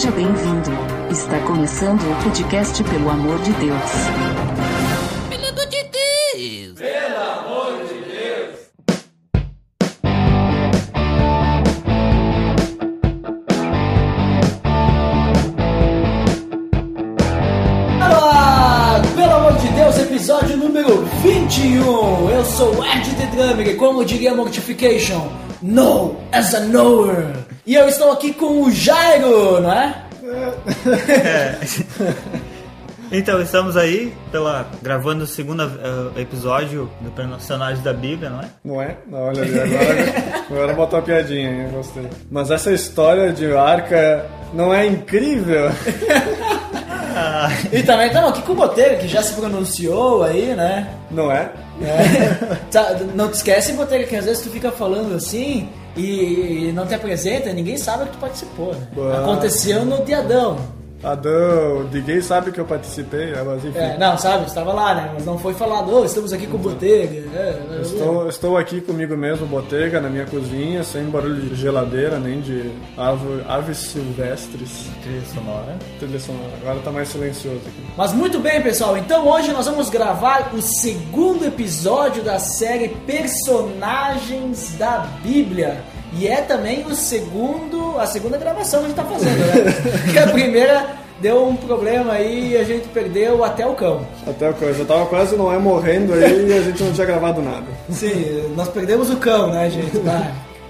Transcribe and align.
Seja 0.00 0.12
bem-vindo. 0.12 0.70
Está 1.10 1.38
começando 1.40 2.00
o 2.00 2.24
podcast 2.24 2.82
Pelo 2.84 3.10
Amor 3.10 3.38
de 3.42 3.52
Deus. 3.52 3.90
Pelo 5.28 5.44
amor 7.20 7.84
de 7.84 8.00
Deus! 8.08 8.56
Olá! 18.00 19.02
Pelo 19.14 19.34
amor 19.34 19.52
de 19.58 19.68
Deus, 19.68 19.98
episódio 19.98 20.56
número 20.56 21.04
21. 21.22 22.30
Eu 22.30 22.44
sou 22.46 22.74
o 22.74 22.86
Ed 22.86 23.06
The 23.16 23.26
Drummer 23.36 23.68
e 23.68 23.74
como 23.76 24.02
diria 24.06 24.34
Mortification, 24.34 25.28
No 25.60 26.16
as 26.32 26.54
a 26.54 26.60
knower. 26.60 27.59
E 27.70 27.74
eu 27.76 27.88
estou 27.88 28.10
aqui 28.10 28.32
com 28.32 28.62
o 28.62 28.70
Jairo, 28.72 29.60
não 29.60 29.72
é? 29.72 29.94
Então, 33.12 33.40
estamos 33.42 33.76
aí 33.76 34.14
pela, 34.30 34.68
gravando 34.80 35.24
o 35.24 35.26
segundo 35.26 35.64
eh, 35.64 36.20
episódio 36.20 36.88
do 37.00 37.10
Personagem 37.10 37.82
da 37.82 37.92
Bíblia, 37.92 38.30
não 38.30 38.40
é? 38.40 38.48
Não 38.64 38.80
é? 38.80 38.96
Não, 39.08 39.18
olha 39.18 39.42
ali, 39.42 39.58
agora, 39.58 40.44
agora 40.48 40.74
botou 40.74 40.98
a 41.00 41.02
piadinha, 41.02 41.50
hein? 41.50 41.68
Gostei. 41.72 42.08
Mas 42.30 42.52
essa 42.52 42.72
história 42.72 43.32
de 43.32 43.52
arca 43.52 44.26
não 44.52 44.72
é 44.72 44.86
incrível? 44.86 45.70
E 47.72 47.82
também 47.82 48.06
estamos 48.06 48.30
aqui 48.30 48.42
com 48.42 48.52
o 48.52 48.56
Boteiro, 48.56 48.98
que 48.98 49.08
já 49.08 49.22
se 49.22 49.34
pronunciou 49.34 50.22
aí, 50.22 50.54
né? 50.54 50.94
Não 51.10 51.30
é? 51.30 51.50
É. 51.82 52.56
Tá, 52.70 52.96
não 53.14 53.28
te 53.28 53.34
esquece, 53.34 53.72
Boteiro, 53.72 54.06
que 54.06 54.16
às 54.16 54.24
vezes 54.24 54.42
tu 54.42 54.50
fica 54.50 54.70
falando 54.70 55.14
assim 55.16 55.68
e, 55.96 56.68
e 56.68 56.72
não 56.72 56.86
te 56.86 56.94
apresenta, 56.94 57.52
ninguém 57.52 57.76
sabe 57.76 58.04
que 58.06 58.12
tu 58.12 58.18
participou. 58.18 58.74
Né? 58.74 59.18
Aconteceu 59.18 59.84
no 59.84 60.04
Diadão. 60.04 60.79
Adão, 61.02 61.88
ninguém 61.92 62.20
sabe 62.20 62.52
que 62.52 62.60
eu 62.60 62.64
participei, 62.64 63.26
né? 63.32 63.42
mas 63.44 63.64
enfim. 63.64 63.78
É, 63.78 63.96
não, 63.98 64.18
sabe, 64.18 64.46
estava 64.46 64.72
lá, 64.72 64.94
né? 64.94 65.10
Mas 65.14 65.24
não 65.24 65.38
foi 65.38 65.54
falado, 65.54 65.90
"Ô, 65.94 66.04
estamos 66.04 66.32
aqui 66.32 66.46
com 66.46 66.56
o 66.56 66.60
Botega. 66.60 67.24
É, 67.34 67.78
é, 67.78 67.80
Estou, 67.80 68.28
estou 68.28 68.56
aqui 68.58 68.80
comigo 68.80 69.16
mesmo, 69.16 69.46
botega, 69.46 70.00
na 70.00 70.10
minha 70.10 70.26
cozinha, 70.26 70.84
sem 70.84 71.04
barulho 71.04 71.40
de 71.40 71.54
geladeira, 71.54 72.18
nem 72.18 72.40
de 72.40 72.70
árvore, 72.96 73.42
aves 73.48 73.78
silvestres. 73.78 74.86
Trilha 75.02 75.24
sonora. 75.32 75.76
Trilha 75.98 76.20
sonora. 76.20 76.50
Agora 76.60 76.80
tá 76.80 76.90
mais 76.90 77.08
silencioso 77.08 77.60
aqui. 77.66 77.82
Mas 77.96 78.12
muito 78.12 78.38
bem, 78.38 78.60
pessoal. 78.62 78.96
Então 78.96 79.26
hoje 79.26 79.52
nós 79.52 79.66
vamos 79.66 79.88
gravar 79.88 80.50
o 80.54 80.60
segundo 80.60 81.44
episódio 81.46 82.22
da 82.22 82.38
série 82.38 82.88
Personagens 83.06 84.76
da 84.78 84.98
Bíblia. 85.22 85.82
E 86.12 86.26
é 86.26 86.42
também 86.42 86.84
o 86.86 86.94
segundo, 86.94 87.98
a 87.98 88.06
segunda 88.06 88.36
gravação 88.36 88.80
que 88.80 88.86
a 88.86 88.88
gente 88.88 88.96
tá 88.96 89.04
fazendo, 89.04 89.38
né? 89.38 89.72
Porque 90.04 90.18
a 90.18 90.26
primeira 90.26 90.86
deu 91.20 91.46
um 91.46 91.54
problema 91.54 92.14
aí 92.14 92.52
e 92.52 92.56
a 92.56 92.64
gente 92.64 92.88
perdeu 92.88 93.44
até 93.44 93.66
o 93.66 93.74
cão. 93.74 94.06
Até 94.26 94.50
o 94.50 94.54
eu 94.60 94.74
já 94.74 94.84
tava 94.84 95.06
quase 95.06 95.36
não 95.36 95.52
é 95.52 95.58
morrendo 95.58 96.14
aí 96.14 96.48
e 96.48 96.52
a 96.52 96.62
gente 96.62 96.82
não 96.82 96.92
tinha 96.92 97.06
gravado 97.06 97.42
nada. 97.42 97.66
Sim, 97.90 98.52
nós 98.56 98.68
perdemos 98.68 99.10
o 99.10 99.16
cão, 99.16 99.50
né, 99.52 99.70
gente? 99.70 99.90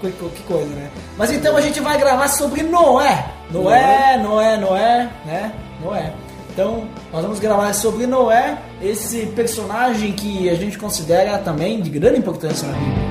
Que, 0.01 0.11
que 0.11 0.43
coisa, 0.43 0.69
né? 0.69 0.89
Mas 1.17 1.31
então 1.31 1.55
a 1.55 1.61
gente 1.61 1.79
vai 1.79 1.97
gravar 1.97 2.27
sobre 2.27 2.63
Noé. 2.63 3.25
Noé, 3.51 4.17
Noé, 4.17 4.57
Noé, 4.57 5.09
né? 5.25 5.51
Noé. 5.83 6.11
Então, 6.53 6.83
nós 7.13 7.21
vamos 7.21 7.39
gravar 7.39 7.71
sobre 7.73 8.05
Noé, 8.05 8.57
esse 8.81 9.25
personagem 9.27 10.11
que 10.11 10.49
a 10.49 10.55
gente 10.55 10.77
considera 10.77 11.37
também 11.37 11.79
de 11.81 11.89
grande 11.89 12.19
importância 12.19 12.67
na 12.67 12.73
Bíblia. 12.73 13.10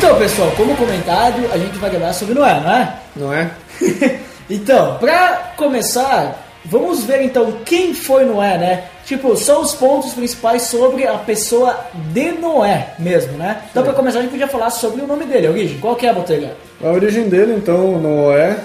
Então, 0.00 0.16
pessoal, 0.16 0.50
como 0.56 0.74
comentado, 0.78 1.46
a 1.52 1.58
gente 1.58 1.76
vai 1.76 1.90
gravar 1.90 2.14
sobre 2.14 2.32
Noé, 2.32 2.58
não 2.58 2.72
é? 2.72 2.94
Não 3.14 3.34
é? 3.34 3.50
então, 4.48 4.96
pra 4.96 5.52
começar, 5.58 6.42
vamos 6.64 7.04
ver 7.04 7.20
então 7.20 7.52
quem 7.66 7.92
foi 7.92 8.24
Noé, 8.24 8.56
né? 8.56 8.84
Tipo, 9.04 9.36
são 9.36 9.60
os 9.60 9.74
pontos 9.74 10.14
principais 10.14 10.62
sobre 10.62 11.06
a 11.06 11.18
pessoa 11.18 11.78
de 12.14 12.32
Noé 12.32 12.94
mesmo, 12.98 13.36
né? 13.36 13.60
Então, 13.70 13.82
pra 13.82 13.92
começar, 13.92 14.20
a 14.20 14.22
gente 14.22 14.30
podia 14.30 14.48
falar 14.48 14.70
sobre 14.70 15.02
o 15.02 15.06
nome 15.06 15.26
dele, 15.26 15.48
a 15.48 15.50
origem. 15.50 15.78
Qual 15.78 15.94
que 15.94 16.06
é 16.06 16.08
a 16.08 16.14
botega? 16.14 16.56
A 16.82 16.88
origem 16.88 17.28
dele, 17.28 17.52
então, 17.54 17.98
Noé, 17.98 18.56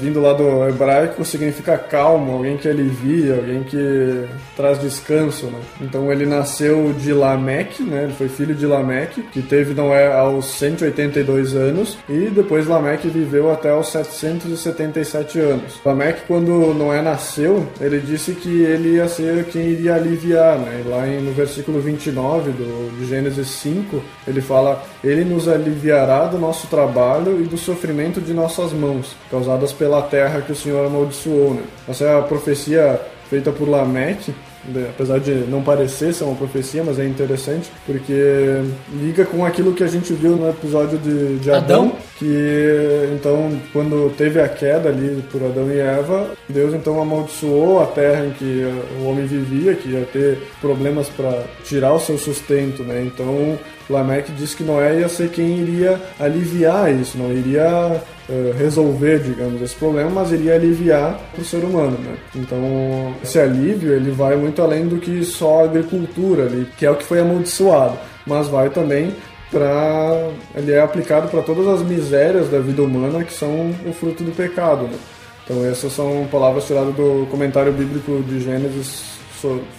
vindo 0.00 0.20
lá 0.20 0.32
do 0.32 0.68
hebraico, 0.68 1.24
significa 1.24 1.76
calmo, 1.78 2.32
alguém 2.32 2.56
que 2.56 2.68
alivia, 2.68 3.36
alguém 3.36 3.62
que 3.62 4.24
traz 4.56 4.80
descanso, 4.80 5.46
né? 5.46 5.60
Então 5.80 6.10
ele 6.12 6.26
nasceu 6.26 6.92
de 6.92 7.12
Lameque, 7.12 7.82
né? 7.82 8.04
Ele 8.04 8.12
foi 8.12 8.28
filho 8.28 8.54
de 8.54 8.66
Lameque, 8.66 9.22
que 9.22 9.42
teve 9.42 9.74
Noé 9.74 10.12
aos 10.12 10.46
182 10.46 11.54
anos, 11.54 11.98
e 12.08 12.30
depois 12.30 12.66
Lameque 12.66 13.08
viveu 13.08 13.50
até 13.50 13.74
os 13.74 13.88
777 13.88 15.38
anos. 15.38 15.80
Lameque, 15.84 16.22
quando 16.26 16.74
Noé 16.74 17.02
nasceu, 17.02 17.66
ele 17.80 18.00
disse 18.00 18.32
que 18.32 18.62
ele 18.62 18.96
ia 18.96 19.08
ser 19.08 19.44
quem 19.44 19.68
iria 19.68 19.94
aliviar, 19.94 20.58
né? 20.58 20.82
Lá 20.86 21.06
no 21.06 21.32
versículo 21.32 21.80
29 21.80 22.52
do, 22.52 22.98
de 22.98 23.06
Gênesis 23.06 23.48
5, 23.48 24.02
ele 24.26 24.40
fala: 24.40 24.82
Ele 25.02 25.24
nos 25.24 25.48
aliviará 25.48 26.26
do 26.26 26.38
nosso 26.38 26.66
trabalho 26.66 27.40
e 27.40 27.44
do 27.44 27.56
sofrimento 27.56 28.20
de 28.20 28.32
nossas 28.32 28.72
mãos, 28.72 29.16
causadas 29.60 29.72
pela 29.72 30.02
terra 30.02 30.40
que 30.40 30.52
o 30.52 30.56
Senhor 30.56 30.86
amaldiçoou. 30.86 31.54
Né? 31.54 31.62
Essa 31.88 32.04
é 32.04 32.18
a 32.18 32.22
profecia 32.22 33.00
feita 33.28 33.52
por 33.52 33.68
Lameque, 33.68 34.34
né? 34.64 34.88
apesar 34.90 35.20
de 35.20 35.32
não 35.32 35.62
parecer 35.62 36.12
ser 36.12 36.24
uma 36.24 36.34
profecia, 36.34 36.82
mas 36.82 36.98
é 36.98 37.04
interessante, 37.04 37.70
porque 37.86 38.60
liga 38.92 39.24
com 39.24 39.44
aquilo 39.44 39.72
que 39.72 39.84
a 39.84 39.86
gente 39.86 40.12
viu 40.12 40.36
no 40.36 40.50
episódio 40.50 40.98
de, 40.98 41.38
de 41.38 41.50
Adão, 41.50 41.84
Adão? 41.84 41.96
que 42.18 43.08
então 43.14 43.52
quando 43.72 44.12
teve 44.16 44.40
a 44.40 44.48
queda 44.48 44.88
ali 44.88 45.22
por 45.30 45.42
Adão 45.44 45.70
e 45.70 45.78
Eva, 45.78 46.30
Deus 46.48 46.74
então 46.74 47.00
amaldiçoou 47.00 47.80
a 47.80 47.86
terra 47.86 48.26
em 48.26 48.30
que 48.30 48.66
o 49.00 49.04
homem 49.04 49.26
vivia, 49.26 49.74
que 49.74 49.90
ia 49.90 50.04
ter 50.12 50.38
problemas 50.60 51.08
para 51.08 51.44
tirar 51.62 51.94
o 51.94 52.00
seu 52.00 52.18
sustento, 52.18 52.82
né? 52.82 53.02
Então 53.06 53.56
Lameque 53.88 54.32
disse 54.32 54.56
que 54.56 54.64
Noé 54.64 55.00
ia 55.00 55.08
ser 55.08 55.30
quem 55.30 55.58
iria 55.58 56.00
aliviar 56.18 56.92
isso, 56.92 57.16
não 57.16 57.32
iria 57.32 58.02
eh, 58.30 58.54
resolver, 58.56 59.18
digamos, 59.18 59.60
esse 59.60 59.74
problema, 59.74 60.08
mas 60.08 60.30
iria 60.30 60.54
aliviar 60.54 61.18
para 61.32 61.42
o 61.42 61.44
ser 61.44 61.64
humano, 61.64 61.98
né? 61.98 62.16
Então 62.36 63.12
esse 63.22 63.40
alívio 63.40 63.92
ele 63.92 64.12
vai 64.12 64.36
muito 64.36 64.62
além 64.62 64.86
do 64.86 64.98
que 64.98 65.24
só 65.24 65.60
a 65.60 65.64
agricultura 65.64 66.44
ali, 66.44 66.68
que 66.78 66.86
é 66.86 66.90
o 66.90 66.94
que 66.94 67.04
foi 67.04 67.18
amaldiçoado, 67.18 67.98
mas 68.24 68.46
vai 68.46 68.70
também 68.70 69.14
para 69.50 70.30
ele 70.54 70.70
é 70.70 70.80
aplicado 70.80 71.28
para 71.28 71.42
todas 71.42 71.66
as 71.66 71.82
misérias 71.82 72.48
da 72.48 72.60
vida 72.60 72.82
humana 72.82 73.24
que 73.24 73.32
são 73.32 73.74
o 73.84 73.92
fruto 73.92 74.22
do 74.22 74.30
pecado, 74.30 74.84
né? 74.84 74.96
Então 75.44 75.64
essas 75.66 75.92
são 75.92 76.28
palavras 76.30 76.64
tiradas 76.66 76.94
do 76.94 77.26
comentário 77.30 77.72
bíblico 77.72 78.22
de 78.22 78.40
Gênesis 78.40 79.10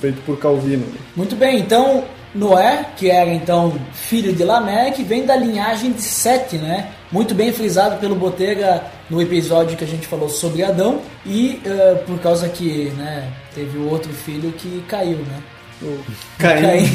feito 0.02 0.22
por 0.26 0.38
Calvino. 0.38 0.86
né? 0.88 1.00
Muito 1.16 1.36
bem, 1.36 1.60
então 1.60 2.04
Noé, 2.34 2.86
que 2.96 3.10
era 3.10 3.30
então 3.30 3.74
filho 3.94 4.34
de 4.34 4.44
Lameque, 4.44 5.04
vem 5.04 5.26
da 5.26 5.36
linhagem 5.36 5.92
de 5.92 6.02
Sete, 6.02 6.58
né? 6.58 6.90
Muito 7.12 7.36
bem 7.36 7.52
frisado 7.52 7.98
pelo 7.98 8.16
Botega 8.16 8.84
no 9.10 9.22
episódio 9.22 9.76
que 9.76 9.84
a 9.84 9.88
gente 9.88 10.08
falou 10.08 10.30
sobre 10.30 10.64
Adão 10.64 11.02
e 11.26 11.62
eh, 11.66 12.02
por 12.08 12.18
causa 12.20 12.48
que, 12.48 12.90
né, 12.98 13.28
teve 13.54 13.78
o 13.78 13.90
outro 13.90 14.12
filho 14.14 14.52
que 14.54 14.82
caiu, 14.88 15.18
né? 15.18 15.44
O 15.82 16.00
Caim. 16.38 16.86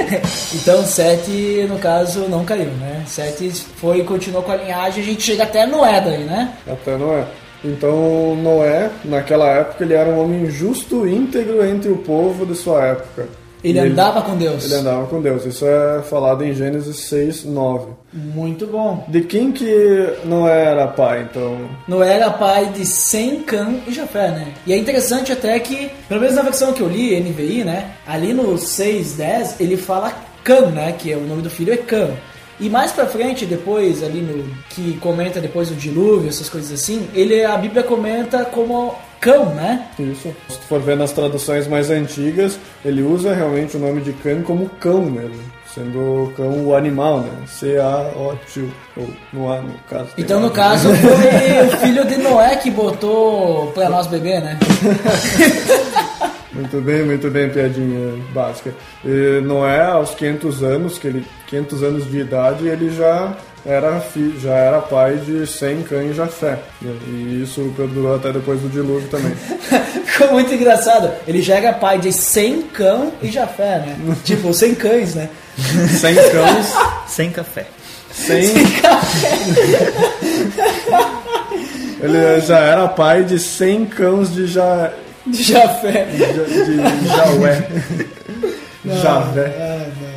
então 0.54 0.82
Sete, 0.84 1.66
no 1.68 1.78
caso, 1.78 2.20
não 2.28 2.44
caiu, 2.44 2.70
né? 2.70 3.02
Sete 3.06 3.50
foi 3.50 4.04
continuou 4.04 4.42
com 4.42 4.52
a 4.52 4.56
linhagem, 4.56 5.02
a 5.02 5.06
gente 5.06 5.22
chega 5.22 5.42
até 5.42 5.66
Noé 5.66 6.00
daí, 6.00 6.24
né? 6.24 6.54
Até 6.66 6.96
Noé. 6.96 7.26
Então 7.62 8.36
Noé, 8.36 8.90
naquela 9.04 9.48
época, 9.48 9.84
ele 9.84 9.94
era 9.94 10.08
um 10.08 10.22
homem 10.22 10.48
justo 10.48 11.06
e 11.06 11.14
íntegro 11.14 11.66
entre 11.66 11.90
o 11.90 11.98
povo 11.98 12.46
de 12.46 12.54
sua 12.54 12.82
época. 12.86 13.28
Ele 13.62 13.78
E 13.78 13.80
andava 13.80 14.22
com 14.22 14.36
Deus. 14.36 14.64
Ele 14.64 14.74
andava 14.74 15.06
com 15.06 15.20
Deus. 15.20 15.44
Isso 15.44 15.66
é 15.66 16.02
falado 16.02 16.44
em 16.44 16.54
Gênesis 16.54 16.96
6, 17.08 17.44
9. 17.44 17.92
Muito 18.12 18.66
bom. 18.66 19.04
De 19.08 19.22
quem 19.22 19.52
que 19.52 20.14
Noé 20.24 20.66
era 20.66 20.86
pai, 20.86 21.26
então? 21.30 21.58
Noé 21.86 22.14
era 22.14 22.30
pai 22.30 22.66
de 22.66 22.86
Sem, 22.86 23.42
Cã 23.42 23.74
e 23.86 23.92
Jafé, 23.92 24.30
né? 24.30 24.54
E 24.66 24.72
é 24.72 24.76
interessante 24.76 25.32
até 25.32 25.58
que, 25.58 25.90
pelo 26.08 26.20
menos 26.20 26.36
na 26.36 26.42
versão 26.42 26.72
que 26.72 26.80
eu 26.80 26.88
li, 26.88 27.18
NVI, 27.20 27.64
né? 27.64 27.92
Ali 28.06 28.32
no 28.32 28.54
6.10, 28.54 29.56
ele 29.60 29.76
fala 29.76 30.12
Cã, 30.42 30.66
né? 30.66 30.94
Que 30.98 31.12
é 31.12 31.16
o 31.16 31.26
nome 31.26 31.42
do 31.42 31.50
filho 31.50 31.72
é 31.72 31.76
Cã. 31.76 32.10
E 32.60 32.68
mais 32.68 32.90
pra 32.90 33.06
frente, 33.06 33.46
depois, 33.46 34.02
ali 34.02 34.20
no. 34.20 34.44
que 34.70 34.98
comenta 34.98 35.40
depois 35.40 35.68
do 35.68 35.76
dilúvio, 35.76 36.28
essas 36.28 36.48
coisas 36.48 36.72
assim, 36.72 37.08
ele, 37.14 37.44
a 37.44 37.56
Bíblia 37.56 37.84
comenta 37.84 38.44
como 38.46 38.96
cão, 39.20 39.54
né? 39.54 39.86
Isso. 39.98 40.34
Se 40.48 40.58
tu 40.58 40.66
for 40.66 40.80
ver 40.80 40.96
nas 40.96 41.12
traduções 41.12 41.66
mais 41.66 41.90
antigas, 41.90 42.58
ele 42.84 43.02
usa 43.02 43.34
realmente 43.34 43.76
o 43.76 43.80
nome 43.80 44.00
de 44.00 44.12
cão 44.12 44.42
como 44.42 44.68
cão 44.80 45.02
mesmo. 45.02 45.42
Sendo 45.74 46.32
cão 46.36 46.66
o 46.66 46.74
animal, 46.74 47.20
né? 47.20 47.30
C-A-O-T, 47.46 48.68
ou 48.96 49.08
no 49.32 49.52
A, 49.52 49.60
no 49.60 49.74
caso. 49.88 50.08
Então, 50.16 50.40
no 50.40 50.50
caso, 50.50 50.88
foi 50.94 51.10
o 51.68 51.76
filho 51.78 52.06
de 52.06 52.16
Noé 52.16 52.56
que 52.56 52.70
botou 52.70 53.70
pra 53.72 53.88
nós 53.88 54.06
beber, 54.06 54.40
né? 54.40 54.58
Muito 56.58 56.80
bem, 56.80 57.04
muito 57.04 57.30
bem, 57.30 57.48
piadinha 57.48 58.20
básica. 58.34 58.74
E 59.04 59.40
Noé, 59.42 59.84
aos 59.84 60.12
500 60.16 60.62
anos, 60.64 60.98
que 60.98 61.06
ele, 61.06 61.24
500 61.46 61.82
anos 61.84 62.10
de 62.10 62.18
idade, 62.18 62.66
ele 62.66 62.90
já 62.90 63.36
era, 63.66 64.00
fi, 64.00 64.38
já 64.40 64.54
era 64.54 64.80
pai 64.80 65.16
de 65.16 65.46
100 65.46 65.82
cães 65.82 66.16
Jafé. 66.16 66.58
E 66.82 67.42
isso 67.42 67.72
perdurou 67.76 68.16
até 68.16 68.32
depois 68.32 68.60
do 68.60 68.68
dilúvio 68.68 69.08
também. 69.08 69.32
Ficou 70.06 70.32
muito 70.32 70.52
engraçado. 70.54 71.10
Ele 71.26 71.42
já 71.42 71.56
era 71.56 71.72
pai 71.72 71.98
de 71.98 72.12
100 72.12 72.62
cão 72.62 73.12
e 73.22 73.30
Jafé, 73.30 73.84
né? 73.86 74.16
tipo, 74.24 74.52
100 74.52 74.74
cães, 74.74 75.14
né? 75.14 75.28
100 75.58 76.14
cães, 76.14 76.74
Sem 77.06 77.30
café. 77.30 77.66
100... 78.12 78.36
ele 82.00 82.40
já 82.40 82.58
era 82.58 82.88
pai 82.88 83.22
de 83.24 83.38
100 83.38 83.86
cães 83.86 84.32
de, 84.32 84.46
ja, 84.46 84.92
De 85.26 85.42
Jafé. 85.42 86.06
de, 86.06 86.16
de 86.64 87.08
Jaué. 87.08 87.68
Javé. 88.84 89.54
Ah, 89.58 89.86
não. 90.00 90.07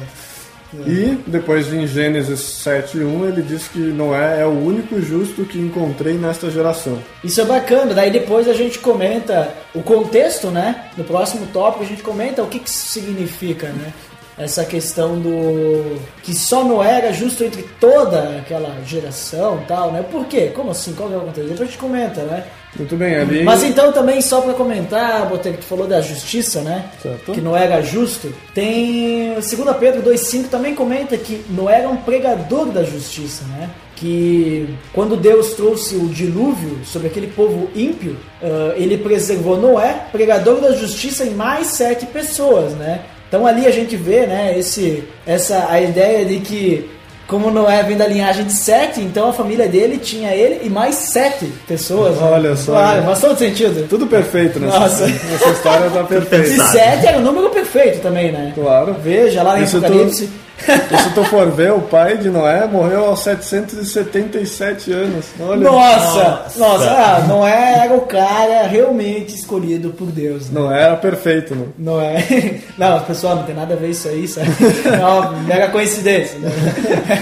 E 0.73 1.17
depois 1.27 1.71
em 1.73 1.85
Gênesis 1.85 2.39
7.1 2.39 3.27
ele 3.27 3.41
diz 3.41 3.67
que 3.67 3.79
Noé 3.79 4.41
é 4.41 4.45
o 4.45 4.51
único 4.51 5.01
justo 5.01 5.45
que 5.45 5.59
encontrei 5.59 6.13
nesta 6.13 6.49
geração. 6.49 6.97
Isso 7.23 7.41
é 7.41 7.45
bacana, 7.45 7.93
daí 7.93 8.11
depois 8.11 8.47
a 8.47 8.53
gente 8.53 8.79
comenta 8.79 9.53
o 9.75 9.81
contexto, 9.81 10.47
né? 10.47 10.89
No 10.97 11.03
próximo 11.03 11.45
tópico 11.47 11.83
a 11.83 11.87
gente 11.87 12.03
comenta 12.03 12.41
o 12.41 12.47
que, 12.47 12.59
que 12.59 12.69
isso 12.69 12.87
significa, 12.87 13.67
né? 13.67 13.93
Essa 14.37 14.63
questão 14.65 15.19
do. 15.19 15.99
que 16.23 16.33
só 16.33 16.63
Noé 16.63 16.99
era 16.99 17.13
justo 17.13 17.43
entre 17.43 17.63
toda 17.79 18.37
aquela 18.37 18.75
geração 18.85 19.61
e 19.61 19.65
tal, 19.65 19.91
né? 19.91 20.03
Por 20.09 20.25
quê? 20.25 20.51
Como 20.55 20.71
assim? 20.71 20.93
Qual 20.93 21.09
que 21.09 21.15
é 21.15 21.17
o 21.17 21.21
contexto? 21.21 21.49
Depois 21.49 21.61
a 21.61 21.65
gente 21.65 21.77
comenta, 21.77 22.23
né? 22.23 22.45
Muito 22.77 22.95
bem, 22.95 23.15
ali. 23.15 23.43
Mas 23.43 23.63
então 23.63 23.91
também, 23.91 24.21
só 24.21 24.41
pra 24.41 24.53
comentar, 24.53 25.27
Botelho, 25.27 25.55
que 25.55 25.61
tu 25.61 25.67
falou 25.67 25.87
da 25.87 26.01
justiça, 26.01 26.61
né? 26.61 26.85
Certo. 27.01 27.33
Que 27.33 27.41
Noé 27.41 27.65
era 27.65 27.81
justo. 27.81 28.33
Tem. 28.53 29.33
2 29.33 29.45
Pedro 29.79 30.01
2,5 30.01 30.47
também 30.47 30.73
comenta 30.73 31.17
que 31.17 31.43
Noé 31.49 31.79
era 31.79 31.89
um 31.89 31.97
pregador 31.97 32.67
da 32.67 32.83
justiça, 32.83 33.43
né? 33.45 33.69
Que 33.95 34.73
quando 34.93 35.15
Deus 35.15 35.53
trouxe 35.53 35.95
o 35.95 36.07
dilúvio 36.07 36.79
sobre 36.85 37.07
aquele 37.07 37.27
povo 37.27 37.69
ímpio, 37.75 38.17
ele 38.75 38.97
preservou 38.97 39.57
Noé, 39.57 40.05
pregador 40.11 40.59
da 40.59 40.71
justiça, 40.71 41.23
em 41.25 41.31
mais 41.31 41.67
sete 41.67 42.05
pessoas, 42.07 42.73
né? 42.73 43.01
Então 43.27 43.45
ali 43.45 43.65
a 43.65 43.71
gente 43.71 43.95
vê, 43.95 44.25
né, 44.25 44.57
esse, 44.59 45.05
essa, 45.25 45.67
a 45.69 45.79
ideia 45.79 46.25
de 46.25 46.39
que 46.39 46.89
como 47.31 47.49
Noé 47.49 47.81
vem 47.81 47.95
da 47.95 48.05
linhagem 48.05 48.43
de 48.45 48.51
Sete, 48.51 48.99
então 48.99 49.29
a 49.29 49.33
família 49.33 49.65
dele 49.67 49.97
tinha 49.97 50.35
ele 50.35 50.59
e 50.63 50.69
mais 50.69 50.95
sete 50.95 51.45
pessoas. 51.65 52.17
né? 52.17 52.27
Olha 52.29 52.55
só, 52.57 52.73
Claro, 52.73 52.99
né? 52.99 53.05
faz 53.07 53.21
todo 53.21 53.37
sentido. 53.39 53.87
Tudo 53.87 54.05
perfeito 54.05 54.59
nessa, 54.59 54.79
Nossa. 54.79 55.07
nessa 55.07 55.49
história 55.49 55.89
tá 55.89 56.01
E 56.01 56.05
perfeita. 56.07 56.43
pensado. 56.49 56.71
sete 56.73 57.07
era 57.07 57.17
o 57.17 57.21
número 57.21 57.49
perfeito 57.49 58.01
também, 58.01 58.33
né? 58.33 58.51
Claro. 58.53 58.95
Veja 59.01 59.41
lá 59.43 59.57
em 59.57 59.63
E 59.63 59.65
Apocalipse. 59.65 60.25
E 60.25 60.50
se 60.65 61.09
tu 61.15 61.23
for 61.25 61.49
ver, 61.51 61.71
o 61.73 61.81
pai 61.81 62.17
de 62.17 62.29
Noé 62.29 62.65
morreu 62.67 63.05
aos 63.05 63.19
777 63.21 64.91
anos. 64.91 65.25
Olha. 65.39 65.61
Nossa, 65.61 66.45
nossa, 66.57 66.89
ah, 66.91 67.25
Noé 67.27 67.83
era 67.85 67.93
o 67.95 68.01
cara 68.01 68.63
realmente 68.67 69.35
escolhido 69.35 69.89
por 69.91 70.07
Deus. 70.07 70.49
Né? 70.49 70.59
Não 70.59 70.71
era 70.71 70.95
perfeito, 70.95 71.55
não. 71.55 71.67
Não 71.77 72.01
é. 72.01 72.23
Não, 72.77 72.99
pessoal, 73.01 73.35
não 73.37 73.43
tem 73.43 73.55
nada 73.55 73.73
a 73.73 73.77
ver 73.77 73.89
isso 73.89 74.07
aí, 74.07 74.27
sabe? 74.27 74.47
É 74.85 75.05
uma 75.05 75.31
mega 75.43 75.69
coincidência. 75.69 76.39
né? 76.39 76.51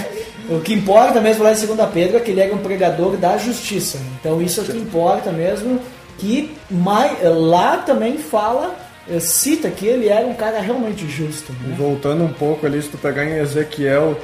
O 0.50 0.60
que 0.62 0.74
importa 0.74 1.22
mesmo 1.22 1.44
lá 1.44 1.52
em 1.52 1.56
2 1.64 1.80
Pedro 1.94 2.18
é 2.18 2.20
que 2.22 2.32
ele 2.32 2.42
era 2.42 2.52
um 2.52 2.58
pregador 2.58 3.16
da 3.18 3.38
justiça. 3.38 4.00
né? 4.00 4.06
Então 4.20 4.42
isso 4.42 4.60
é 4.60 4.64
o 4.64 4.66
que 4.66 4.76
importa 4.80 5.32
mesmo. 5.32 5.80
Que 6.18 6.58
mai- 6.72 7.18
lá 7.24 7.78
também 7.78 8.18
fala, 8.18 8.74
cita 9.20 9.70
que 9.70 9.88
ele 9.88 10.10
era 10.10 10.26
um 10.28 10.34
cara 10.34 10.60
realmente 10.60 11.08
justo. 11.08 11.54
E 11.64 11.70
Né? 11.70 11.76
voltando 11.78 12.24
um 12.24 12.34
pouco 12.34 12.66
ali, 12.66 12.82
se 12.82 12.90
tu 12.90 12.98
pegar 12.98 13.26
em 13.26 13.38
Ezequiel, 13.40 14.20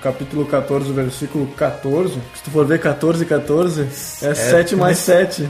capítulo 0.00 0.46
14, 0.46 0.92
versículo 0.92 1.46
14, 1.48 2.14
se 2.34 2.42
tu 2.44 2.50
for 2.50 2.64
ver 2.64 2.78
14 2.80 3.24
e 3.24 3.26
14, 3.26 3.82
é 4.22 4.34
7 4.34 4.76
mais 4.76 4.98
7. 4.98 5.42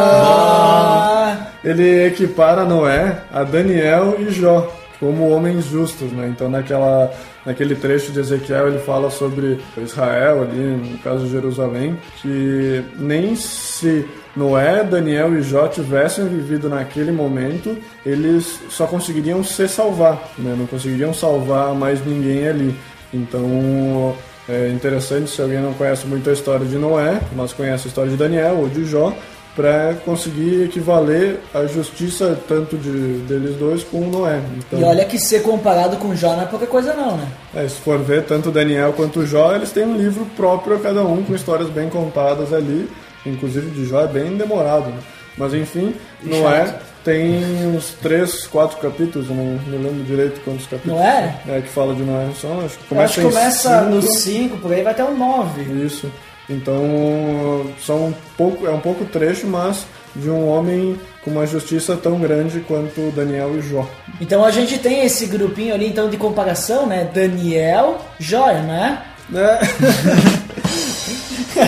Boa! 0.00 1.36
Ele 1.62 2.06
equipara 2.06 2.64
Noé 2.64 3.18
a 3.32 3.44
Daniel 3.44 4.16
e 4.18 4.30
Jó 4.30 4.72
como 4.98 5.28
homens 5.30 5.66
justos, 5.66 6.10
né? 6.12 6.28
Então 6.28 6.48
naquela 6.48 7.10
naquele 7.44 7.74
trecho 7.74 8.12
de 8.12 8.20
Ezequiel 8.20 8.68
ele 8.68 8.78
fala 8.78 9.10
sobre 9.10 9.58
Israel 9.78 10.42
ali, 10.42 10.58
no 10.58 10.98
caso 10.98 11.24
de 11.24 11.30
Jerusalém, 11.30 11.98
que 12.20 12.84
nem 12.98 13.34
se 13.34 14.06
Noé, 14.36 14.84
Daniel 14.84 15.36
e 15.36 15.42
Jó 15.42 15.66
tivessem 15.66 16.26
vivido 16.28 16.68
naquele 16.68 17.10
momento, 17.10 17.76
eles 18.06 18.60
só 18.70 18.86
conseguiriam 18.86 19.42
se 19.42 19.66
salvar, 19.66 20.30
né? 20.38 20.54
Não 20.56 20.66
conseguiriam 20.66 21.12
salvar 21.12 21.74
mais 21.74 22.04
ninguém 22.04 22.46
ali. 22.46 22.76
Então 23.12 24.14
é 24.48 24.68
interessante 24.68 25.30
se 25.30 25.42
alguém 25.42 25.60
não 25.60 25.74
conhece 25.74 26.06
muito 26.06 26.30
a 26.30 26.32
história 26.32 26.64
de 26.64 26.76
Noé, 26.76 27.20
mas 27.34 27.52
conhece 27.52 27.86
a 27.86 27.88
história 27.88 28.10
de 28.10 28.16
Daniel 28.16 28.56
ou 28.58 28.68
de 28.68 28.84
Jó, 28.84 29.12
para 29.60 29.94
conseguir 30.06 30.64
equivaler 30.64 31.38
a 31.54 31.66
justiça 31.66 32.38
tanto 32.48 32.78
de 32.78 33.18
deles 33.28 33.56
dois 33.56 33.84
com 33.84 34.00
Noé. 34.08 34.40
Então, 34.56 34.80
E 34.80 34.84
olha 34.84 35.04
que 35.04 35.18
ser 35.18 35.42
comparado 35.42 35.96
com 35.98 36.14
Jó 36.16 36.34
não 36.34 36.42
é 36.42 36.46
pouca 36.46 36.66
coisa 36.66 36.94
não, 36.94 37.16
né? 37.18 37.28
é, 37.54 37.68
se 37.68 37.76
for 37.80 37.98
ver, 37.98 38.24
tanto 38.24 38.50
Daniel 38.50 38.94
quanto 38.94 39.26
Jó, 39.26 39.54
eles 39.54 39.70
têm 39.70 39.84
um 39.84 39.96
livro 39.96 40.24
próprio 40.34 40.76
a 40.76 40.80
cada 40.80 41.02
um, 41.04 41.22
com 41.22 41.34
histórias 41.34 41.68
bem 41.68 41.90
contadas 41.90 42.52
ali. 42.54 42.88
Inclusive 43.26 43.70
de 43.70 43.84
Jó 43.86 44.00
é 44.00 44.06
bem 44.06 44.34
demorado. 44.36 44.86
Né? 44.86 44.98
Mas 45.36 45.52
enfim, 45.52 45.94
Noé 46.22 46.66
chato. 46.66 46.82
tem 47.04 47.42
uns 47.66 47.90
3, 48.00 48.46
4 48.46 48.78
capítulos, 48.78 49.28
eu 49.28 49.34
não 49.34 49.44
me 49.44 49.76
lembro 49.76 50.02
direito 50.04 50.40
quantos 50.42 50.66
capítulos. 50.66 50.98
Noé? 50.98 51.34
É, 51.48 51.60
que 51.60 51.68
fala 51.68 51.94
de 51.94 52.02
Noé. 52.02 52.28
Só, 52.34 52.48
acho 52.64 52.78
que 52.78 52.94
Eu 52.94 53.00
acho 53.00 53.14
que 53.20 53.26
começa 53.26 53.78
cinco. 53.80 53.90
no 53.90 54.02
5, 54.02 54.56
por 54.58 54.72
aí 54.72 54.82
vai 54.82 54.92
até 54.94 55.04
o 55.04 55.14
9. 55.14 55.84
Isso. 55.84 56.10
Então, 56.50 57.64
são 57.80 58.08
um 58.08 58.14
pouco, 58.36 58.66
é 58.66 58.70
um 58.70 58.80
pouco 58.80 59.04
trecho, 59.04 59.46
mas 59.46 59.86
de 60.16 60.28
um 60.28 60.48
homem 60.48 60.98
com 61.24 61.30
uma 61.30 61.46
justiça 61.46 61.96
tão 61.96 62.18
grande 62.18 62.60
quanto 62.60 63.12
Daniel 63.12 63.56
e 63.56 63.62
Jó. 63.62 63.86
Então 64.20 64.44
a 64.44 64.50
gente 64.50 64.78
tem 64.78 65.04
esse 65.04 65.26
grupinho 65.26 65.74
ali 65.74 65.88
então 65.88 66.10
de 66.10 66.16
comparação, 66.16 66.86
né? 66.86 67.08
Daniel, 67.12 67.98
Jóia, 68.18 68.62
né? 68.62 69.02
Né? 69.28 69.58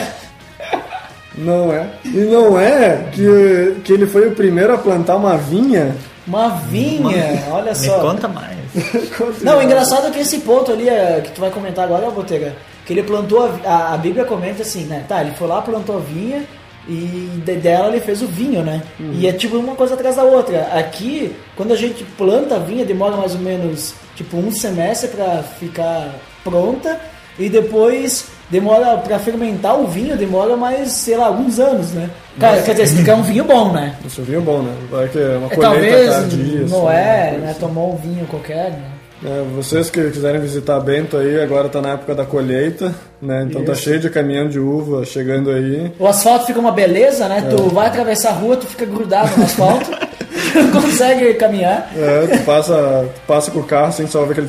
não 1.38 1.72
é. 1.72 1.86
E 2.04 2.18
não 2.24 2.58
é 2.58 3.04
que, 3.12 3.76
que 3.84 3.92
ele 3.92 4.06
foi 4.06 4.26
o 4.26 4.34
primeiro 4.34 4.74
a 4.74 4.78
plantar 4.78 5.16
uma 5.16 5.36
vinha. 5.36 5.94
Uma 6.26 6.48
vinha, 6.56 7.44
olha 7.50 7.70
Me 7.72 7.76
só. 7.76 8.00
conta 8.00 8.28
mais. 8.28 8.52
Não, 9.42 9.58
o 9.58 9.62
engraçado 9.62 10.06
é 10.06 10.10
que 10.10 10.20
esse 10.20 10.38
ponto 10.38 10.72
ali 10.72 10.88
é, 10.88 11.20
que 11.22 11.32
tu 11.32 11.40
vai 11.40 11.50
comentar 11.50 11.84
agora, 11.84 12.10
Botega, 12.10 12.54
que 12.86 12.92
ele 12.92 13.02
plantou 13.02 13.44
a, 13.44 13.68
a, 13.68 13.94
a 13.94 13.96
Bíblia 13.96 14.24
comenta 14.24 14.62
assim, 14.62 14.84
né? 14.84 15.04
Tá, 15.08 15.20
ele 15.20 15.32
foi 15.32 15.46
lá, 15.48 15.62
plantou 15.62 15.96
a 15.96 16.00
vinha 16.00 16.44
e 16.88 17.40
de- 17.44 17.56
dela 17.56 17.88
ele 17.88 18.00
fez 18.00 18.22
o 18.22 18.26
vinho, 18.26 18.62
né? 18.62 18.82
E 18.98 19.26
é 19.28 19.32
tipo 19.32 19.56
uma 19.56 19.74
coisa 19.74 19.94
atrás 19.94 20.16
da 20.16 20.24
outra. 20.24 20.68
Aqui, 20.74 21.34
quando 21.56 21.72
a 21.72 21.76
gente 21.76 22.02
planta 22.18 22.56
a 22.56 22.58
vinha, 22.58 22.84
demora 22.84 23.16
mais 23.16 23.34
ou 23.34 23.40
menos 23.40 23.94
tipo 24.16 24.36
um 24.36 24.50
semestre 24.50 25.08
pra 25.08 25.42
ficar 25.60 26.10
pronta 26.42 27.00
e 27.38 27.48
depois 27.48 28.26
demora 28.50 28.98
pra 28.98 29.18
fermentar 29.18 29.78
o 29.80 29.86
vinho, 29.86 30.16
demora 30.16 30.56
mais, 30.56 30.92
sei 30.92 31.16
lá, 31.16 31.26
alguns 31.26 31.58
anos, 31.58 31.92
né? 31.92 32.10
Cara, 32.38 32.60
quer 32.62 32.72
dizer, 32.74 32.86
você 32.98 33.04
quer 33.04 33.14
um 33.14 33.22
vinho 33.22 33.44
bom, 33.44 33.72
né? 33.72 33.94
Isso 34.04 34.20
é 34.20 34.24
vinho 34.24 34.42
bom, 34.42 34.60
né? 34.60 34.74
Vai 34.90 35.08
que 35.08 35.18
é 35.18 35.36
uma 35.38 35.46
É, 35.46 35.54
colheita 35.54 35.60
talvez 35.60 36.10
tardia, 36.10 36.66
não 36.68 36.88
assim, 36.88 36.96
é, 36.98 37.38
né? 37.40 37.50
assim. 37.50 37.60
Tomou 37.60 37.94
um 37.94 37.96
vinho 37.96 38.26
qualquer, 38.26 38.70
né? 38.72 38.82
É, 39.24 39.42
vocês 39.54 39.88
que 39.88 40.10
quiserem 40.10 40.40
visitar 40.40 40.80
Bento 40.80 41.16
aí, 41.16 41.40
agora 41.40 41.68
tá 41.68 41.80
na 41.80 41.90
época 41.90 42.12
da 42.14 42.24
colheita, 42.24 42.92
né? 43.20 43.46
Então 43.48 43.64
tá 43.64 43.72
Isso. 43.72 43.82
cheio 43.82 44.00
de 44.00 44.10
caminhão 44.10 44.48
de 44.48 44.58
uva 44.58 45.04
chegando 45.04 45.50
aí. 45.50 45.92
O 45.98 46.06
asfalto 46.08 46.46
fica 46.46 46.58
uma 46.58 46.72
beleza, 46.72 47.28
né? 47.28 47.46
Tu 47.48 47.62
vai 47.70 47.86
atravessar 47.86 48.30
a 48.30 48.32
rua, 48.32 48.56
tu 48.56 48.66
fica 48.66 48.84
grudado 48.84 49.30
no 49.36 49.44
asfalto, 49.44 49.88
não 50.56 50.82
consegue 50.82 51.34
caminhar. 51.34 51.88
É, 51.96 52.26
tu 52.36 52.44
passa, 52.44 53.08
tu 53.14 53.20
passa 53.26 53.50
com 53.52 53.60
o 53.60 53.64
carro 53.64 53.92
sem 53.92 54.08
só 54.08 54.24
ver 54.24 54.32
aquele. 54.32 54.48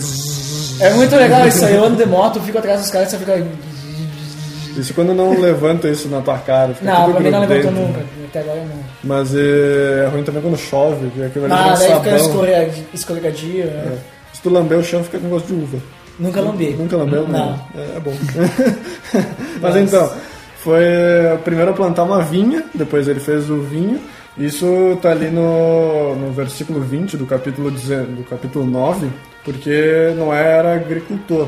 É 0.80 0.90
muito 0.96 1.16
legal 1.16 1.48
isso 1.48 1.64
aí. 1.66 1.76
Eu 1.76 1.84
ando 1.86 1.98
de 1.98 2.06
moto, 2.08 2.40
fico 2.40 2.58
atrás 2.58 2.82
dos 2.82 2.90
caras 2.90 3.10
e 3.10 3.12
você 3.12 3.18
fica. 3.20 3.46
Isso 4.76 4.92
quando 4.96 5.14
não 5.14 5.40
levanta 5.40 5.88
isso 5.88 6.08
na 6.08 6.20
tua 6.22 6.40
cara. 6.40 6.74
Fica 6.74 6.92
Não, 6.92 7.12
pra 7.12 7.20
mim 7.20 7.30
não 7.30 7.42
levantou 7.42 7.72
nunca. 7.72 8.00
Até 8.28 8.40
agora 8.40 8.58
não. 8.62 8.84
Mas 9.04 9.36
é, 9.36 10.06
é 10.06 10.10
ruim 10.12 10.24
também 10.24 10.42
quando 10.42 10.58
chove, 10.58 11.12
que 11.12 11.24
aquilo 11.24 11.46
ali 11.46 11.54
Ah, 11.54 11.76
daí 11.78 11.88
fica 11.90 11.94
sabão. 12.04 12.16
escorrega- 12.16 12.72
escorregadio. 12.92 13.64
É. 13.66 13.92
Tu 14.44 14.50
lamber 14.50 14.78
o 14.78 14.84
chão, 14.84 15.04
fica 15.04 15.18
com 15.18 15.30
gosto 15.30 15.48
de 15.48 15.54
uva. 15.54 15.80
Nunca 16.20 16.42
lambi. 16.42 16.72
Nunca 16.72 16.98
lambeu? 16.98 17.28
Não. 17.28 17.60
É, 17.76 17.98
é 17.98 18.00
bom. 18.00 18.14
Mas 19.62 19.76
então, 19.78 20.12
foi 20.58 20.84
o 21.34 21.40
primeiro 21.40 21.72
a 21.72 21.74
plantar 21.74 22.04
uma 22.04 22.22
vinha, 22.22 22.64
depois 22.74 23.08
ele 23.08 23.20
fez 23.20 23.50
o 23.50 23.62
vinho. 23.62 24.00
Isso 24.38 24.98
tá 25.02 25.12
ali 25.12 25.30
no, 25.30 26.16
no 26.16 26.32
versículo 26.32 26.82
20 26.82 27.18
do 27.18 27.26
capítulo, 27.26 27.70
10 27.72 28.08
do 28.10 28.24
capítulo 28.24 28.66
9, 28.66 29.08
porque 29.44 30.14
Noé 30.18 30.58
era 30.58 30.74
agricultor. 30.76 31.48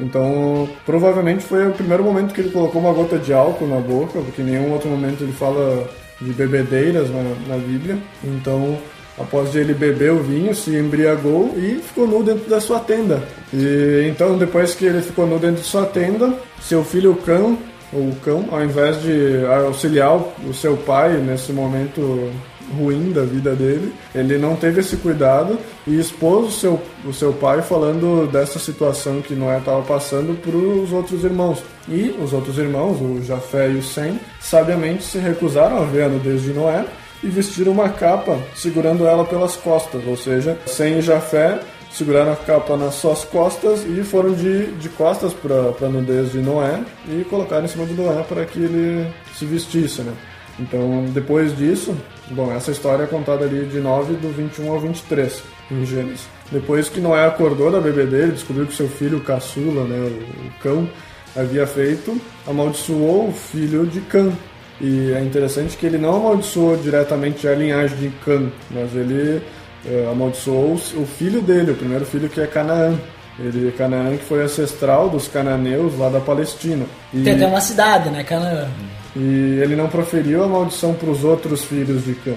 Então, 0.00 0.68
provavelmente 0.84 1.44
foi 1.44 1.68
o 1.68 1.72
primeiro 1.72 2.02
momento 2.02 2.34
que 2.34 2.40
ele 2.40 2.50
colocou 2.50 2.80
uma 2.80 2.92
gota 2.92 3.18
de 3.18 3.32
álcool 3.32 3.68
na 3.68 3.80
boca, 3.80 4.20
porque 4.20 4.42
em 4.42 4.46
nenhum 4.46 4.72
outro 4.72 4.88
momento 4.88 5.22
ele 5.22 5.32
fala 5.32 5.88
de 6.20 6.32
bebedeiras 6.32 7.08
na, 7.10 7.22
na 7.46 7.56
Bíblia. 7.56 7.98
Então, 8.24 8.76
após 9.18 9.54
ele 9.54 9.74
beber 9.74 10.12
o 10.12 10.22
vinho, 10.22 10.54
se 10.54 10.74
embriagou 10.74 11.54
e 11.56 11.80
ficou 11.86 12.06
nu 12.06 12.22
dentro 12.22 12.48
da 12.48 12.60
sua 12.60 12.80
tenda. 12.80 13.22
E 13.52 14.08
então, 14.08 14.36
depois 14.36 14.74
que 14.74 14.84
ele 14.84 15.02
ficou 15.02 15.26
nu 15.26 15.38
dentro 15.38 15.62
de 15.62 15.68
sua 15.68 15.86
tenda, 15.86 16.34
seu 16.60 16.84
filho 16.84 17.14
Cão 17.24 17.58
o 17.94 18.14
cão, 18.24 18.46
ao 18.50 18.62
invés 18.64 19.00
de 19.02 19.44
auxiliar 19.66 20.16
o 20.16 20.52
seu 20.52 20.76
pai 20.76 21.12
nesse 21.18 21.52
momento 21.52 22.32
ruim 22.76 23.12
da 23.12 23.22
vida 23.22 23.54
dele, 23.54 23.92
ele 24.14 24.38
não 24.38 24.56
teve 24.56 24.80
esse 24.80 24.96
cuidado 24.96 25.58
e 25.86 25.98
expôs 25.98 26.48
o 26.48 26.50
seu, 26.50 26.82
o 27.04 27.12
seu 27.12 27.32
pai 27.32 27.62
falando 27.62 28.26
dessa 28.30 28.58
situação 28.58 29.20
que 29.20 29.34
Noé 29.34 29.58
estava 29.58 29.82
passando 29.82 30.34
para 30.40 30.56
os 30.56 30.90
outros 30.90 31.22
irmãos. 31.24 31.62
E 31.88 32.16
os 32.22 32.32
outros 32.32 32.58
irmãos, 32.58 33.00
o 33.00 33.22
Jafé 33.22 33.70
e 33.70 33.76
o 33.76 33.82
Sem, 33.82 34.18
sabiamente 34.40 35.04
se 35.04 35.18
recusaram 35.18 35.82
a 35.82 35.84
ver 35.84 36.04
a 36.04 36.08
nudez 36.08 36.42
de 36.42 36.52
Noé 36.52 36.84
e 37.24 37.28
vestiram 37.28 37.72
uma 37.72 37.88
capa 37.88 38.38
segurando 38.54 39.06
ela 39.06 39.24
pelas 39.24 39.56
costas, 39.56 40.06
ou 40.06 40.16
seja, 40.16 40.58
Sem 40.66 41.00
Jafé 41.00 41.60
seguraram 41.90 42.32
a 42.32 42.36
capa 42.36 42.76
nas 42.76 42.94
suas 42.96 43.24
costas 43.24 43.84
e 43.84 44.02
foram 44.02 44.32
de, 44.32 44.66
de 44.72 44.88
costas 44.90 45.32
para 45.32 45.86
a 45.86 45.88
nudez 45.88 46.32
de 46.32 46.38
Noé 46.38 46.82
e 47.08 47.24
colocaram 47.24 47.64
em 47.64 47.68
cima 47.68 47.86
de 47.86 47.94
Noé 47.94 48.22
para 48.24 48.44
que 48.44 48.58
ele 48.58 49.12
se 49.36 49.44
vestisse, 49.44 50.02
né? 50.02 50.12
Então, 50.58 51.06
depois 51.12 51.56
disso, 51.56 51.96
bom, 52.30 52.52
essa 52.52 52.70
história 52.70 53.04
é 53.04 53.06
contada 53.06 53.44
ali 53.44 53.64
de 53.66 53.80
9 53.80 54.14
do 54.14 54.28
21 54.28 54.72
ao 54.72 54.80
23 54.80 55.42
em 55.70 55.84
Gênesis. 55.84 56.26
Depois 56.50 56.88
que 56.88 57.00
Noé 57.00 57.26
acordou 57.26 57.70
da 57.70 57.80
bebê 57.80 58.04
dele, 58.04 58.32
descobriu 58.32 58.66
que 58.66 58.74
seu 58.74 58.88
filho 58.88 59.20
caçula, 59.20 59.84
né, 59.84 59.96
o, 59.96 60.46
o 60.46 60.60
cão, 60.60 60.88
havia 61.36 61.66
feito, 61.66 62.20
amaldiçoou 62.46 63.28
o 63.28 63.32
filho 63.32 63.86
de 63.86 64.00
Cã. 64.02 64.32
E 64.80 65.12
é 65.12 65.20
interessante 65.20 65.76
que 65.76 65.86
ele 65.86 65.98
não 65.98 66.16
amaldiçoou 66.16 66.76
diretamente 66.76 67.46
a 67.46 67.54
linhagem 67.54 67.96
de 67.96 68.08
Cã, 68.24 68.50
mas 68.70 68.94
ele 68.94 69.42
é, 69.86 70.08
amaldiçoou 70.10 70.74
o 70.74 71.06
filho 71.06 71.40
dele, 71.40 71.70
o 71.70 71.76
primeiro 71.76 72.04
filho 72.04 72.28
que 72.28 72.40
é 72.40 72.46
Canaã. 72.46 72.98
Ele, 73.38 73.72
Canaã 73.72 74.16
que 74.16 74.24
foi 74.24 74.42
ancestral 74.42 75.08
dos 75.08 75.26
cananeus 75.26 75.98
lá 75.98 76.08
da 76.08 76.20
Palestina. 76.20 76.86
E, 77.12 77.22
Tem 77.22 77.34
até 77.34 77.46
uma 77.46 77.60
cidade, 77.60 78.08
né, 78.10 78.22
Canaã. 78.22 78.68
E 79.16 79.60
ele 79.60 79.74
não 79.76 79.88
proferiu 79.88 80.44
a 80.44 80.48
maldição 80.48 80.94
para 80.94 81.10
os 81.10 81.24
outros 81.24 81.64
filhos 81.64 82.04
de 82.04 82.14
Cã. 82.14 82.34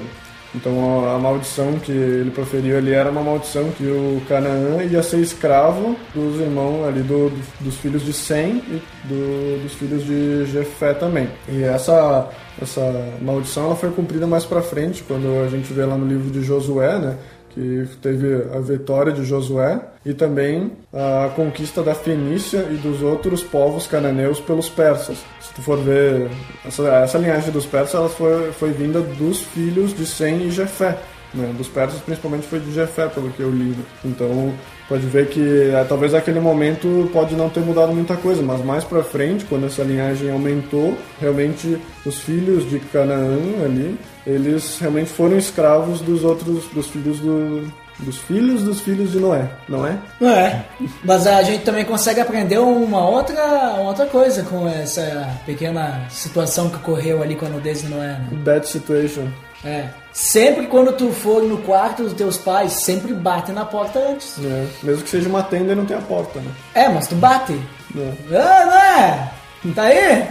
Então 0.56 1.08
a, 1.10 1.20
maldição 1.20 1.74
que 1.80 1.92
ele 1.92 2.32
proferiu 2.32 2.77
ali 2.77 2.94
era 2.94 3.12
uma 3.12 3.22
maldição 3.22 3.70
que 3.72 3.84
o 3.84 4.22
Canaã 4.27 4.84
ia 4.84 5.04
ser 5.04 5.20
escravo 5.20 5.96
dos 6.16 6.39
irmãos 6.39 6.88
ali 6.88 7.01
do, 7.01 7.30
dos 7.60 7.77
filhos 7.77 8.04
de 8.04 8.13
Sem 8.13 8.58
e 8.58 8.82
do, 9.04 9.63
dos 9.63 9.74
filhos 9.74 10.06
de 10.06 10.46
Jefé 10.46 10.94
também. 10.94 11.30
E 11.50 11.63
essa 11.63 12.30
essa 12.62 12.82
maldição 13.22 13.66
ela 13.66 13.75
foi 13.75 13.92
cumprida 13.92 14.25
mais 14.25 14.44
para 14.44 14.62
frente 14.62 15.04
quando 15.04 15.44
a 15.46 15.50
gente 15.50 15.72
vê 15.72 15.86
lá 15.86 15.96
no 15.96 16.08
livro 16.08 16.32
de 16.32 16.42
Josué, 16.42 16.98
né? 16.98 17.18
Que 17.58 17.98
teve 17.98 18.56
a 18.56 18.60
vitória 18.60 19.12
de 19.12 19.26
Josué 19.26 19.82
e 20.06 20.14
também 20.14 20.72
a 20.94 21.30
conquista 21.36 21.82
da 21.82 21.96
Fenícia 21.96 22.68
e 22.70 22.76
dos 22.76 23.02
outros 23.02 23.44
povos 23.44 23.88
cananeus 23.88 24.40
pelos 24.40 24.70
persas. 24.70 25.18
Se 25.42 25.54
tu 25.56 25.62
for 25.64 25.80
ver, 25.80 26.30
essa, 26.64 26.88
essa 26.88 27.18
linhagem 27.18 27.52
dos 27.52 27.66
persas 27.66 27.96
ela 27.96 28.10
foi, 28.10 28.52
foi 28.52 28.72
vinda 28.72 29.02
dos 29.02 29.42
filhos 29.42 29.96
de 29.96 30.06
Sem 30.06 30.44
e 30.44 30.52
Jefé. 30.52 31.00
Né? 31.34 31.52
Dos 31.58 31.68
persas, 31.68 32.00
principalmente, 32.00 32.46
foi 32.46 32.60
de 32.60 32.72
Jefé, 32.72 33.08
pelo 33.08 33.32
que 33.32 33.42
eu 33.42 33.50
li. 33.50 33.76
Então, 34.06 34.54
pode 34.88 35.06
ver 35.06 35.27
que 35.27 35.72
é, 35.72 35.84
talvez 35.84 36.13
aquele 36.13 36.39
momento 36.39 37.10
pode 37.12 37.36
não 37.36 37.50
ter 37.50 37.62
mudado 37.62 37.94
muita 37.94 38.15
coisa, 38.15 38.41
mas 38.41 38.63
mais 38.63 38.84
para 38.84 39.03
frente, 39.03 39.46
quando 39.46 39.65
essa 39.65 39.84
linhagem 39.84 40.32
aumentou, 40.32 40.98
realmente 41.20 41.77
os 42.06 42.20
filhos 42.20 42.70
de 42.70 42.79
Canaã 42.79 43.38
ali 43.63 43.98
eles 44.27 44.77
realmente 44.79 45.10
foram 45.10 45.38
escravos 45.38 46.01
dos 46.01 46.25
outros, 46.25 46.65
dos 46.74 46.88
filhos 46.88 47.20
do, 47.20 47.72
dos 48.00 48.17
filhos 48.17 48.62
dos 48.62 48.82
filhos 48.82 49.13
de 49.13 49.20
Noé, 49.20 49.50
não 49.70 49.88
é? 49.88 49.98
Não 50.20 50.29
é. 50.29 50.65
Mas 51.03 51.25
a 51.25 51.41
gente 51.44 51.63
também 51.63 51.86
consegue 51.86 52.20
aprender 52.20 52.60
uma 52.60 53.08
outra, 53.08 53.41
uma 53.79 53.89
outra 53.89 54.06
coisa 54.06 54.44
com 54.44 54.67
essa 54.67 55.34
pequena 55.46 56.06
situação 56.10 56.70
que 56.70 56.75
ocorreu 56.75 57.24
ali 57.24 57.36
com 57.36 57.46
a 57.46 57.50
nudez 57.50 57.82
de 57.82 57.88
Noé. 57.88 58.20
Né? 58.20 58.27
Bad 58.44 58.67
situation. 58.67 59.27
É. 59.64 59.90
Sempre 60.14 60.68
quando 60.68 60.94
tu 60.94 61.12
for 61.12 61.44
no 61.44 61.58
quarto 61.60 62.04
dos 62.04 62.14
teus 62.14 62.38
pais, 62.38 62.74
sempre 62.74 63.14
bate 63.14 63.52
na 63.52 63.66
porta 63.66 64.00
antes. 64.00 64.38
É. 64.44 64.68
Mesmo 64.84 65.04
que 65.04 65.10
seja 65.10 65.30
uma 65.30 65.44
tenda 65.44 65.74
e 65.74 65.76
não 65.76 65.86
tenha 65.86 66.02
porta, 66.02 66.40
né? 66.40 66.52
É, 66.74 66.90
mas 66.90 67.08
tu 67.08 67.16
bate. 67.16 67.60
É. 67.96 68.38
Ah, 68.38 68.66
não 68.66 68.78
é? 68.78 69.32
Tá 69.74 69.84
aí? 69.84 70.28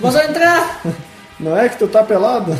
Vamos 0.00 0.20
entrar. 0.20 0.80
Não 1.38 1.56
é 1.56 1.68
que 1.68 1.76
tu 1.76 1.88
tá 1.88 2.04
pelado? 2.04 2.56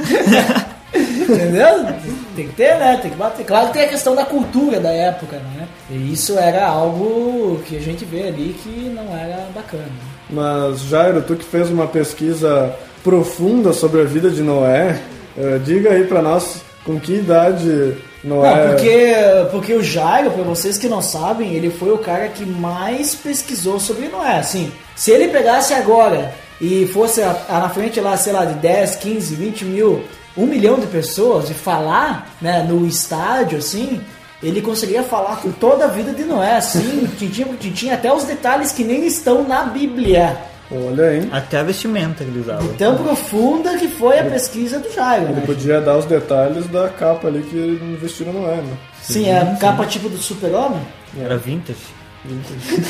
Entendeu? 0.92 1.86
Tem 2.34 2.48
que 2.48 2.54
ter, 2.54 2.76
né? 2.76 2.98
Tem 3.00 3.10
que 3.10 3.16
bater. 3.16 3.46
Claro 3.46 3.68
que 3.68 3.74
tem 3.74 3.82
a 3.84 3.88
questão 3.88 4.14
da 4.14 4.24
cultura 4.24 4.80
da 4.80 4.90
época, 4.90 5.36
né? 5.36 5.68
E 5.90 6.12
isso 6.12 6.36
era 6.38 6.66
algo 6.66 7.62
que 7.64 7.76
a 7.76 7.80
gente 7.80 8.04
vê 8.04 8.28
ali 8.28 8.56
que 8.62 8.92
não 8.94 9.16
era 9.16 9.46
bacana. 9.54 9.88
Mas, 10.28 10.80
Jairo, 10.80 11.22
tu 11.22 11.36
que 11.36 11.44
fez 11.44 11.70
uma 11.70 11.86
pesquisa 11.86 12.74
profunda 13.04 13.72
sobre 13.72 14.00
a 14.00 14.04
vida 14.04 14.28
de 14.28 14.42
Noé, 14.42 15.00
uh, 15.36 15.58
diga 15.60 15.90
aí 15.90 16.04
para 16.04 16.22
nós 16.22 16.62
com 16.84 17.00
que 17.00 17.14
idade 17.14 17.96
Noé. 18.26 18.66
Não, 18.66 18.68
porque, 18.68 19.14
porque 19.50 19.74
o 19.74 19.82
Jairo, 19.82 20.32
para 20.32 20.42
vocês 20.42 20.76
que 20.76 20.88
não 20.88 21.00
sabem, 21.00 21.54
ele 21.54 21.70
foi 21.70 21.92
o 21.92 21.98
cara 21.98 22.28
que 22.28 22.44
mais 22.44 23.14
pesquisou 23.14 23.78
sobre 23.78 24.08
Noé. 24.08 24.38
Assim, 24.38 24.72
se 24.96 25.12
ele 25.12 25.28
pegasse 25.28 25.72
agora 25.72 26.34
e 26.60 26.86
fosse 26.88 27.22
a, 27.22 27.36
a, 27.48 27.60
na 27.60 27.68
frente 27.68 28.00
lá, 28.00 28.16
sei 28.16 28.32
lá, 28.32 28.44
de 28.44 28.54
10, 28.54 28.96
15, 28.96 29.34
20 29.34 29.64
mil, 29.66 30.04
um 30.36 30.46
milhão 30.46 30.78
de 30.78 30.86
pessoas 30.86 31.48
e 31.50 31.54
falar 31.54 32.36
né, 32.40 32.66
no 32.68 32.86
estádio, 32.86 33.58
assim, 33.58 34.00
ele 34.42 34.60
conseguiria 34.60 35.04
falar 35.04 35.36
com 35.36 35.50
toda 35.52 35.84
a 35.84 35.88
vida 35.88 36.12
de 36.12 36.24
Noé, 36.24 36.56
assim, 36.56 37.08
tintim 37.16 37.44
por 37.44 37.56
tintim, 37.56 37.90
até 37.90 38.12
os 38.12 38.24
detalhes 38.24 38.72
que 38.72 38.82
nem 38.82 39.06
estão 39.06 39.46
na 39.46 39.62
Bíblia. 39.62 40.36
Olha 40.70 41.04
aí. 41.04 41.28
Até 41.30 41.58
a 41.58 41.62
vestimenta 41.62 42.24
que 42.24 42.30
ele 42.30 42.40
usava. 42.40 42.62
De 42.62 42.68
tão 42.70 42.96
profunda 42.96 43.76
que 43.78 43.88
foi 43.88 44.18
a 44.18 44.24
pesquisa 44.24 44.78
do 44.78 44.92
Jairo. 44.92 45.26
Ele 45.26 45.34
né? 45.34 45.42
podia 45.46 45.80
dar 45.80 45.96
os 45.96 46.04
detalhes 46.04 46.66
da 46.68 46.88
capa 46.88 47.28
ali 47.28 47.42
que 47.42 47.98
vestiram 48.00 48.32
Noé, 48.32 48.56
né? 48.56 48.76
Sim, 49.00 49.12
sim, 49.12 49.28
é 49.28 49.38
a 49.38 49.56
capa 49.56 49.86
tipo 49.86 50.08
do 50.08 50.18
super-homem. 50.18 50.80
Era 51.18 51.36
vintage. 51.36 51.78
Vintage. 52.24 52.82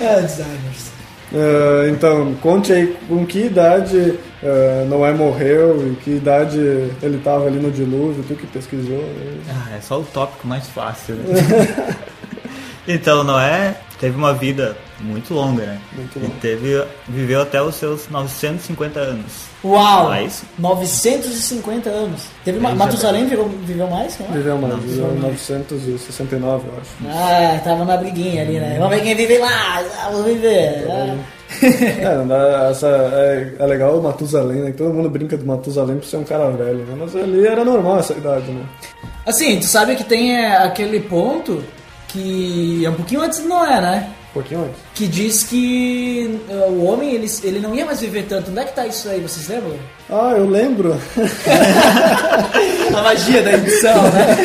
é, 0.00 0.20
designers. 0.22 0.96
Uh, 1.32 1.88
então, 1.90 2.34
conte 2.40 2.72
aí 2.72 2.96
com 3.08 3.26
que 3.26 3.46
idade 3.46 4.16
uh, 4.42 4.88
Noé 4.88 5.12
morreu 5.12 5.92
e 5.92 5.96
que 5.96 6.10
idade 6.12 6.58
ele 7.02 7.16
estava 7.18 7.46
ali 7.46 7.58
no 7.58 7.70
dilúvio, 7.70 8.24
tu 8.26 8.34
que 8.34 8.46
pesquisou. 8.46 8.98
Né? 8.98 9.40
Ah, 9.50 9.76
é 9.76 9.80
só 9.80 10.00
o 10.00 10.04
tópico 10.04 10.46
mais 10.46 10.68
fácil. 10.68 11.16
Né? 11.16 11.34
então, 12.86 13.24
Noé 13.24 13.76
teve 13.98 14.16
uma 14.16 14.32
vida 14.32 14.76
muito 15.00 15.34
longa, 15.34 15.64
né? 15.64 15.80
Muito 15.94 16.18
longa. 16.18 16.32
E 16.32 16.40
teve, 16.40 16.84
viveu 17.08 17.42
até 17.42 17.60
os 17.60 17.74
seus 17.74 18.08
950 18.08 18.98
anos. 18.98 19.46
Uau! 19.64 20.08
Mais? 20.08 20.42
950 20.58 21.90
anos. 21.90 22.22
Teve 22.44 22.58
uma, 22.58 22.74
Matusalém 22.74 23.24
viveu, 23.26 23.48
viveu 23.48 23.88
mais? 23.88 24.18
Não 24.18 24.26
é? 24.28 24.30
Viveu 24.32 24.58
mais, 24.58 24.82
viveu 24.82 25.14
969, 25.14 26.68
eu 26.68 26.74
acho. 26.80 26.90
Ah, 27.08 27.60
tava 27.62 27.84
na 27.84 27.96
briguinha 27.96 28.42
ali, 28.42 28.58
né? 28.58 28.76
Vamos 28.78 28.96
ver 28.96 29.02
quem 29.02 29.14
vive 29.14 29.38
mais, 29.38 29.86
ah, 29.98 30.08
vamos 30.10 30.26
viver. 30.26 30.86
É, 30.92 31.16
é, 31.62 32.70
essa, 32.70 32.88
é, 32.88 33.54
é, 33.58 33.66
legal 33.66 33.98
o 33.98 34.02
Matusalém, 34.02 34.62
né? 34.62 34.74
Todo 34.76 34.92
mundo 34.92 35.08
brinca 35.08 35.36
do 35.36 35.46
Matusalém 35.46 35.96
por 35.96 36.06
ser 36.06 36.16
um 36.16 36.24
cara 36.24 36.50
velho, 36.50 36.84
né? 36.84 36.96
Mas 36.98 37.14
ali 37.14 37.46
era 37.46 37.64
normal 37.64 38.00
essa 38.00 38.14
idade, 38.14 38.50
né? 38.50 38.64
Assim, 39.24 39.58
tu 39.58 39.66
sabe 39.66 39.94
que 39.94 40.04
tem 40.04 40.36
é, 40.36 40.56
aquele 40.56 41.00
ponto 41.00 41.62
que 42.16 42.84
é 42.84 42.90
um 42.90 42.94
pouquinho 42.94 43.20
antes 43.20 43.44
não 43.44 43.64
é, 43.64 43.80
né? 43.80 44.14
pouquinho 44.36 44.64
antes. 44.64 44.76
Que 44.94 45.06
diz 45.06 45.44
que 45.44 46.40
uh, 46.48 46.70
o 46.70 46.84
homem 46.84 47.14
ele, 47.14 47.26
ele 47.42 47.58
não 47.58 47.74
ia 47.74 47.86
mais 47.86 48.00
viver 48.00 48.24
tanto. 48.24 48.50
Onde 48.50 48.60
é 48.60 48.64
que 48.64 48.74
tá 48.74 48.86
isso 48.86 49.08
aí? 49.08 49.20
Vocês 49.20 49.48
lembram? 49.48 49.78
Ah, 50.10 50.34
eu 50.36 50.46
lembro. 50.46 50.94
A 52.94 53.02
magia 53.02 53.42
da 53.42 53.54
edição, 53.54 54.02
né? 54.10 54.36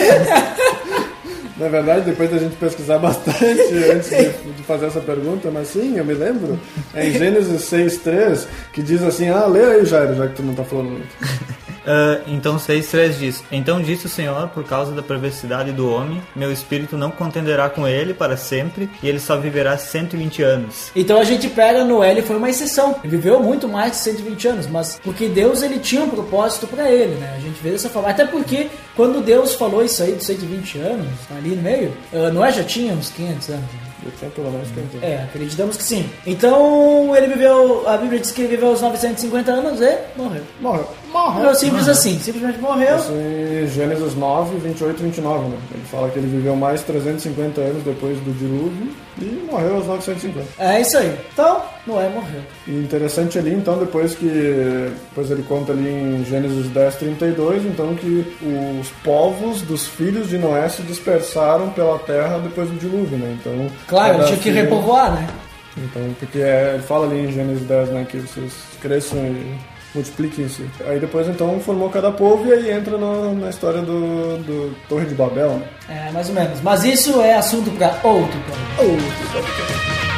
Na 1.58 1.68
verdade, 1.68 2.06
depois 2.06 2.32
da 2.32 2.40
gente 2.40 2.56
pesquisar 2.56 2.98
bastante 2.98 3.38
antes 3.94 4.10
de, 4.10 4.54
de, 4.54 4.64
fazer 4.64 4.88
essa 4.88 5.00
pergunta, 5.00 5.52
mas 5.52 5.68
sim, 5.68 5.96
eu 5.96 6.04
me 6.04 6.14
lembro. 6.16 6.60
É 6.92 7.08
em 7.08 7.12
Gênesis 7.12 7.62
6.3 7.70 8.48
que 8.74 8.82
diz 8.82 9.04
assim, 9.04 9.30
ah, 9.30 9.46
lê 9.46 9.64
aí, 9.64 9.86
Jairo, 9.86 10.16
já 10.16 10.28
que 10.28 10.36
tu 10.36 10.42
não 10.42 10.56
tá 10.56 10.64
falando 10.64 10.90
muito. 10.90 11.08
Ah, 11.86 12.20
então 12.28 12.58
6.3 12.58 13.18
diz, 13.18 13.44
Então 13.52 13.82
disse 13.82 14.06
o 14.06 14.10
Senhor, 14.10 14.48
por 14.50 14.64
causa 14.64 14.92
da 14.92 15.02
perversidade 15.02 15.72
do 15.72 15.90
homem, 15.90 16.22
meu 16.36 16.52
espírito 16.52 16.98
não 16.98 17.12
contenderá 17.12 17.70
com 17.70 17.88
ele 17.88 18.14
para 18.14 18.38
sempre, 18.38 18.90
e 19.02 19.08
ele 19.08 19.20
só 19.20 19.38
viverá 19.38 19.78
120 19.78 20.42
anos. 20.44 20.92
Então 20.96 21.20
a 21.20 21.24
gente 21.24 21.50
pega 21.50 21.84
Noé, 21.84 22.12
ele 22.12 22.22
foi 22.22 22.38
uma 22.38 22.50
exceção. 22.50 22.96
Ele 23.04 23.18
viveu 23.18 23.42
muito 23.42 23.68
mais 23.68 23.92
de 23.94 23.98
120 23.98 24.48
anos, 24.48 24.68
mas 24.68 25.00
porque 25.04 25.28
Deus 25.28 25.62
ele 25.62 25.80
tinha 25.80 26.02
um 26.04 26.10
propósito 26.10 26.68
para 26.68 26.90
ele, 26.92 27.16
né? 27.16 27.34
A 27.38 27.40
gente 27.40 27.62
vê 27.62 27.72
dessa 27.72 27.90
forma. 27.90 28.10
Até 28.10 28.26
porque 28.26 28.70
quando 28.96 29.22
Deus 29.24 29.54
falou 29.56 29.84
isso 29.84 30.04
aí 30.04 30.14
de 30.14 30.24
120 30.24 30.78
anos, 30.80 31.08
ali 31.36 31.50
no 31.56 31.62
meio, 31.62 31.94
ah, 32.14 32.30
Noé 32.32 32.52
já 32.52 32.64
tinha 32.64 32.94
uns 32.94 33.10
500 33.10 33.50
anos. 33.50 33.62
né? 33.62 33.80
Eu 34.04 34.12
tinha 34.18 34.32
pelo 34.32 34.50
menos 34.52 34.68
que 34.70 35.06
É, 35.06 35.24
acreditamos 35.24 35.78
que 35.78 35.84
sim. 35.84 36.10
Então 36.26 37.16
ele 37.16 37.28
viveu, 37.28 37.88
a 37.88 37.98
Bíblia 37.98 38.20
diz 38.20 38.32
que 38.32 38.42
ele 38.42 38.50
viveu 38.50 38.72
os 38.72 38.82
950 38.82 39.52
anos 39.52 39.80
e 39.80 39.98
morreu. 40.18 40.42
Morreu. 40.60 40.88
Morreu 41.12 41.54
simples 41.54 41.88
assim, 41.88 42.18
simplesmente 42.20 42.60
morreu. 42.60 42.96
Isso 42.96 43.12
em 43.12 43.68
Gênesis 43.68 44.16
9, 44.16 44.58
28 44.58 45.00
e 45.00 45.04
29, 45.04 45.50
né? 45.50 45.58
Ele 45.74 45.84
fala 45.84 46.10
que 46.10 46.20
ele 46.20 46.28
viveu 46.28 46.56
mais 46.56 46.82
350 46.84 47.60
anos 47.60 47.84
depois 47.84 48.18
do 48.20 48.32
dilúvio 48.38 48.88
e 49.20 49.46
morreu 49.50 49.76
aos 49.76 49.88
950. 49.88 50.48
É 50.58 50.82
isso 50.82 50.98
aí. 50.98 51.18
Então, 51.34 51.62
Noé 51.86 52.10
morreu. 52.10 52.42
E 52.68 52.72
interessante 52.72 53.38
ali, 53.38 53.54
então, 53.54 53.78
depois 53.78 54.16
que. 54.16 54.92
Depois 55.10 55.30
ele 55.30 55.44
conta 55.44 55.74
ali 55.74 55.90
em 55.90 56.26
Gênesis 56.26 56.68
10, 56.68 56.96
32, 56.96 57.66
então 57.66 57.94
que 57.96 58.26
os 58.80 58.90
povos 59.04 59.62
dos 59.62 59.86
filhos 59.88 60.30
de 60.30 60.38
Noé 60.38 60.70
se 60.70 60.82
dispersaram 60.84 61.70
pela 61.72 62.00
terra 62.00 62.40
depois 62.40 62.70
do 62.70 62.78
dilúvio, 62.78 63.18
né? 63.18 63.38
Então. 63.40 63.70
Claro, 63.88 64.24
tinha 64.26 64.38
que 64.38 64.50
repovoar, 64.50 65.14
né? 65.14 65.28
Então, 65.78 66.02
porque 66.20 66.40
é, 66.40 66.74
ele 66.76 66.84
fala 66.84 67.06
ali 67.06 67.26
em 67.26 67.32
Gênesis 67.32 67.66
10, 67.66 67.90
né, 67.90 68.06
que 68.10 68.18
vocês 68.18 68.52
cresçam 68.82 69.20
e 69.20 69.58
multipliquem-se. 69.94 70.66
Aí 70.86 71.00
depois, 71.00 71.28
então, 71.28 71.60
formou 71.60 71.90
cada 71.90 72.12
povo 72.12 72.48
e 72.48 72.54
aí 72.54 72.72
entra 72.72 72.98
no- 72.98 73.34
na 73.36 73.50
história 73.50 73.82
do, 73.82 74.38
do 74.38 74.76
Torre 74.88 75.06
de 75.06 75.16
Babel, 75.16 75.52
né? 75.58 75.68
É, 75.90 76.12
mais 76.12 76.30
ou 76.30 76.36
menos. 76.36 76.62
Mas 76.62 76.84
isso 76.84 77.22
é 77.22 77.36
assunto 77.36 77.70
para 77.72 77.88
outro 78.04 78.40
programa. 78.42 80.11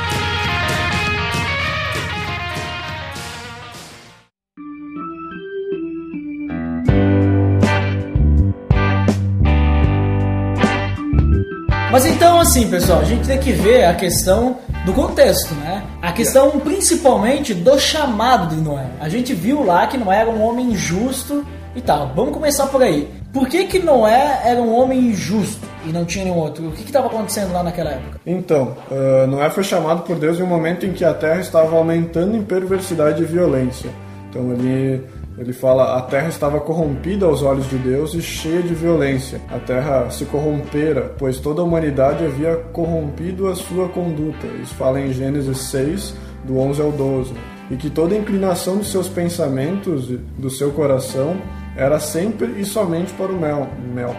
Mas 11.93 12.07
então, 12.07 12.39
assim, 12.39 12.67
pessoal, 12.67 13.01
a 13.01 13.03
gente 13.03 13.27
tem 13.27 13.37
que 13.37 13.51
ver 13.51 13.85
a 13.85 13.93
questão 13.93 14.57
do 14.83 14.91
contexto, 14.93 15.53
né? 15.53 15.83
A 16.01 16.11
questão 16.11 16.59
principalmente 16.59 17.53
do 17.53 17.79
chamado 17.79 18.55
de 18.55 18.59
Noé. 18.59 18.87
A 18.99 19.07
gente 19.07 19.31
viu 19.35 19.63
lá 19.63 19.85
que 19.85 19.95
Noé 19.95 20.21
era 20.21 20.29
um 20.31 20.41
homem 20.41 20.75
justo 20.75 21.45
e 21.75 21.81
tal. 21.81 22.11
Vamos 22.15 22.33
começar 22.33 22.65
por 22.65 22.81
aí. 22.81 23.07
Por 23.31 23.47
que, 23.47 23.65
que 23.65 23.77
Noé 23.77 24.41
era 24.43 24.59
um 24.59 24.73
homem 24.73 25.13
justo 25.13 25.67
e 25.85 25.89
não 25.89 26.03
tinha 26.03 26.25
nenhum 26.25 26.37
outro? 26.37 26.69
O 26.69 26.71
que 26.71 26.81
estava 26.81 27.05
acontecendo 27.05 27.53
lá 27.53 27.61
naquela 27.61 27.91
época? 27.91 28.19
Então, 28.25 28.75
ah, 28.91 29.27
Noé 29.27 29.51
foi 29.51 29.63
chamado 29.63 30.01
por 30.01 30.15
Deus 30.15 30.39
em 30.39 30.41
um 30.41 30.47
momento 30.47 30.87
em 30.87 30.93
que 30.93 31.05
a 31.05 31.13
terra 31.13 31.41
estava 31.41 31.77
aumentando 31.77 32.35
em 32.35 32.41
perversidade 32.41 33.21
e 33.21 33.25
violência. 33.25 33.91
Então 34.31 34.51
ele, 34.51 35.03
ele 35.37 35.51
fala, 35.51 35.97
a 35.97 36.01
terra 36.01 36.27
estava 36.27 36.59
corrompida 36.59 37.25
aos 37.25 37.41
olhos 37.41 37.67
de 37.69 37.77
Deus 37.77 38.13
e 38.13 38.21
cheia 38.21 38.61
de 38.61 38.73
violência. 38.73 39.41
A 39.49 39.57
terra 39.57 40.09
se 40.11 40.25
corrompera, 40.25 41.13
pois 41.17 41.39
toda 41.39 41.61
a 41.61 41.63
humanidade 41.63 42.23
havia 42.23 42.55
corrompido 42.71 43.47
a 43.47 43.55
sua 43.55 43.89
conduta. 43.89 44.45
Isso 44.61 44.75
fala 44.75 45.01
em 45.01 45.11
Gênesis 45.11 45.57
6, 45.57 46.15
do 46.43 46.59
11 46.59 46.81
ao 46.81 46.91
12. 46.91 47.33
E 47.71 47.75
que 47.75 47.89
toda 47.89 48.15
inclinação 48.15 48.77
dos 48.77 48.91
seus 48.91 49.09
pensamentos, 49.09 50.09
e 50.09 50.17
do 50.37 50.49
seu 50.49 50.71
coração, 50.71 51.37
era 51.75 51.99
sempre 51.99 52.59
e 52.59 52.65
somente 52.65 53.11
para 53.13 53.31
o 53.31 53.39
mel. 53.39 53.67
Mel. 53.93 54.15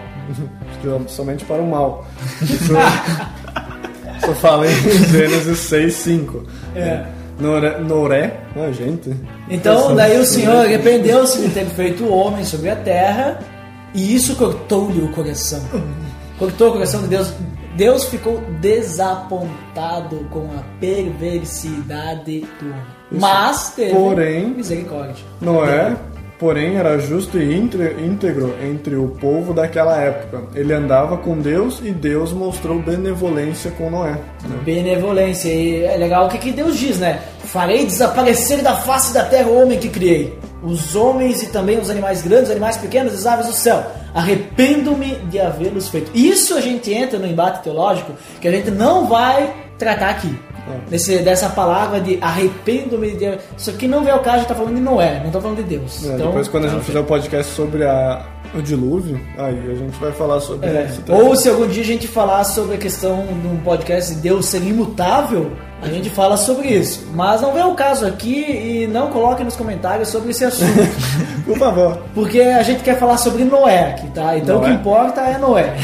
somente 1.06 1.44
para 1.44 1.62
o 1.62 1.70
mal. 1.70 2.06
Isso, 2.42 2.72
só 4.24 4.34
fala 4.34 4.66
em 4.66 4.74
Gênesis 5.10 5.58
6, 5.58 5.94
5. 5.94 6.44
É. 6.74 7.06
Noré, 7.38 7.78
Noré, 7.80 8.40
ah, 8.56 8.70
gente. 8.70 9.14
Então, 9.48 9.94
daí 9.94 10.18
o 10.18 10.24
Senhor 10.24 10.64
arrependeu-se 10.64 11.40
de 11.42 11.48
ter 11.48 11.66
feito 11.66 12.04
o 12.04 12.12
homem 12.12 12.44
sobre 12.44 12.70
a 12.70 12.76
terra 12.76 13.38
e 13.94 14.14
isso 14.14 14.36
cortou-lhe 14.36 15.00
o 15.00 15.08
coração. 15.12 15.60
Cortou 16.38 16.70
o 16.70 16.72
coração 16.72 17.02
de 17.02 17.08
Deus. 17.08 17.32
Deus 17.76 18.04
ficou 18.04 18.40
desapontado 18.60 20.26
com 20.30 20.44
a 20.56 20.62
perversidade 20.80 22.40
do 22.60 22.66
homem. 22.66 22.84
Mas 23.10 23.70
teve 23.74 23.92
Porém- 23.94 24.46
misericórdia. 24.48 25.24
Noé, 25.40 25.96
porém, 26.38 26.76
era 26.76 26.98
justo 26.98 27.38
e 27.38 27.54
íntegro 27.56 28.54
entre 28.62 28.96
o 28.96 29.08
povo 29.08 29.52
daquela 29.52 29.96
época. 30.00 30.42
Ele 30.54 30.72
andava 30.72 31.16
com 31.16 31.38
Deus 31.38 31.80
e 31.82 31.90
Deus 31.90 32.32
mostrou 32.32 32.78
benevolência 32.80 33.70
com 33.72 33.90
Noé. 33.90 34.12
né? 34.12 34.58
Benevolência. 34.64 35.48
E 35.48 35.84
é 35.84 35.96
legal 35.96 36.26
o 36.26 36.28
que, 36.28 36.38
que 36.38 36.52
Deus 36.52 36.78
diz, 36.78 36.98
né? 36.98 37.20
Farei 37.44 37.86
desaparecer 37.86 38.62
da 38.62 38.74
face 38.74 39.12
da 39.14 39.24
terra 39.24 39.48
o 39.48 39.62
homem 39.62 39.78
que 39.78 39.88
criei. 39.88 40.38
Os 40.62 40.96
homens 40.96 41.42
e 41.42 41.46
também 41.46 41.78
os 41.78 41.90
animais 41.90 42.22
grandes, 42.22 42.44
os 42.46 42.52
animais 42.52 42.76
pequenos, 42.78 43.12
as 43.14 43.26
aves 43.26 43.46
do 43.46 43.52
céu. 43.52 43.84
Arrependo-me 44.14 45.16
de 45.30 45.38
havê-los 45.38 45.88
feito. 45.88 46.10
Isso 46.14 46.54
a 46.54 46.60
gente 46.60 46.92
entra 46.92 47.18
no 47.18 47.26
embate 47.26 47.62
teológico 47.62 48.12
que 48.40 48.48
a 48.48 48.50
gente 48.50 48.70
não 48.70 49.06
vai 49.06 49.63
tratar 49.78 50.10
aqui. 50.10 50.34
Nesse, 50.90 51.18
dessa 51.18 51.50
palavra 51.50 52.00
de 52.00 52.18
arrependo-me 52.22 53.10
de. 53.12 53.38
Isso 53.56 53.68
aqui 53.68 53.86
não 53.86 54.02
vem 54.02 54.10
ao 54.10 54.20
caso, 54.20 54.36
a 54.36 54.38
gente 54.38 54.48
tá 54.48 54.54
falando 54.54 54.74
de 54.74 54.80
Noé, 54.80 55.20
não 55.22 55.30
tá 55.30 55.38
falando 55.38 55.58
de 55.58 55.64
Deus. 55.64 56.02
É, 56.06 56.14
Então, 56.14 56.28
depois, 56.28 56.48
quando 56.48 56.64
a 56.64 56.68
gente 56.68 56.84
fizer 56.84 57.00
o 57.00 57.04
podcast 57.04 57.52
sobre 57.52 57.84
a, 57.84 58.24
o 58.54 58.62
dilúvio, 58.62 59.20
aí 59.36 59.58
a 59.70 59.74
gente 59.74 59.98
vai 60.00 60.10
falar 60.12 60.40
sobre 60.40 60.66
É, 60.66 60.86
isso. 60.86 61.02
Ou 61.12 61.36
se 61.36 61.50
algum 61.50 61.66
dia 61.66 61.82
a 61.82 61.86
gente 61.86 62.08
falar 62.08 62.44
sobre 62.44 62.76
a 62.76 62.78
questão 62.78 63.26
de 63.42 63.46
um 63.46 63.58
podcast 63.58 64.14
de 64.14 64.20
Deus 64.22 64.46
ser 64.46 64.62
imutável, 64.62 65.52
a 65.82 65.88
gente 65.88 66.08
fala 66.08 66.38
sobre 66.38 66.68
isso. 66.68 67.06
Mas 67.12 67.42
não 67.42 67.52
vem 67.52 67.64
o 67.64 67.74
caso 67.74 68.06
aqui 68.06 68.34
e 68.50 68.86
não 68.86 69.10
coloque 69.10 69.44
nos 69.44 69.56
comentários 69.56 70.08
sobre 70.08 70.30
esse 70.30 70.46
assunto. 70.46 70.72
Por 71.44 71.58
favor. 71.58 71.98
porque 72.14 72.40
a 72.40 72.62
gente 72.62 72.82
quer 72.82 72.98
falar 72.98 73.18
sobre 73.18 73.44
Noé 73.44 73.90
aqui, 73.90 74.06
tá? 74.12 74.38
Então 74.38 74.56
o 74.56 74.60
Noé. 74.62 74.70
que 74.70 74.76
importa 74.76 75.20
é 75.20 75.36
Noé. 75.36 75.74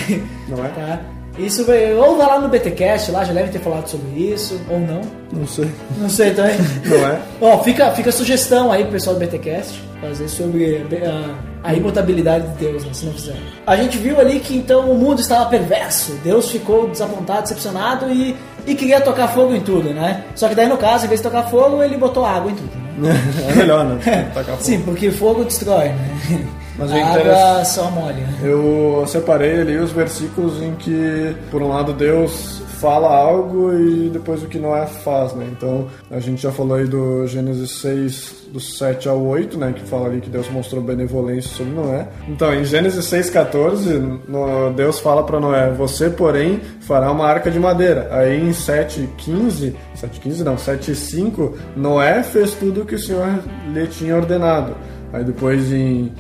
Não 0.49 0.65
é? 0.65 0.69
Tá? 0.75 0.99
Isso 1.47 1.65
vai- 1.65 1.93
ou 1.95 2.17
vai 2.17 2.27
lá 2.27 2.39
no 2.39 2.49
BTcast, 2.49 3.11
lá 3.11 3.25
já 3.25 3.33
devem 3.33 3.51
ter 3.51 3.61
falado 3.61 3.89
sobre 3.89 4.09
isso, 4.21 4.61
ou 4.69 4.79
não. 4.81 5.01
Não 5.33 5.47
sei. 5.47 5.71
Não 5.99 6.09
sei 6.09 6.33
também. 6.33 6.57
Não 6.85 7.09
é? 7.09 7.19
Ó, 7.41 7.59
fica, 7.63 7.91
fica 7.93 8.11
a 8.11 8.13
sugestão 8.13 8.71
aí 8.73 8.83
pro 8.83 8.93
pessoal 8.93 9.17
do 9.17 9.21
BTcast 9.25 9.83
fazer 10.01 10.29
sobre 10.29 10.83
a, 11.05 11.35
a 11.69 11.75
imutabilidade 11.75 12.47
de 12.49 12.55
Deus, 12.65 12.85
né, 12.85 12.91
se 12.95 13.05
não 13.05 13.13
fizer. 13.13 13.37
A 13.67 13.77
gente 13.77 13.99
viu 13.99 14.19
ali 14.19 14.41
que 14.41 14.57
então 14.57 14.91
o 14.91 14.95
mundo 14.95 15.21
estava 15.21 15.45
perverso. 15.51 16.13
Deus 16.25 16.51
ficou 16.51 16.89
desapontado, 16.89 17.43
decepcionado 17.43 18.11
e, 18.11 18.35
e 18.67 18.75
queria 18.75 18.99
tocar 19.03 19.29
fogo 19.29 19.55
em 19.55 19.61
tudo, 19.61 19.91
né? 19.93 20.25
Só 20.35 20.49
que 20.49 20.55
daí 20.55 20.67
no 20.67 20.79
caso, 20.79 21.05
em 21.05 21.09
vez 21.09 21.21
de 21.21 21.29
tocar 21.29 21.43
fogo, 21.51 21.83
ele 21.83 21.99
botou 21.99 22.25
água 22.25 22.51
em 22.51 22.55
tudo, 22.55 22.71
né? 22.97 23.13
É 23.51 23.55
melhor, 23.55 23.85
né? 23.85 24.31
Tacar 24.33 24.55
fogo. 24.57 24.63
Sim, 24.65 24.81
porque 24.83 25.11
fogo 25.11 25.45
destrói, 25.45 25.89
né? 25.91 26.47
Mas 26.81 26.91
a 26.93 26.97
água 26.97 27.11
interessa- 27.21 27.65
só 27.67 27.91
molha. 27.91 28.27
Eu 28.43 29.05
separei 29.07 29.61
ali 29.61 29.77
os 29.77 29.93
versículos 29.93 30.61
em 30.63 30.75
que, 30.75 31.35
por 31.51 31.63
um 31.63 31.69
lado, 31.69 31.93
Deus 31.93 32.61
fala 32.81 33.15
algo 33.15 33.75
e 33.75 34.09
depois 34.09 34.43
o 34.43 34.47
que 34.47 34.59
Noé 34.59 34.87
faz, 34.87 35.35
né? 35.35 35.47
Então, 35.53 35.87
a 36.11 36.19
gente 36.19 36.41
já 36.41 36.51
falou 36.51 36.79
aí 36.79 36.87
do 36.87 37.27
Gênesis 37.27 37.73
6, 37.83 38.35
do 38.51 38.59
7 38.59 39.07
ao 39.07 39.21
8, 39.23 39.59
né? 39.59 39.75
Que 39.77 39.83
fala 39.83 40.07
ali 40.09 40.23
que 40.23 40.31
Deus 40.31 40.49
mostrou 40.51 40.83
benevolência 40.83 41.51
sobre 41.55 41.75
Noé. 41.75 42.09
Então, 42.27 42.55
em 42.55 42.65
Gênesis 42.65 43.05
6,14, 43.05 43.99
no, 44.27 44.73
Deus 44.73 44.99
fala 44.99 45.23
para 45.23 45.39
Noé, 45.39 45.71
você, 45.73 46.09
porém, 46.09 46.63
fará 46.81 47.13
uma 47.13 47.27
arca 47.27 47.51
de 47.51 47.59
madeira. 47.61 48.09
Aí 48.13 48.41
em 48.41 48.51
7,15, 48.55 49.75
7,15 49.95 50.43
não, 50.43 50.57
7,5, 50.57 51.53
Noé 51.77 52.23
fez 52.23 52.55
tudo 52.55 52.81
o 52.81 52.87
que 52.87 52.95
o 52.95 52.99
Senhor 52.99 53.41
lhe 53.75 53.87
tinha 53.89 54.17
ordenado. 54.17 54.75
Aí 55.13 55.23
depois 55.23 55.71
em 55.71 56.11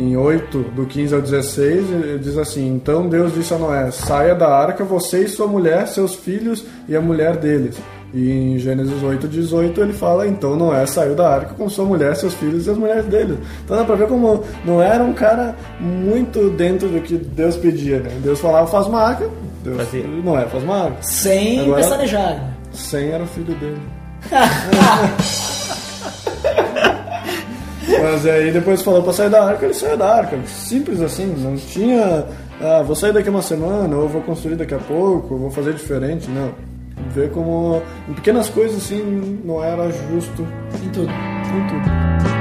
em 0.00 0.16
8, 0.16 0.58
do 0.74 0.86
15 0.86 1.14
ao 1.14 1.20
16, 1.20 1.90
ele 1.90 2.18
diz 2.18 2.36
assim: 2.38 2.66
Então 2.68 3.08
Deus 3.08 3.34
disse 3.34 3.52
a 3.54 3.58
Noé: 3.58 3.90
Saia 3.90 4.34
da 4.34 4.48
arca, 4.48 4.84
você 4.84 5.24
e 5.24 5.28
sua 5.28 5.46
mulher, 5.46 5.86
seus 5.86 6.14
filhos 6.14 6.64
e 6.88 6.96
a 6.96 7.00
mulher 7.00 7.36
deles. 7.36 7.76
E 8.12 8.28
em 8.32 8.58
Gênesis 8.58 9.00
8, 9.02 9.28
18, 9.28 9.80
ele 9.80 9.92
fala: 9.92 10.26
Então 10.26 10.56
Noé 10.56 10.84
saiu 10.86 11.14
da 11.14 11.28
arca 11.28 11.54
com 11.54 11.68
sua 11.68 11.84
mulher, 11.84 12.16
seus 12.16 12.34
filhos 12.34 12.66
e 12.66 12.70
as 12.70 12.76
mulheres 12.76 13.04
deles. 13.06 13.36
Então 13.64 13.76
dá 13.76 13.84
pra 13.84 13.94
ver 13.94 14.08
como 14.08 14.42
Noé 14.64 14.88
era 14.88 15.04
um 15.04 15.12
cara 15.12 15.54
muito 15.78 16.50
dentro 16.50 16.88
do 16.88 17.00
que 17.00 17.16
Deus 17.16 17.56
pedia, 17.56 18.00
né? 18.00 18.10
Deus 18.22 18.40
falava: 18.40 18.66
Faz 18.66 18.86
uma 18.86 19.00
arca. 19.00 19.28
Deus, 19.62 19.76
Fazia. 19.76 20.04
Noé 20.24 20.46
faz 20.46 20.64
uma 20.64 20.84
arca. 20.84 20.96
Sem 21.02 21.60
Agora- 21.60 21.76
pestanejar. 21.76 22.54
Sem 22.72 23.10
era 23.10 23.22
o 23.22 23.26
filho 23.26 23.54
dele. 23.56 23.80
Mas 28.02 28.26
aí 28.26 28.50
depois 28.52 28.82
falou 28.82 29.02
pra 29.02 29.12
sair 29.12 29.30
da 29.30 29.44
arca, 29.44 29.64
ele 29.64 29.74
saiu 29.74 29.96
da 29.96 30.14
arca. 30.16 30.38
Simples 30.46 31.00
assim, 31.00 31.26
não 31.38 31.56
tinha. 31.56 32.24
Ah, 32.60 32.82
vou 32.82 32.94
sair 32.96 33.12
daqui 33.12 33.28
uma 33.30 33.42
semana, 33.42 33.96
ou 33.96 34.08
vou 34.08 34.20
construir 34.22 34.56
daqui 34.56 34.74
a 34.74 34.78
pouco, 34.78 35.34
ou 35.34 35.40
vou 35.40 35.50
fazer 35.50 35.72
diferente, 35.74 36.28
não. 36.30 36.50
Vê 37.14 37.28
como 37.28 37.82
em 38.08 38.12
pequenas 38.12 38.50
coisas 38.50 38.76
assim 38.76 39.40
não 39.42 39.64
era 39.64 39.90
justo 39.90 40.46
Em 40.84 40.88
tudo. 40.90 41.08
em 41.10 41.66
tudo. 41.68 42.39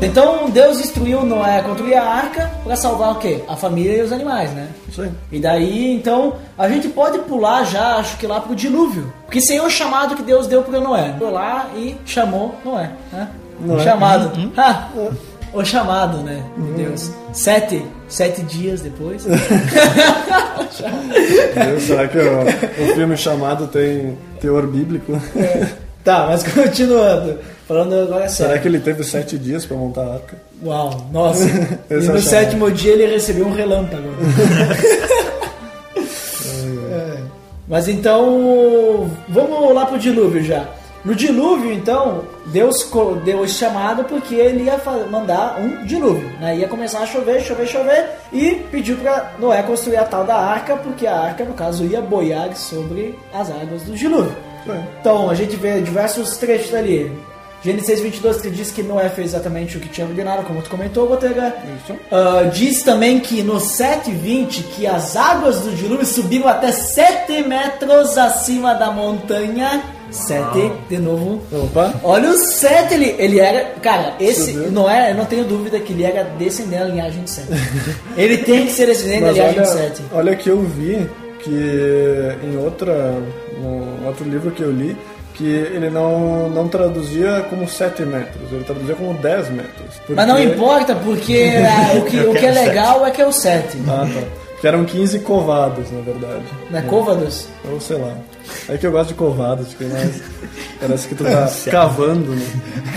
Então 0.00 0.48
Deus 0.48 0.80
instruiu 0.80 1.24
Noé 1.24 1.58
a 1.58 1.62
construir 1.62 1.94
a 1.94 2.04
arca 2.04 2.50
para 2.62 2.76
salvar 2.76 3.12
o 3.12 3.16
quê? 3.16 3.42
A 3.48 3.56
família 3.56 3.98
e 3.98 4.02
os 4.02 4.12
animais, 4.12 4.50
né? 4.52 4.68
Isso 4.88 5.02
aí. 5.02 5.10
E 5.32 5.40
daí, 5.40 5.94
então, 5.94 6.34
a 6.56 6.68
gente 6.68 6.88
pode 6.88 7.18
pular 7.20 7.64
já, 7.64 7.96
acho 7.96 8.16
que 8.16 8.26
lá 8.26 8.40
pro 8.40 8.54
dilúvio. 8.54 9.12
Porque 9.26 9.40
é 9.52 9.62
o 9.62 9.68
chamado 9.68 10.14
que 10.14 10.22
Deus 10.22 10.46
deu 10.46 10.62
para 10.62 10.80
Noé. 10.80 11.14
Foi 11.18 11.30
lá 11.30 11.68
e 11.76 11.96
chamou 12.06 12.54
Noé, 12.64 12.90
né? 13.12 13.28
O 13.60 13.66
Noé. 13.66 13.84
chamado. 13.84 14.30
Ah, 14.56 14.88
o 15.52 15.64
chamado, 15.64 16.18
né? 16.18 16.44
de 16.58 16.84
Deus. 16.84 17.10
Sete, 17.32 17.82
sete 18.06 18.42
dias 18.42 18.82
depois. 18.82 19.24
Deus, 21.54 21.82
Será 21.82 22.06
que 22.06 22.18
o, 22.18 22.42
o 22.42 22.94
filme 22.94 23.16
chamado 23.16 23.66
tem 23.66 24.16
teor 24.40 24.66
bíblico? 24.66 25.20
Tá, 26.04 26.26
mas 26.28 26.42
continuando. 26.52 27.38
Falando 27.66 27.94
agora 27.94 28.28
Será 28.28 28.48
sério. 28.48 28.62
que 28.62 28.68
ele 28.68 28.80
teve 28.80 29.04
sete 29.04 29.36
dias 29.36 29.66
pra 29.66 29.76
montar 29.76 30.00
a 30.00 30.14
arca? 30.14 30.36
Uau, 30.64 31.06
nossa. 31.12 31.44
e 31.90 31.92
é 31.92 31.96
no 31.96 32.02
chamado. 32.02 32.22
sétimo 32.22 32.70
dia 32.70 32.92
ele 32.92 33.06
recebeu 33.06 33.46
um 33.46 33.52
relâmpago. 33.52 34.08
É. 36.90 37.18
Mas 37.68 37.86
então, 37.86 39.10
vamos 39.28 39.74
lá 39.74 39.84
pro 39.84 39.98
dilúvio 39.98 40.42
já. 40.42 40.66
No 41.04 41.14
dilúvio, 41.14 41.72
então, 41.72 42.22
Deus 42.46 42.90
deu 43.24 43.44
esse 43.44 43.54
chamado 43.54 44.04
porque 44.04 44.34
ele 44.34 44.64
ia 44.64 44.80
mandar 45.10 45.60
um 45.60 45.84
dilúvio. 45.84 46.28
Né? 46.40 46.56
Ia 46.58 46.68
começar 46.68 47.00
a 47.00 47.06
chover, 47.06 47.40
chover, 47.40 47.66
chover 47.66 48.06
e 48.32 48.54
pediu 48.70 48.96
para 48.96 49.32
Noé 49.38 49.62
construir 49.62 49.96
a 49.98 50.04
tal 50.04 50.24
da 50.24 50.36
arca, 50.36 50.76
porque 50.76 51.06
a 51.06 51.16
arca, 51.16 51.44
no 51.44 51.54
caso, 51.54 51.84
ia 51.84 52.00
boiar 52.00 52.56
sobre 52.56 53.16
as 53.32 53.50
águas 53.50 53.82
do 53.82 53.94
dilúvio. 53.94 54.34
É. 54.68 54.82
Então, 55.00 55.30
a 55.30 55.34
gente 55.34 55.56
vê 55.56 55.80
diversos 55.80 56.36
trechos 56.36 56.74
ali. 56.74 57.10
Gênesis 57.62 58.00
22 58.00 58.40
que 58.40 58.50
diz 58.50 58.70
que 58.70 58.82
Noé 58.84 59.08
fez 59.08 59.28
exatamente 59.28 59.76
o 59.76 59.80
que 59.80 59.88
tinha 59.88 60.06
ordenado, 60.06 60.44
como 60.44 60.62
tu 60.62 60.70
comentou, 60.70 61.08
Botega. 61.08 61.56
Ah, 62.10 62.48
diz 62.52 62.82
também 62.82 63.18
que 63.18 63.42
no 63.42 63.58
720 63.58 64.62
que 64.62 64.86
as 64.86 65.16
águas 65.16 65.60
do 65.60 65.72
dilúvio 65.72 66.06
subiram 66.06 66.46
até 66.46 66.70
7 66.70 67.42
metros 67.42 68.16
acima 68.16 68.74
da 68.74 68.92
montanha. 68.92 69.82
7, 70.10 70.72
de 70.88 70.98
novo. 70.98 71.42
Opa! 71.52 71.92
Olha 72.02 72.30
o 72.30 72.36
7, 72.36 72.94
ele, 72.94 73.14
ele 73.18 73.40
era. 73.40 73.74
Cara, 73.82 74.14
esse 74.18 74.52
Subiu. 74.52 74.70
não 74.70 74.88
é, 74.88 75.10
eu 75.10 75.14
não 75.14 75.26
tenho 75.26 75.44
dúvida 75.44 75.78
que 75.80 75.92
ele 75.92 76.04
era 76.04 76.24
descendente 76.24 76.82
da 76.82 76.88
linhagem 76.88 77.24
de 77.24 77.30
7. 77.30 77.48
ele 78.16 78.38
tem 78.38 78.66
que 78.66 78.72
ser 78.72 78.86
descendente 78.86 79.24
da 79.24 79.32
linhagem 79.32 79.60
olha, 79.60 79.66
de 79.66 79.96
7. 79.96 80.02
olha 80.12 80.36
que 80.36 80.48
eu 80.48 80.62
vi 80.62 81.06
que 81.40 82.36
em 82.42 82.56
outra, 82.56 83.20
no 83.60 84.06
outro 84.06 84.24
livro 84.28 84.50
que 84.50 84.62
eu 84.62 84.70
li, 84.70 84.96
que 85.34 85.44
ele 85.44 85.88
não, 85.90 86.48
não 86.50 86.66
traduzia 86.68 87.46
como 87.48 87.68
7 87.68 88.02
metros, 88.02 88.50
ele 88.52 88.64
traduzia 88.64 88.94
como 88.96 89.14
10 89.14 89.50
metros. 89.50 90.00
Mas 90.08 90.26
não 90.26 90.34
Porque- 90.36 90.48
importa, 90.54 90.94
porque 90.96 91.52
ah, 91.64 91.94
o, 91.98 92.04
que, 92.04 92.20
o 92.20 92.34
que 92.34 92.46
é 92.46 92.50
legal 92.50 93.06
é 93.06 93.10
que 93.10 93.22
é 93.22 93.26
o 93.26 93.32
7. 93.32 93.78
Ah, 93.88 94.06
tá. 94.12 94.47
Que 94.60 94.66
eram 94.66 94.84
15 94.84 95.20
covados, 95.20 95.90
na 95.92 96.00
verdade. 96.00 96.42
Né? 96.70 96.82
Côvados. 96.88 97.46
Ou 97.70 97.80
sei 97.80 97.96
lá. 97.98 98.12
É 98.68 98.76
que 98.78 98.86
eu 98.86 98.90
gosto 98.90 99.08
de 99.10 99.14
covados, 99.14 99.68
porque 99.68 99.84
mais 99.84 100.20
parece 100.80 101.06
que 101.06 101.14
tu 101.14 101.22
tá 101.22 101.48
cavando, 101.70 102.34
né? 102.34 102.46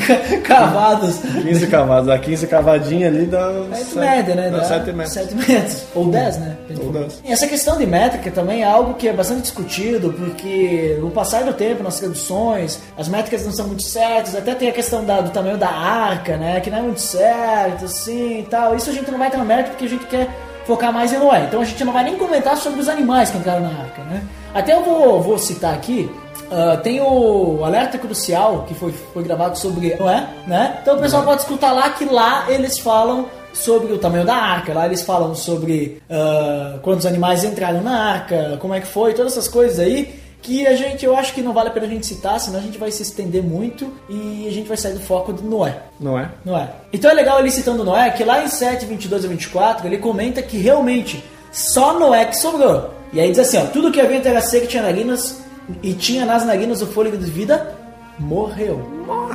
Cavados. 0.44 1.18
15 1.20 1.68
cavados. 1.68 2.10
A 2.10 2.18
15 2.18 2.48
cavadinha 2.48 3.08
ali 3.08 3.26
dá. 3.26 3.52
É 3.72 3.76
sete- 3.76 3.96
média, 4.00 4.36
né? 4.36 4.50
Dá 4.50 4.58
Dá 4.60 4.64
7 4.64 4.94
metros. 4.94 5.14
sete 5.14 5.36
metros. 5.36 5.84
Ou 5.94 6.08
10, 6.10 6.38
né? 6.40 6.58
Ou 6.82 6.92
10. 6.92 7.22
E 7.26 7.32
essa 7.32 7.48
questão 7.48 7.78
de 7.78 7.86
métrica 7.86 8.32
também 8.32 8.62
é 8.64 8.66
algo 8.66 8.94
que 8.96 9.08
é 9.08 9.14
bastante 9.14 9.42
discutido, 9.42 10.14
porque 10.14 10.98
no 11.02 11.12
passar 11.12 11.44
do 11.44 11.54
tempo, 11.54 11.84
nas 11.84 12.00
traduções, 12.00 12.80
as 12.98 13.08
métricas 13.08 13.46
não 13.46 13.52
são 13.52 13.68
muito 13.68 13.84
certas, 13.84 14.36
até 14.36 14.56
tem 14.56 14.70
a 14.70 14.74
questão 14.74 15.04
da- 15.06 15.22
do 15.22 15.30
tamanho 15.32 15.58
da 15.58 15.70
arca, 15.70 16.38
né? 16.38 16.60
Que 16.62 16.70
não 16.70 16.80
é 16.80 16.82
muito 16.82 17.02
certo, 17.02 17.86
assim 17.86 18.40
e 18.40 18.44
tal. 18.44 18.76
Isso 18.76 18.90
a 18.90 18.94
gente 18.94 19.12
não 19.12 19.18
vai 19.20 19.28
entrar 19.28 19.40
no 19.40 19.46
mérito 19.46 19.72
porque 19.72 19.86
a 19.86 19.90
gente 19.90 20.06
quer 20.06 20.30
focar 20.66 20.92
mais 20.94 21.12
em 21.14 21.18
Noé. 21.18 21.46
Então 21.48 21.62
a 21.62 21.66
gente 21.66 21.84
não 21.84 21.94
vai 21.94 22.04
nem 22.04 22.16
comentar 22.18 22.58
sobre 22.58 22.80
os 22.80 22.90
animais 22.90 23.30
que 23.30 23.38
entraram 23.38 23.62
na 23.62 23.70
arca, 23.70 24.04
né? 24.04 24.24
Até 24.54 24.74
eu 24.74 24.84
vou, 24.84 25.22
vou 25.22 25.38
citar 25.38 25.74
aqui. 25.74 26.10
ah, 26.52 26.78
tem 26.78 27.00
o 27.02 27.64
Alerta 27.64 27.98
Crucial, 27.98 28.66
que 28.68 28.74
foi, 28.74 28.92
foi 29.14 29.24
gravado 29.24 29.58
sobre 29.58 29.96
Noé, 29.96 30.28
né? 30.48 30.80
Então 30.82 30.98
o 30.98 31.00
pessoal 31.00 31.24
pode 31.24 31.42
escutar 31.42 31.72
lá 31.72 31.90
que 31.92 32.06
lá 32.06 32.46
eles 32.50 32.78
falam 32.80 33.28
sobre 33.54 33.92
o 33.94 33.98
tamanho 33.98 34.26
da 34.26 34.36
arca. 34.36 34.74
Lá 34.74 34.86
eles 34.86 35.02
falam 35.02 35.34
sobre 35.36 36.02
ah, 36.10 36.80
quantos 36.82 37.06
animais 37.06 37.44
entraram 37.44 37.82
na 37.82 37.98
arca, 38.14 38.58
como 38.60 38.74
é 38.74 38.82
que 38.82 38.88
foi, 38.88 39.14
todas 39.14 39.34
essas 39.34 39.48
coisas 39.48 39.80
aí. 39.80 40.20
Que 40.42 40.66
a 40.66 40.76
gente, 40.76 41.06
eu 41.06 41.16
acho 41.16 41.34
que 41.34 41.42
não 41.42 41.54
vale 41.54 41.70
a 41.70 41.72
pena 41.72 41.86
a 41.86 41.90
gente 41.90 42.06
citar, 42.06 42.40
senão 42.40 42.60
a 42.60 42.62
gente 42.64 42.78
vai 42.78 42.92
se 42.92 43.04
estender 43.04 43.44
muito 43.44 43.94
e 44.10 44.48
a 44.48 44.52
gente 44.52 44.68
vai 44.68 44.76
sair 44.76 44.94
do 44.94 45.00
foco 45.00 45.32
de 45.32 45.44
Noé. 45.44 45.78
Não 46.00 46.18
é? 46.18 46.32
Noé. 46.44 46.70
Então 46.92 47.12
é 47.12 47.14
legal 47.14 47.40
ele 47.40 47.52
citando 47.52 47.84
Noé, 47.84 48.10
que 48.10 48.24
lá 48.24 48.44
em 48.44 48.48
7, 48.48 48.86
22 48.86 49.26
a 49.26 49.28
24, 49.28 49.88
ele 49.88 50.00
comenta 50.00 50.42
que 50.42 50.58
realmente 50.58 51.24
só 51.52 52.00
Noé 52.00 52.26
que 52.26 52.38
sobrou. 52.38 52.92
E 53.14 53.20
aí 53.20 53.30
diz 53.30 53.40
assim, 53.40 53.58
ó, 53.58 53.66
tudo 53.66 53.92
que 53.92 54.02
havia 54.02 54.18
entre 54.18 54.36
a 54.36 54.42
seca 54.42 54.66
e 54.66 54.68
tinha 54.68 54.82
narinas, 54.82 55.42
e 55.84 55.94
tinha 55.94 56.26
nas 56.26 56.46
narinas 56.46 56.82
o 56.82 56.88
fôlego 56.88 57.18
de 57.18 57.30
vida, 57.30 57.76
morreu. 58.18 58.82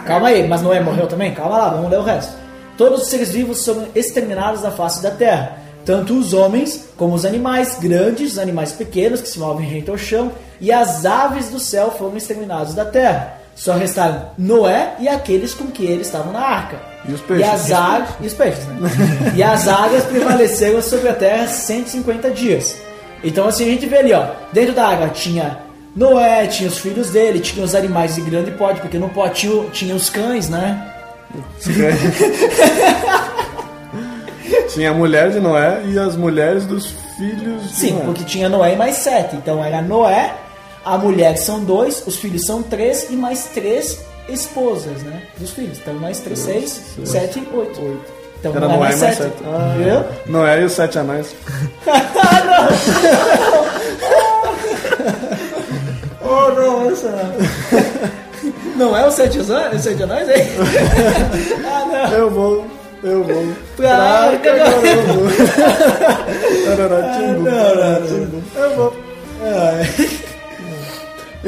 Calma 0.06 0.28
aí, 0.28 0.46
mas 0.48 0.62
Noé 0.62 0.80
morreu 0.80 1.06
também? 1.06 1.34
Calma 1.34 1.58
lá, 1.58 1.68
vamos 1.68 1.90
ler 1.90 1.98
o 1.98 2.02
resto. 2.02 2.34
Todos 2.76 3.02
os 3.02 3.08
seres 3.08 3.30
vivos 3.30 3.58
são 3.62 3.86
exterminados 3.94 4.62
da 4.62 4.70
face 4.70 5.02
da 5.02 5.10
terra. 5.10 5.58
Tanto 5.84 6.18
os 6.18 6.32
homens 6.32 6.88
como 6.96 7.14
os 7.14 7.24
animais 7.24 7.78
grandes, 7.78 8.32
os 8.32 8.38
animais 8.38 8.72
pequenos 8.72 9.20
que 9.20 9.28
se 9.28 9.38
movem 9.38 9.66
rente 9.66 9.88
ao 9.88 9.96
chão, 9.96 10.32
e 10.60 10.72
as 10.72 11.04
aves 11.06 11.48
do 11.48 11.58
céu 11.58 11.94
foram 11.96 12.16
exterminados 12.16 12.74
da 12.74 12.84
terra. 12.84 13.34
Só 13.54 13.72
restaram 13.74 14.30
Noé 14.36 14.94
e 14.98 15.08
aqueles 15.08 15.54
com 15.54 15.66
que 15.68 15.84
eles 15.84 16.06
estavam 16.08 16.32
na 16.32 16.40
arca. 16.40 16.78
E 17.08 17.12
os 17.12 17.20
peixes. 17.22 17.46
E 17.46 17.50
as 17.50 17.72
águas. 17.72 18.08
E 18.20 18.26
os 18.26 18.34
peixes, 18.34 18.64
né? 18.66 18.90
e 19.34 19.42
as 19.42 19.66
águas 19.66 20.04
prevaleceram 20.04 20.82
sobre 20.82 21.08
a 21.08 21.14
terra 21.14 21.46
150 21.46 22.30
dias. 22.32 22.76
Então 23.24 23.48
assim 23.48 23.64
a 23.64 23.70
gente 23.70 23.86
vê 23.86 23.98
ali, 23.98 24.12
ó, 24.12 24.26
dentro 24.52 24.74
da 24.74 24.88
água 24.88 25.08
tinha 25.08 25.58
Noé, 25.94 26.46
tinha 26.46 26.68
os 26.68 26.78
filhos 26.78 27.08
dele, 27.08 27.40
tinha 27.40 27.64
os 27.64 27.74
animais 27.74 28.14
de 28.14 28.20
grande 28.20 28.50
porte, 28.50 28.80
porque 28.80 28.98
no 28.98 29.08
potinho 29.08 29.70
tinha 29.72 29.94
os 29.94 30.10
cães, 30.10 30.50
né? 30.50 30.92
Tinha 34.68 34.90
a 34.90 34.94
mulher 34.94 35.30
de 35.30 35.40
Noé 35.40 35.82
e 35.86 35.98
as 35.98 36.16
mulheres 36.16 36.66
dos 36.66 36.94
filhos 37.16 37.62
de 37.62 37.74
Sim, 37.74 37.92
Noé. 37.92 38.04
porque 38.04 38.24
tinha 38.24 38.48
Noé 38.48 38.74
e 38.74 38.76
mais 38.76 38.96
sete. 38.96 39.34
Então 39.36 39.64
era 39.64 39.80
Noé, 39.80 40.34
a 40.86 40.96
mulher 40.96 41.36
são 41.36 41.64
dois, 41.64 42.02
os 42.06 42.16
filhos 42.16 42.46
são 42.46 42.62
três 42.62 43.08
e 43.10 43.14
mais 43.14 43.46
três 43.46 43.98
esposas, 44.28 45.02
né? 45.02 45.22
Dos 45.36 45.50
filhos. 45.50 45.78
Então 45.78 45.94
mais 45.94 46.20
três, 46.20 46.38
seis, 46.38 46.80
sete, 47.04 47.40
oito. 47.52 47.80
Oito. 47.82 48.16
Então 48.38 48.52
Era 48.54 48.60
não 48.60 48.74
é 48.74 48.76
Noé 48.76 48.88
mais 48.88 48.94
sete. 48.96 49.16
sete. 49.16 49.34
Ah, 49.44 49.74
Viu? 49.76 50.32
Noé 50.32 50.60
e 50.60 50.64
os 50.64 50.72
sete 50.72 50.98
anões. 50.98 51.34
Oh, 56.28 56.50
nossa! 56.50 57.32
Não 58.76 58.96
é 58.96 59.06
o 59.06 59.10
sete 59.10 59.38
anões? 59.38 59.74
O 59.74 59.78
sete 59.82 60.02
anões, 60.02 60.28
hein? 60.28 60.44
ah, 61.64 61.84
não. 62.10 62.18
Eu 62.18 62.30
vou, 62.30 62.66
eu 63.02 63.24
vou. 63.24 63.46
Pra. 63.76 64.32
Tarará, 66.66 67.14
timbu, 67.16 67.42
não, 67.42 67.74
não, 67.74 68.06
timbu. 68.06 68.42
Eu 68.56 68.76
vou. 68.76 68.94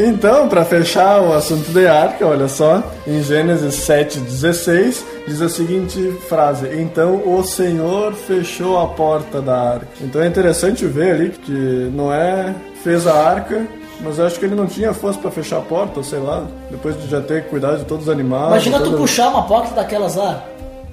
Então, 0.00 0.48
para 0.48 0.64
fechar 0.64 1.20
o 1.20 1.32
assunto 1.32 1.72
de 1.72 1.84
arca, 1.88 2.24
olha 2.24 2.46
só, 2.46 2.82
em 3.04 3.20
Gênesis 3.20 3.74
7,16 3.74 5.02
diz 5.26 5.42
a 5.42 5.48
seguinte 5.48 6.12
frase: 6.28 6.68
Então 6.80 7.20
o 7.26 7.42
Senhor 7.42 8.14
fechou 8.14 8.78
a 8.78 8.86
porta 8.86 9.42
da 9.42 9.72
arca. 9.72 9.88
Então 10.00 10.22
é 10.22 10.26
interessante 10.28 10.86
ver 10.86 11.14
ali 11.14 11.30
que 11.30 11.90
Noé 11.92 12.54
fez 12.84 13.08
a 13.08 13.14
arca, 13.14 13.66
mas 14.00 14.20
eu 14.20 14.26
acho 14.26 14.38
que 14.38 14.44
ele 14.44 14.54
não 14.54 14.66
tinha 14.66 14.94
força 14.94 15.18
para 15.18 15.32
fechar 15.32 15.58
a 15.58 15.62
porta, 15.62 16.00
sei 16.04 16.20
lá, 16.20 16.46
depois 16.70 16.96
de 17.02 17.08
já 17.08 17.20
ter 17.20 17.46
cuidado 17.46 17.78
de 17.78 17.84
todos 17.84 18.06
os 18.06 18.12
animais. 18.12 18.46
Imagina 18.46 18.80
tu 18.80 18.92
puxar 18.92 19.28
uma 19.30 19.42
porta 19.48 19.74
daquelas 19.74 20.14
lá. 20.14 20.44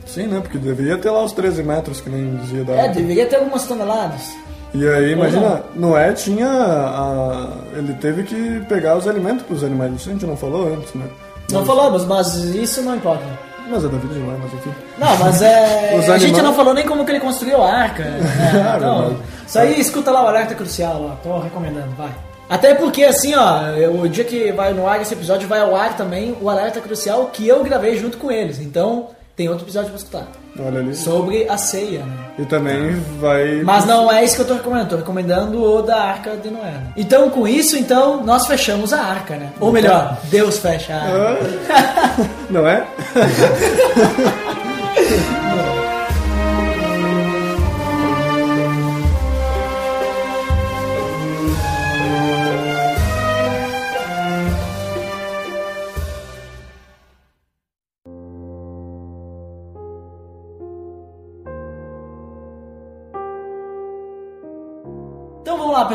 Sim, 0.07 0.27
né? 0.27 0.39
Porque 0.39 0.57
deveria 0.57 0.97
ter 0.97 1.11
lá 1.11 1.23
os 1.23 1.31
13 1.31 1.61
metros, 1.63 2.01
que 2.01 2.09
nem 2.09 2.37
dizia 2.37 2.63
da 2.63 2.73
É, 2.73 2.87
deveria 2.89 3.25
ter 3.27 3.35
algumas 3.35 3.65
toneladas. 3.65 4.35
E 4.75 4.87
aí, 4.89 5.11
imagina, 5.13 5.63
Noé 5.75 6.11
tinha. 6.13 6.47
a- 6.47 7.47
ele 7.75 7.93
teve 7.93 8.23
que 8.23 8.59
pegar 8.67 8.97
os 8.97 9.07
alimentos 9.07 9.43
para 9.45 9.55
os 9.55 9.63
animais. 9.63 9.93
Isso 9.93 10.09
a 10.09 10.13
gente 10.13 10.25
não 10.25 10.35
falou 10.37 10.67
antes, 10.73 10.93
né? 10.93 11.05
Não 11.51 11.65
falamos, 11.65 12.05
mas 12.05 12.33
isso 12.35 12.81
não 12.81 12.95
importa. 12.95 13.23
Mas 13.69 13.83
é 13.83 13.87
da 13.87 13.97
vida 13.97 14.13
de 14.13 14.19
Noé, 14.19 14.37
mas 14.41 14.53
enfim. 14.53 14.71
Não, 14.97 15.17
mas 15.17 15.41
é. 15.41 15.95
Os 15.99 16.09
a 16.09 16.17
gente 16.19 16.39
não 16.41 16.53
falou 16.53 16.73
nem 16.73 16.85
como 16.85 17.03
que 17.05 17.11
ele 17.11 17.19
construiu 17.19 17.63
a 17.63 17.71
arca. 17.71 18.03
né? 18.05 18.19
Ah, 18.63 18.75
Então, 18.77 19.17
isso 19.47 19.57
aí 19.59 19.79
escuta 19.79 20.11
lá 20.11 20.23
o 20.23 20.27
alerta 20.27 20.53
crucial 20.53 21.01
lá. 21.01 21.17
Tô 21.23 21.39
recomendando, 21.39 21.89
vai. 21.97 22.11
Até 22.47 22.75
porque 22.75 23.03
assim, 23.03 23.33
ó, 23.33 23.59
o 24.03 24.07
dia 24.07 24.23
que 24.23 24.51
vai 24.51 24.71
no 24.71 24.87
ar 24.87 25.01
esse 25.01 25.15
episódio 25.15 25.47
vai 25.47 25.61
ao 25.61 25.75
ar 25.75 25.97
também 25.97 26.37
o 26.39 26.47
alerta 26.47 26.79
crucial 26.79 27.25
que 27.33 27.47
eu 27.47 27.63
gravei 27.63 27.97
junto 27.97 28.17
com 28.19 28.31
eles. 28.31 28.59
Então, 28.59 29.07
tem 29.35 29.49
outro 29.49 29.65
episódio 29.65 29.89
pra 29.89 29.97
escutar. 29.97 30.27
Olha 30.57 30.79
ali. 30.79 30.95
Sobre 30.95 31.47
a 31.49 31.57
ceia, 31.57 31.99
né? 32.05 32.17
E 32.39 32.45
também 32.45 32.93
vai. 33.19 33.61
Mas 33.63 33.85
não 33.85 34.09
é 34.11 34.23
isso 34.23 34.35
que 34.35 34.41
eu 34.41 34.47
tô 34.47 34.53
recomendando, 34.53 34.89
tô 34.89 34.95
recomendando 34.95 35.61
o 35.61 35.81
da 35.81 35.97
Arca 36.01 36.37
de 36.37 36.49
Noé. 36.49 36.71
né? 36.71 36.93
Então, 36.95 37.29
com 37.29 37.45
isso, 37.45 37.77
então, 37.77 38.23
nós 38.23 38.47
fechamos 38.47 38.93
a 38.93 39.01
arca, 39.01 39.35
né? 39.35 39.51
Ou 39.59 39.71
melhor, 39.71 40.17
Deus 40.25 40.57
fecha 40.57 40.93
a 40.93 41.01
arca. 41.01 42.29
Não 42.49 42.65
é? 42.65 42.87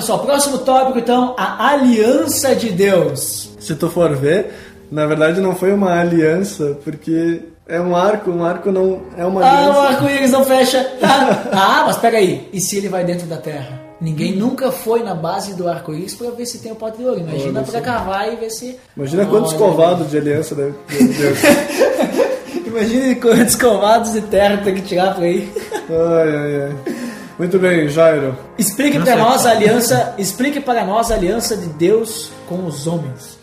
pessoal. 0.01 0.19
Próximo 0.21 0.59
tópico, 0.59 0.99
então, 0.99 1.35
a 1.39 1.71
aliança 1.71 2.55
de 2.55 2.71
Deus. 2.71 3.51
Se 3.61 3.75
tu 3.75 3.89
for 3.91 4.15
ver, 4.17 4.53
na 4.91 5.07
verdade 5.07 5.41
não 5.41 5.55
foi 5.55 5.73
uma 5.73 5.99
aliança, 6.01 6.79
porque 6.85 7.43
é 7.69 7.81
um 7.81 7.95
arco, 7.95 8.31
um 8.31 8.45
arco 8.45 8.73
não 8.73 9.03
é 9.17 9.25
uma 9.25 9.41
Ah, 9.45 9.45
o 9.45 9.59
aliança. 9.59 9.81
arco-íris 9.81 10.31
não 10.33 10.45
fecha. 10.45 10.87
Ah, 11.03 11.51
ah, 11.53 11.83
mas 11.87 11.97
pega 11.99 12.19
aí. 12.19 12.49
E 12.53 12.61
se 12.61 12.77
ele 12.77 12.89
vai 12.89 13.05
dentro 13.05 13.27
da 13.27 13.37
terra? 13.37 13.79
Ninguém 14.01 14.35
nunca 14.35 14.73
foi 14.73 15.03
na 15.03 15.15
base 15.15 15.55
do 15.55 15.69
arco-íris 15.69 16.15
pra 16.15 16.31
ver 16.31 16.47
se 16.47 16.59
tem 16.59 16.73
o 16.73 16.75
pote 16.75 16.97
de 16.99 17.05
ouro. 17.05 17.21
Imagina 17.21 17.63
só. 17.67 17.81
cavar 17.83 18.33
e 18.33 18.37
ver 18.37 18.51
se. 18.51 18.79
Imagina 18.97 19.27
quantos 19.27 19.51
Olha. 19.53 19.59
covados 19.59 20.11
de 20.11 20.17
aliança 20.17 20.55
deve. 20.55 20.75
Imagina 22.67 23.15
quantos 23.17 23.55
covados 23.57 24.13
de 24.13 24.21
terra 24.23 24.57
tem 24.59 24.75
que 24.75 24.83
tirar 24.83 25.15
por 25.15 25.25
aí. 25.25 25.53
ai, 25.91 26.37
ai, 26.37 26.63
ai. 26.63 27.00
Muito 27.41 27.59
bem, 27.59 27.89
Jairo. 27.89 28.37
Explique 28.59 29.01
para 29.01 29.17
nós 29.17 29.47
a 29.47 29.53
aliança. 29.53 30.15
Explique 30.19 30.61
para 30.61 30.85
nós 30.85 31.11
a 31.11 31.15
aliança 31.15 31.57
de 31.57 31.69
Deus 31.69 32.31
com 32.47 32.67
os 32.67 32.87
homens. 32.87 33.39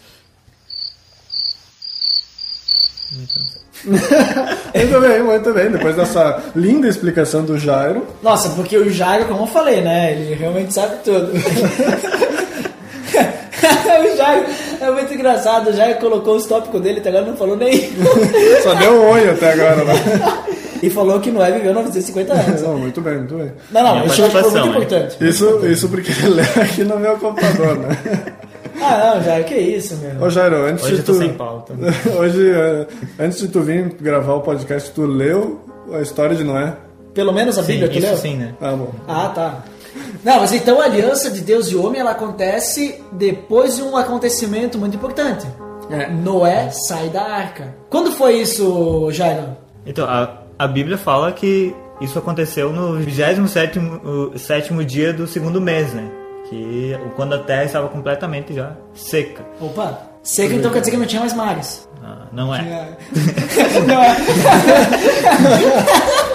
Muito 3.87 5.01
bem, 5.01 5.23
muito 5.23 5.51
bem. 5.53 5.71
Depois 5.71 5.95
dessa 5.95 6.43
linda 6.55 6.87
explicação 6.87 7.43
do 7.43 7.57
Jairo, 7.57 8.05
Nossa, 8.21 8.49
porque 8.49 8.77
o 8.77 8.87
Jairo, 8.91 9.25
como 9.25 9.43
eu 9.43 9.47
falei, 9.47 9.81
né? 9.81 10.11
Ele 10.11 10.35
realmente 10.35 10.73
sabe 10.73 10.97
tudo. 11.03 11.31
o 14.03 14.15
Jairo 14.15 14.45
é 14.79 14.91
muito 14.91 15.11
engraçado. 15.13 15.69
O 15.69 15.73
Jairo 15.73 15.99
colocou 15.99 16.35
os 16.35 16.45
tópicos 16.45 16.81
dele, 16.81 16.99
até 16.99 17.09
agora 17.09 17.25
não 17.25 17.35
falou 17.37 17.55
nem. 17.55 17.89
só 18.61 18.75
deu 18.75 18.91
um 18.93 19.09
oi 19.09 19.29
até 19.29 19.53
agora, 19.53 19.83
né? 19.85 19.93
e 20.81 20.89
falou 20.89 21.19
que 21.19 21.31
Noé 21.31 21.51
viveu 21.51 21.73
950 21.73 22.33
anos. 22.33 22.61
Não, 22.61 22.77
muito 22.77 23.01
bem, 23.01 23.17
muito 23.17 23.35
bem. 23.35 23.51
Não, 23.71 23.83
não, 23.83 24.05
isso 24.05 24.15
foi 24.15 24.23
muito 24.23 24.33
participação, 24.33 24.69
importante. 24.69 25.17
Isso, 25.25 25.67
isso 25.67 25.89
porque 25.89 26.11
ele 26.11 26.29
lê 26.35 26.41
aqui 26.61 26.83
no 26.83 26.99
meu 26.99 27.17
computador, 27.17 27.77
né? 27.77 27.97
Ah, 28.81 29.15
não, 29.15 29.23
Jairo, 29.23 29.43
que 29.45 29.55
isso, 29.55 29.97
meu. 29.97 30.21
Ô 30.21 30.29
Jairo, 30.29 30.65
antes 30.65 30.83
Hoje 30.85 30.93
de 30.95 30.99
eu 30.99 31.05
tô 31.05 31.13
tu... 31.13 31.17
sem 31.19 31.33
pauta. 31.33 31.73
Hoje, 32.17 32.51
eh, 32.51 32.87
antes 33.19 33.39
de 33.39 33.47
tu 33.47 33.61
vir 33.61 33.95
gravar 33.99 34.35
o 34.35 34.41
podcast, 34.41 34.91
tu 34.91 35.05
leu 35.05 35.61
a 35.91 36.01
história 36.01 36.35
de 36.35 36.43
Noé? 36.43 36.75
Pelo 37.13 37.33
menos 37.33 37.57
a 37.57 37.63
Sim, 37.63 37.73
Bíblia, 37.73 37.89
tu 37.89 37.97
isso 37.97 38.07
leu? 38.07 38.17
sim, 38.17 38.35
né? 38.37 38.53
Ah, 38.61 38.71
bom. 38.71 38.93
Ah, 39.07 39.31
tá. 39.33 39.63
Não, 40.23 40.39
mas 40.39 40.53
então 40.53 40.79
a 40.79 40.85
aliança 40.85 41.31
de 41.31 41.41
Deus 41.41 41.67
e 41.67 41.75
homem 41.75 41.99
ela 41.99 42.11
acontece 42.11 43.01
depois 43.11 43.77
de 43.77 43.81
um 43.81 43.97
acontecimento 43.97 44.77
muito 44.77 44.95
importante. 44.95 45.47
É. 45.89 46.09
Noé 46.09 46.69
sai 46.69 47.09
da 47.09 47.23
arca. 47.23 47.73
Quando 47.89 48.11
foi 48.11 48.35
isso, 48.41 49.09
Jairo? 49.11 49.55
Então, 49.85 50.05
a, 50.05 50.41
a 50.57 50.67
Bíblia 50.67 50.97
fala 50.97 51.31
que 51.31 51.75
isso 52.01 52.17
aconteceu 52.17 52.71
no 52.71 52.93
27 52.97 53.79
o 53.79 54.37
sétimo 54.37 54.83
dia 54.83 55.13
do 55.13 55.27
segundo 55.27 55.61
mês, 55.61 55.93
né? 55.93 56.09
Que 56.49 56.97
quando 57.15 57.35
a 57.35 57.39
terra 57.39 57.65
estava 57.65 57.87
completamente 57.89 58.53
já 58.53 58.71
seca. 58.93 59.43
Opa, 59.59 60.01
seca 60.23 60.53
então 60.53 60.71
quer 60.71 60.79
dizer 60.79 60.91
que 60.91 60.97
não 60.97 61.05
tinha 61.05 61.19
mais 61.19 61.33
mares. 61.33 61.87
Ah, 62.03 62.27
não 62.31 62.53
é. 62.53 62.61
Não 63.87 64.03
é. 64.03 64.15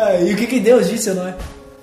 Ah, 0.00 0.14
e 0.14 0.32
o 0.32 0.36
que, 0.36 0.46
que 0.46 0.60
Deus 0.60 0.88
disse, 0.88 1.12
não 1.12 1.26
é? 1.26 1.34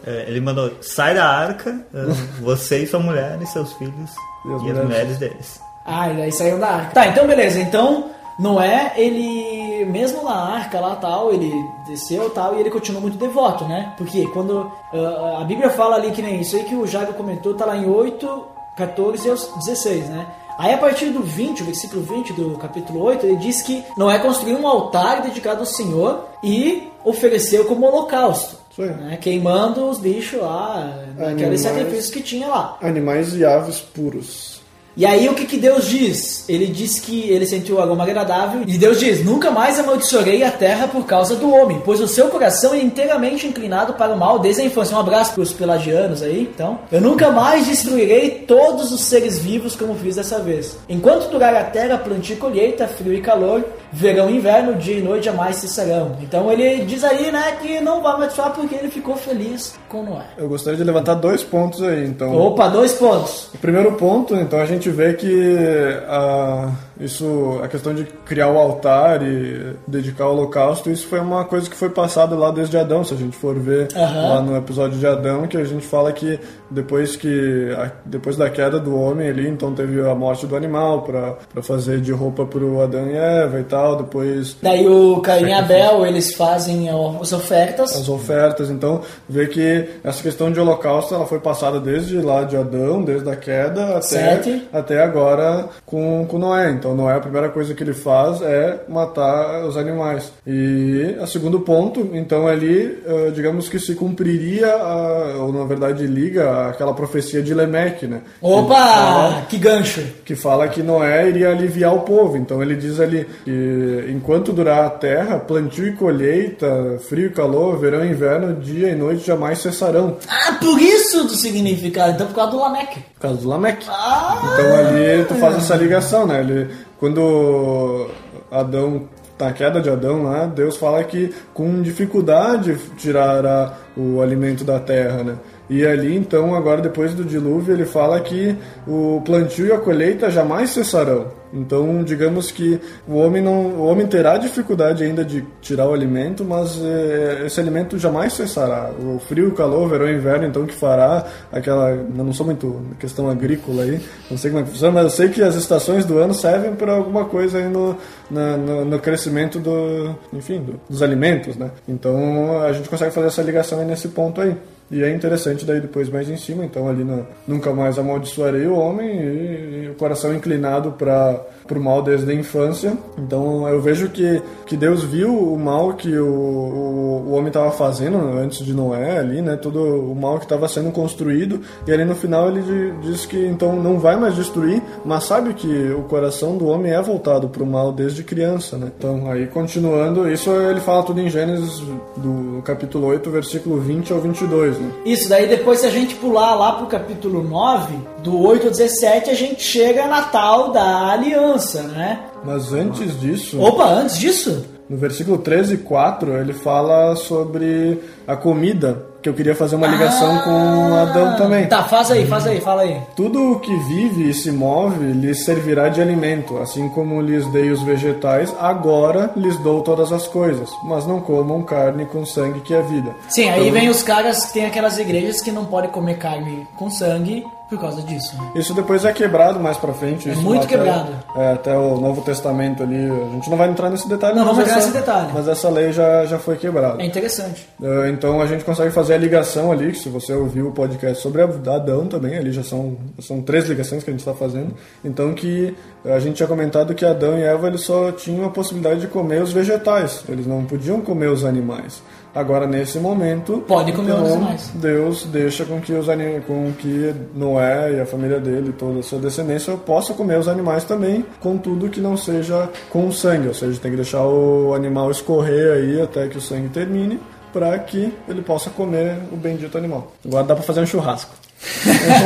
É, 0.08 0.24
Ele 0.30 0.40
mandou, 0.40 0.72
sai 0.82 1.14
da 1.14 1.28
arca, 1.28 1.78
eh, 1.94 2.06
você 2.40 2.84
e 2.84 2.88
sua 2.88 3.02
mulher 3.02 3.38
e 3.42 3.46
seus 3.48 3.74
filhos 3.74 4.10
E 4.46 4.54
as 4.54 4.62
e, 4.62 4.74
mulheres 4.74 5.18
deles. 5.18 5.60
Ah, 5.86 6.10
e 6.10 6.22
aí 6.22 6.32
saiu 6.32 6.58
da 6.58 6.68
arca. 6.68 6.92
Tá, 6.92 7.08
então 7.08 7.28
beleza. 7.28 7.60
Então, 7.60 8.10
Noé, 8.38 8.94
ele, 8.98 9.86
mesmo 9.86 10.24
na 10.24 10.36
arca 10.36 10.80
lá 10.80 10.96
tal, 10.96 11.34
ele 11.34 11.54
desceu 11.88 12.30
tal, 12.30 12.56
e 12.56 12.60
ele 12.60 12.70
continuou 12.70 13.02
muito 13.02 13.18
devoto, 13.18 13.66
né? 13.66 13.94
Porque 13.98 14.28
quando 14.28 14.72
ah, 14.94 15.40
a 15.42 15.44
Bíblia 15.46 15.70
fala 15.70 15.96
ali 15.96 16.12
que 16.12 16.22
nem 16.22 16.42
isso 16.42 16.56
aí 16.56 16.64
que 16.64 16.76
o 16.76 16.86
Jago 16.86 17.14
comentou, 17.14 17.54
tá 17.54 17.66
lá 17.66 17.78
em 17.78 17.90
8, 17.90 18.46
14 18.76 19.28
e 19.28 19.32
aos 19.32 19.48
16, 19.66 20.10
né? 20.10 20.28
Aí 20.58 20.74
a 20.74 20.78
partir 20.78 21.10
do 21.10 21.22
20, 21.22 21.64
o 21.64 21.66
versículo 21.66 22.02
20 22.02 22.34
do 22.34 22.58
capítulo 22.58 23.02
8, 23.04 23.26
ele 23.26 23.36
diz 23.38 23.62
que 23.62 23.84
Noé 23.98 24.20
construiu 24.20 24.58
um 24.58 24.68
altar 24.68 25.22
dedicado 25.22 25.60
ao 25.60 25.66
Senhor 25.66 26.26
e 26.42 26.90
ofereceu 27.04 27.66
como 27.66 27.86
holocausto. 27.86 28.58
Né? 28.78 29.18
Queimando 29.22 29.90
os 29.90 30.00
bichos 30.00 30.42
lá, 30.42 30.94
aqueles 31.32 31.62
sacrifícios 31.62 32.10
que 32.10 32.22
tinha 32.22 32.48
lá. 32.48 32.78
Animais 32.82 33.36
e 33.36 33.46
aves 33.46 33.80
puros. 33.80 34.55
E 34.98 35.06
aí 35.06 35.28
o 35.28 35.34
que, 35.34 35.46
que 35.46 35.58
Deus 35.58 35.88
diz? 35.88 36.48
Ele 36.48 36.68
diz 36.68 37.00
que 37.00 37.30
ele 37.30 37.46
sentiu 37.46 37.82
aroma 37.82 38.04
agradável 38.04 38.62
e 38.66 38.78
Deus 38.78 39.00
diz: 39.00 39.26
Nunca 39.26 39.52
mais 39.52 39.78
amaldiçoarei 39.78 40.44
a 40.44 40.52
terra 40.52 40.88
por 40.88 41.06
causa 41.06 41.36
do 41.36 41.52
homem, 41.54 41.82
pois 41.84 42.00
o 42.00 42.08
seu 42.08 42.30
coração 42.30 42.74
é 42.74 42.80
inteiramente 42.80 43.46
inclinado 43.46 43.94
para 43.94 44.14
o 44.14 44.18
mal 44.18 44.40
desde 44.40 44.62
a 44.62 44.66
infância. 44.66 44.96
Um 44.96 45.00
abraço 45.00 45.34
para 45.34 45.44
os 45.44 45.52
pelagianos 45.52 46.22
aí, 46.22 46.42
então. 46.42 46.80
Eu 46.92 47.02
nunca 47.02 47.30
mais 47.30 47.66
destruirei 47.66 48.30
todos 48.48 48.92
os 48.94 49.02
seres 49.02 49.38
vivos 49.38 49.76
como 49.76 49.96
fiz 49.96 50.16
dessa 50.16 50.40
vez. 50.40 50.78
Enquanto 50.88 51.30
durar 51.30 51.54
a 51.54 51.64
terra, 51.64 51.98
plantio 51.98 52.36
e 52.36 52.38
colheita, 52.38 52.88
frio 52.88 53.14
e 53.14 53.22
calor, 53.22 53.66
verão 53.96 54.30
e 54.30 54.36
inverno, 54.36 54.76
dia 54.76 54.98
e 54.98 55.02
noite 55.02 55.26
jamais 55.26 55.56
cessarão. 55.56 56.18
Então 56.22 56.52
ele 56.52 56.84
diz 56.84 57.04
aí, 57.04 57.32
né, 57.32 57.58
que 57.62 57.80
não 57.80 58.02
vai 58.02 58.14
amaldiçoar 58.14 58.52
porque 58.52 58.76
ele 58.76 58.90
ficou 58.90 59.16
feliz 59.16 59.74
com 59.88 60.04
Noé. 60.04 60.26
Eu 60.38 60.50
gostaria 60.50 60.78
de 60.78 60.84
levantar 60.84 61.14
dois 61.16 61.44
pontos 61.44 61.82
aí, 61.82 62.06
então. 62.06 62.36
Opa, 62.36 62.68
dois 62.68 62.92
pontos. 62.94 63.50
O 63.54 63.58
primeiro 63.58 63.94
ponto, 63.94 64.36
então 64.36 64.60
a 64.60 64.66
gente 64.66 64.90
vê 64.90 65.14
que 65.14 65.98
a, 66.10 66.72
isso, 67.00 67.60
a 67.64 67.68
questão 67.68 67.94
de 67.94 68.06
criar 68.26 68.50
o 68.50 68.58
altar 68.58 69.22
e 69.22 69.74
dedicar 69.88 70.28
o 70.28 70.32
holocausto, 70.32 70.90
isso 70.90 71.08
foi 71.08 71.20
uma 71.20 71.44
coisa 71.46 71.70
que 71.70 71.76
foi 71.76 71.90
passada 71.90 72.36
lá 72.36 72.52
desde 72.52 72.78
Adão, 72.78 73.04
se 73.04 73.14
a 73.14 73.18
gente 73.18 73.36
for 73.36 73.56
ver 73.60 73.88
Aham. 73.96 74.30
lá 74.30 74.42
no 74.42 74.56
episódio 74.58 74.98
de 74.98 75.06
Adão, 75.06 75.48
que 75.48 75.58
a 75.58 75.64
gente 75.64 75.86
fala 75.86 76.12
que 76.12 76.40
depois 76.70 77.16
que 77.16 77.70
depois 78.06 78.36
da 78.38 78.50
queda 78.50 78.80
do 78.80 79.00
homem 79.00 79.30
ali, 79.30 79.48
então 79.48 79.74
teve 79.74 80.02
a 80.08 80.16
morte 80.16 80.46
do 80.48 80.56
animal 80.56 81.02
para 81.04 81.62
fazer 81.62 82.00
de 82.02 82.12
roupa 82.12 82.46
pro 82.46 82.82
Adão 82.82 83.08
e 83.08 83.16
Eva 83.16 83.60
e 83.60 83.64
tal, 83.64 83.98
depois 83.98 84.58
Daí 84.62 84.88
o 84.88 85.20
Caim 85.22 85.48
e 85.48 85.54
Abel, 85.54 86.06
eles 86.06 86.34
fazem 86.34 86.90
as 86.90 87.34
ofertas. 87.34 87.96
as 87.96 88.10
ofertas. 88.10 88.70
Então, 88.70 89.02
vê 89.28 89.48
que 89.48 89.90
essa 90.04 90.22
questão 90.22 90.52
de 90.52 90.60
holocausto 90.60 91.14
ela 91.14 91.26
foi 91.26 91.40
passada 91.40 91.80
desde 91.80 92.20
lá 92.20 92.44
de 92.44 92.56
Adão, 92.58 93.02
desde 93.04 93.30
a 93.30 93.36
queda 93.36 93.98
até, 93.98 94.02
Sete. 94.02 94.68
até 94.74 95.02
agora 95.04 95.66
com, 95.86 96.26
com 96.28 96.38
Noé. 96.38 96.72
Então, 96.72 96.85
Noé, 96.94 97.16
a 97.16 97.20
primeira 97.20 97.50
coisa 97.50 97.74
que 97.74 97.82
ele 97.84 97.94
faz 97.94 98.42
é 98.42 98.82
matar 98.88 99.66
os 99.66 99.78
animais. 99.78 100.32
E 100.46 101.16
a 101.22 101.26
segundo 101.26 101.62
ponto, 101.62 102.10
então, 102.14 102.46
ali, 102.48 103.00
eh, 103.06 103.32
digamos 103.34 103.68
que 103.70 103.80
se 103.80 103.96
cumpriria, 103.96 104.68
a- 104.76 105.38
ou 105.40 105.52
na 105.54 105.64
verdade 105.66 106.06
liga 106.06 106.68
aquela 106.70 106.94
profecia 106.94 107.42
de 107.42 107.54
Lemeque, 107.54 108.06
né? 108.08 108.22
Que 108.40 108.48
fala- 108.48 108.60
Opa, 108.62 109.42
que 109.50 109.58
gancho. 109.58 110.04
que 110.26 110.36
fala 110.36 110.68
que 110.68 110.84
Noé 110.84 111.30
iria 111.30 111.50
aliviar 111.50 111.94
o 111.96 112.02
povo. 112.02 112.38
Então 112.38 112.62
ele 112.62 112.76
diz 112.76 113.00
ali 113.00 113.26
que 113.44 114.06
enquanto 114.10 114.52
durar 114.54 114.86
a 114.86 114.90
terra, 114.90 115.40
plantio 115.40 115.88
e 115.88 115.94
colheita, 115.94 117.00
frio 117.08 117.28
e 117.28 117.30
calor, 117.32 117.78
verão 117.80 118.04
e 118.06 118.10
inverno, 118.10 118.56
dia 118.56 118.90
e 118.90 118.96
noite 118.96 119.26
jamais 119.26 119.60
cessarão. 119.60 120.18
Ah, 120.28 120.54
por 120.60 120.80
isso 120.80 121.24
do 121.24 121.34
significado. 121.36 122.14
Então 122.14 122.28
por 122.28 122.36
causa 122.36 122.52
do 122.52 122.60
Lameque. 122.60 123.00
Por 123.16 123.22
causa 123.22 123.38
do 123.42 123.48
Lameque. 123.50 123.86
Ah, 123.90 124.42
Então 124.54 124.76
ali 124.76 125.24
tu 125.26 125.36
faz 125.36 125.56
essa 125.58 125.76
ligação, 125.76 126.28
né? 126.28 126.40
Ele, 126.42 126.68
quando 127.00 128.10
Adão, 128.52 129.04
na 129.40 129.52
queda 129.52 129.82
de 129.82 129.90
Adão 129.90 130.24
lá, 130.24 130.46
Deus 130.46 130.78
fala 130.78 131.04
que 131.04 131.34
com 131.54 131.82
dificuldade 131.82 132.78
tirará 132.98 133.78
o 133.96 134.22
alimento 134.22 134.64
da 134.64 134.80
terra, 134.80 135.24
né? 135.24 135.36
E 135.70 135.86
ali, 135.86 136.16
então, 136.16 136.54
agora 136.56 136.82
depois 136.82 137.14
do 137.14 137.24
dilúvio, 137.24 137.74
ele 137.74 137.86
fala 137.86 138.20
que 138.20 138.56
o 138.88 139.22
plantio 139.26 139.66
e 139.68 139.72
a 139.72 139.78
colheita 139.80 140.30
jamais 140.30 140.70
cessarão. 140.70 141.28
Então, 141.52 142.04
digamos 142.04 142.52
que 142.52 142.80
o 143.08 143.16
homem 143.16 143.42
não, 143.42 143.68
o 143.68 143.86
homem 143.86 144.06
terá 144.06 144.38
dificuldade 144.38 145.04
ainda 145.04 145.24
de 145.24 145.44
tirar 145.62 145.88
o 145.88 145.94
alimento, 145.94 146.44
mas 146.44 146.78
eh, 146.84 147.44
esse 147.46 147.60
alimento 147.62 147.98
jamais 147.98 148.34
cessará. 148.34 148.92
O 149.00 149.18
frio, 149.20 149.48
o 149.48 149.52
calor, 149.54 149.84
o 149.86 149.88
verão 149.88 150.08
e 150.10 150.14
inverno, 150.16 150.46
então 150.46 150.66
que 150.66 150.74
fará 150.76 151.26
aquela, 151.52 151.96
não 151.96 152.34
sou 152.34 152.46
muito 152.46 152.82
questão 153.00 153.30
agrícola 153.30 153.84
aí, 153.84 154.00
não 154.30 154.38
sei 154.38 154.52
como 154.52 154.62
é 154.62 154.66
que 154.66 154.72
funciona, 154.72 154.94
mas 154.94 155.04
eu 155.06 155.10
sei 155.12 155.30
que 155.30 155.42
as 155.42 155.56
estações 155.56 156.04
do 156.06 156.18
ano 156.18 156.34
servem 156.34 156.76
para 156.76 156.92
alguma 156.94 157.24
coisa 157.26 157.58
aí 157.58 157.70
no, 157.70 157.96
na- 158.30 158.58
no, 158.58 158.84
no 158.86 159.00
crescimento 159.00 159.58
do, 159.58 160.14
enfim, 160.34 160.60
do- 160.60 160.80
dos 160.90 161.02
alimentos, 161.02 161.56
né? 161.56 161.72
Então, 161.88 162.62
a 162.62 162.74
gente 162.74 162.90
consegue 162.90 163.12
fazer 163.14 163.28
essa 163.28 163.42
ligação 163.42 163.80
aí 163.80 163.86
nesse 163.86 164.10
ponto 164.10 164.42
aí. 164.42 164.56
E 164.92 165.04
é 165.04 165.10
interessante 165.10 165.66
daí 165.66 165.82
depois 165.82 166.10
mais 166.10 166.30
em 166.30 166.38
cima, 166.38 166.64
então 166.64 166.88
ali 166.88 167.04
na 167.04 167.24
Nunca 167.48 167.74
Mais 167.74 167.98
Amaldiçoarei 167.98 168.68
o 168.68 168.76
Homem 168.76 169.10
e, 169.10 169.84
e 169.86 169.90
o 169.90 169.96
coração 169.96 170.34
inclinado 170.34 170.92
para 170.92 171.42
o 171.74 171.80
mal 171.80 172.02
desde 172.02 172.30
a 172.32 172.34
infância. 172.34 172.98
Então 173.18 173.68
eu 173.68 173.82
vejo 173.82 174.10
que, 174.10 174.42
que 174.66 174.78
Deus 174.78 175.04
viu 175.04 175.34
o 175.36 175.58
mal 175.58 175.94
que 175.94 176.18
o, 176.18 176.28
o, 176.28 177.24
o 177.28 177.32
homem 177.32 177.48
estava 177.48 177.72
fazendo 177.72 178.18
antes 178.18 178.64
de 178.64 178.74
Noé 178.74 179.18
ali, 179.18 179.42
né? 179.42 179.56
Todo 179.56 179.80
o 179.82 180.16
mal 180.16 180.38
que 180.38 180.46
estava 180.46 180.68
sendo 180.68 180.92
construído. 180.92 181.62
E 181.88 181.92
ali 181.92 182.06
no 182.06 182.16
final 182.16 182.50
ele 182.50 182.94
diz 183.02 183.26
que 183.26 183.46
então 183.46 183.76
não 183.76 184.00
vai 184.00 184.16
mais 184.16 184.36
destruir, 184.36 184.82
mas 185.04 185.24
sabe 185.24 185.54
que 185.54 185.92
o 185.94 186.04
coração 186.04 186.58
do 186.58 186.68
homem 186.68 186.92
é 186.92 187.02
voltado 187.02 187.50
para 187.50 187.64
o 187.64 187.66
mal 187.66 187.92
desde 187.92 188.24
criança, 188.24 188.78
né? 188.78 188.92
Então 188.98 189.30
aí 189.30 189.48
continuando, 189.48 190.30
isso 190.30 190.52
ele 190.52 190.80
fala 190.80 191.04
tudo 191.04 191.20
em 191.20 191.30
Gênesis 191.30 191.82
do 192.18 192.62
capítulo 192.64 193.08
8, 193.08 193.30
versículo 193.30 193.80
20 193.80 194.14
ao 194.14 194.20
22, 194.20 194.80
né? 194.80 194.92
Isso, 195.06 195.30
daí 195.30 195.48
depois 195.48 195.80
se 195.80 195.86
a 195.86 195.90
gente 195.90 196.16
pular 196.16 196.56
lá 196.56 196.74
pro 196.74 196.88
capítulo 196.88 197.44
9, 197.44 197.96
do 198.26 198.42
8 198.42 198.66
ao 198.66 198.72
17, 198.72 199.30
a 199.30 199.34
gente 199.36 199.62
chega 199.62 200.08
na 200.08 200.24
tal 200.24 200.72
da 200.72 201.12
aliança, 201.12 201.84
né? 201.84 202.20
Mas 202.44 202.74
antes 202.74 203.20
disso. 203.20 203.62
Opa, 203.62 203.86
antes 203.88 204.18
disso? 204.18 204.66
No 204.90 204.98
versículo 204.98 205.38
13 205.40 205.76
e 205.76 205.78
4, 205.78 206.38
ele 206.38 206.54
fala 206.54 207.16
sobre 207.16 208.00
a 208.28 208.36
comida, 208.36 209.04
que 209.20 209.28
eu 209.28 209.34
queria 209.34 209.56
fazer 209.56 209.76
uma 209.76 209.88
ligação 209.88 210.36
Ah, 210.38 210.40
com 210.44 210.94
Adão 210.96 211.36
também. 211.38 211.66
Tá, 211.66 211.84
faz 211.86 212.12
aí, 212.12 212.28
faz 212.28 212.46
aí, 212.46 212.62
fala 212.62 212.84
aí. 212.84 213.02
Tudo 213.16 213.54
o 213.54 213.60
que 213.60 213.76
vive 213.88 214.30
e 214.30 214.34
se 214.36 214.52
move 214.52 215.04
lhes 215.14 215.44
servirá 215.44 215.90
de 215.90 216.00
alimento, 216.02 216.60
assim 216.60 216.88
como 216.90 217.20
lhes 217.20 217.48
dei 217.48 217.72
os 217.72 217.82
vegetais, 217.82 218.54
agora 218.60 219.32
lhes 219.36 219.58
dou 219.58 219.82
todas 219.82 220.12
as 220.12 220.28
coisas. 220.28 220.70
Mas 220.84 221.08
não 221.08 221.20
comam 221.20 221.64
carne 221.64 222.06
com 222.06 222.24
sangue 222.24 222.60
que 222.62 222.76
é 222.76 222.82
vida. 222.84 223.12
Sim, 223.28 223.50
aí 223.50 223.62
Então, 223.62 223.74
vem 223.74 223.90
os 223.90 224.04
caras 224.04 224.46
que 224.46 224.54
tem 224.54 224.68
aquelas 224.68 225.00
igrejas 225.00 225.42
que 225.42 225.52
não 225.52 225.66
podem 225.66 225.90
comer 225.90 226.20
carne 226.20 226.68
com 226.78 226.92
sangue 226.92 227.44
por 227.70 227.80
causa 227.80 228.02
disso. 228.04 228.36
né? 228.38 228.52
Isso 228.56 228.74
depois 228.74 229.04
é 229.06 229.12
quebrado 229.14 229.60
mais 229.60 229.78
pra 229.78 229.94
frente. 229.94 230.30
isso 230.30 230.42
muito 230.42 230.66
até- 230.66 230.78
quebrado. 230.78 231.12
É, 231.36 231.52
até 231.54 231.78
o 231.78 232.00
Novo 232.00 232.22
Testamento 232.22 232.84
ali. 232.84 232.96
A 233.10 233.34
gente 233.34 233.50
não 233.50 233.58
vai 233.58 233.70
entrar 233.70 233.90
nesse 233.90 234.08
detalhe. 234.08 234.36
Não 234.36 234.46
vamos 234.46 234.60
entrar 234.62 234.76
nesse 234.76 234.92
detalhe. 234.92 235.30
Mas 235.34 235.48
essa 235.48 235.70
lei 235.70 235.92
já, 235.92 236.26
já 236.26 236.38
foi 236.38 236.56
quebrada. 236.58 237.02
É 237.02 237.06
interessante. 237.06 237.68
Uh, 237.80 238.06
Então 238.08 238.42
a 238.42 238.46
gente 238.48 238.64
consegue 238.64 238.92
fazer 238.92 239.16
a 239.16 239.18
ligação 239.18 239.72
ali, 239.72 239.92
que 239.92 239.98
se 240.00 240.10
você 240.10 240.34
ouviu 240.34 240.68
o 240.68 240.72
podcast 240.72 241.22
sobre 241.22 241.42
Adão 241.42 242.06
também, 242.08 242.38
ali 242.38 242.52
já 242.52 242.64
são, 242.64 242.98
são 243.20 243.42
três 243.42 243.66
ligações 243.68 244.04
que 244.04 244.10
a 244.10 244.14
gente 244.14 244.20
está 244.22 244.34
fazendo. 244.34 244.74
Então 245.04 245.34
que 245.34 245.76
a 246.06 246.20
gente 246.20 246.36
tinha 246.36 246.48
comentado 246.48 246.94
que 246.94 247.04
Adão 247.06 247.38
e 247.38 247.44
Eva 247.44 247.68
eles 247.68 247.82
só 247.82 248.12
tinham 248.12 248.46
a 248.46 248.50
possibilidade 248.50 249.02
de 249.02 249.08
comer 249.08 249.42
os 249.42 249.52
vegetais, 249.52 250.24
eles 250.30 250.46
não 250.46 250.64
podiam 250.66 251.02
comer 251.02 251.28
os 251.28 251.44
animais. 251.44 252.02
Agora 252.34 252.68
nesse 252.68 253.00
momento 253.00 253.64
Pode 253.66 253.94
comer 253.94 254.12
então, 254.12 254.24
os 254.24 254.32
animais. 254.34 254.72
Deus 254.76 255.24
deixa 255.24 255.64
com 255.64 255.80
que 255.80 255.94
os 255.94 256.10
anim... 256.10 256.42
com 256.46 256.72
que 256.78 257.16
Noé 257.56 257.94
e 257.94 258.02
a 258.02 258.06
família 258.06 258.40
dele, 258.40 258.74
toda 258.78 259.00
a 259.00 259.04
sua 259.04 259.20
descendência, 259.20 259.76
possa 259.78 260.14
comer 260.14 260.38
os 260.38 260.48
animais 260.48 260.84
também, 260.84 261.26
contudo 261.40 261.90
que 261.90 262.02
não 262.02 262.18
seja 262.18 262.70
com 262.90 263.12
sangue, 263.12 263.48
ou 263.48 263.54
seja, 263.54 263.80
tem 263.80 263.92
que 263.92 263.98
deixar 263.98 264.26
o 264.26 264.74
animal 264.74 265.10
escorrer 265.10 265.74
aí 265.74 266.02
até 266.02 266.28
que 266.28 266.38
o 266.38 266.42
sangue 266.42 266.70
termine, 266.70 267.20
para 267.54 267.78
que 267.80 268.14
ele 268.28 268.42
possa 268.42 268.70
comer 268.70 269.18
o 269.32 269.38
bendito 269.38 269.78
animal. 269.78 270.12
Agora 270.26 270.44
dá 270.44 270.56
para 270.56 270.64
fazer 270.64 270.82
um 270.82 270.86
churrasco. 270.86 271.34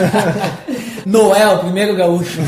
Noé, 1.06 1.48
o 1.54 1.60
primeiro 1.60 1.96
gaúcho. 1.96 2.42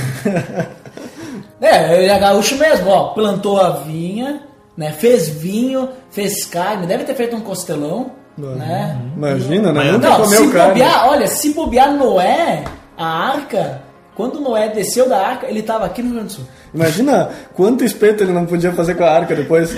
é, 1.62 2.02
ele 2.02 2.12
é 2.12 2.20
gaúcho 2.20 2.58
mesmo, 2.58 2.90
ó. 2.90 3.10
Plantou 3.10 3.62
a 3.62 3.70
vinha, 3.70 4.42
né? 4.76 4.92
Fez 4.92 5.30
vinho, 5.30 5.90
fez 6.10 6.44
carne, 6.46 6.88
deve 6.88 7.04
ter 7.04 7.14
feito 7.14 7.36
um 7.36 7.42
costelão, 7.42 8.12
né? 8.38 8.98
Imagina, 9.16 9.72
né? 9.72 9.92
Nunca 9.92 10.18
Não, 10.18 10.26
se 10.26 10.48
carne. 10.50 10.74
bobear, 10.74 11.10
olha, 11.10 11.28
se 11.28 11.54
bobear 11.54 11.94
Noé, 11.94 12.64
a 12.98 13.06
arca, 13.06 13.82
quando 14.16 14.40
Noé 14.40 14.70
desceu 14.70 15.08
da 15.10 15.18
arca, 15.20 15.48
ele 15.48 15.62
tava 15.62 15.86
aqui 15.86 16.02
no 16.02 16.10
Rio 16.10 16.18
Grande 16.18 16.34
do 16.34 16.38
Sul. 16.38 16.46
Imagina 16.74 17.30
quanto 17.54 17.84
espeto 17.84 18.24
ele 18.24 18.32
não 18.32 18.46
podia 18.46 18.72
fazer 18.72 18.96
com 18.96 19.04
a 19.04 19.10
arca 19.12 19.36
depois. 19.36 19.74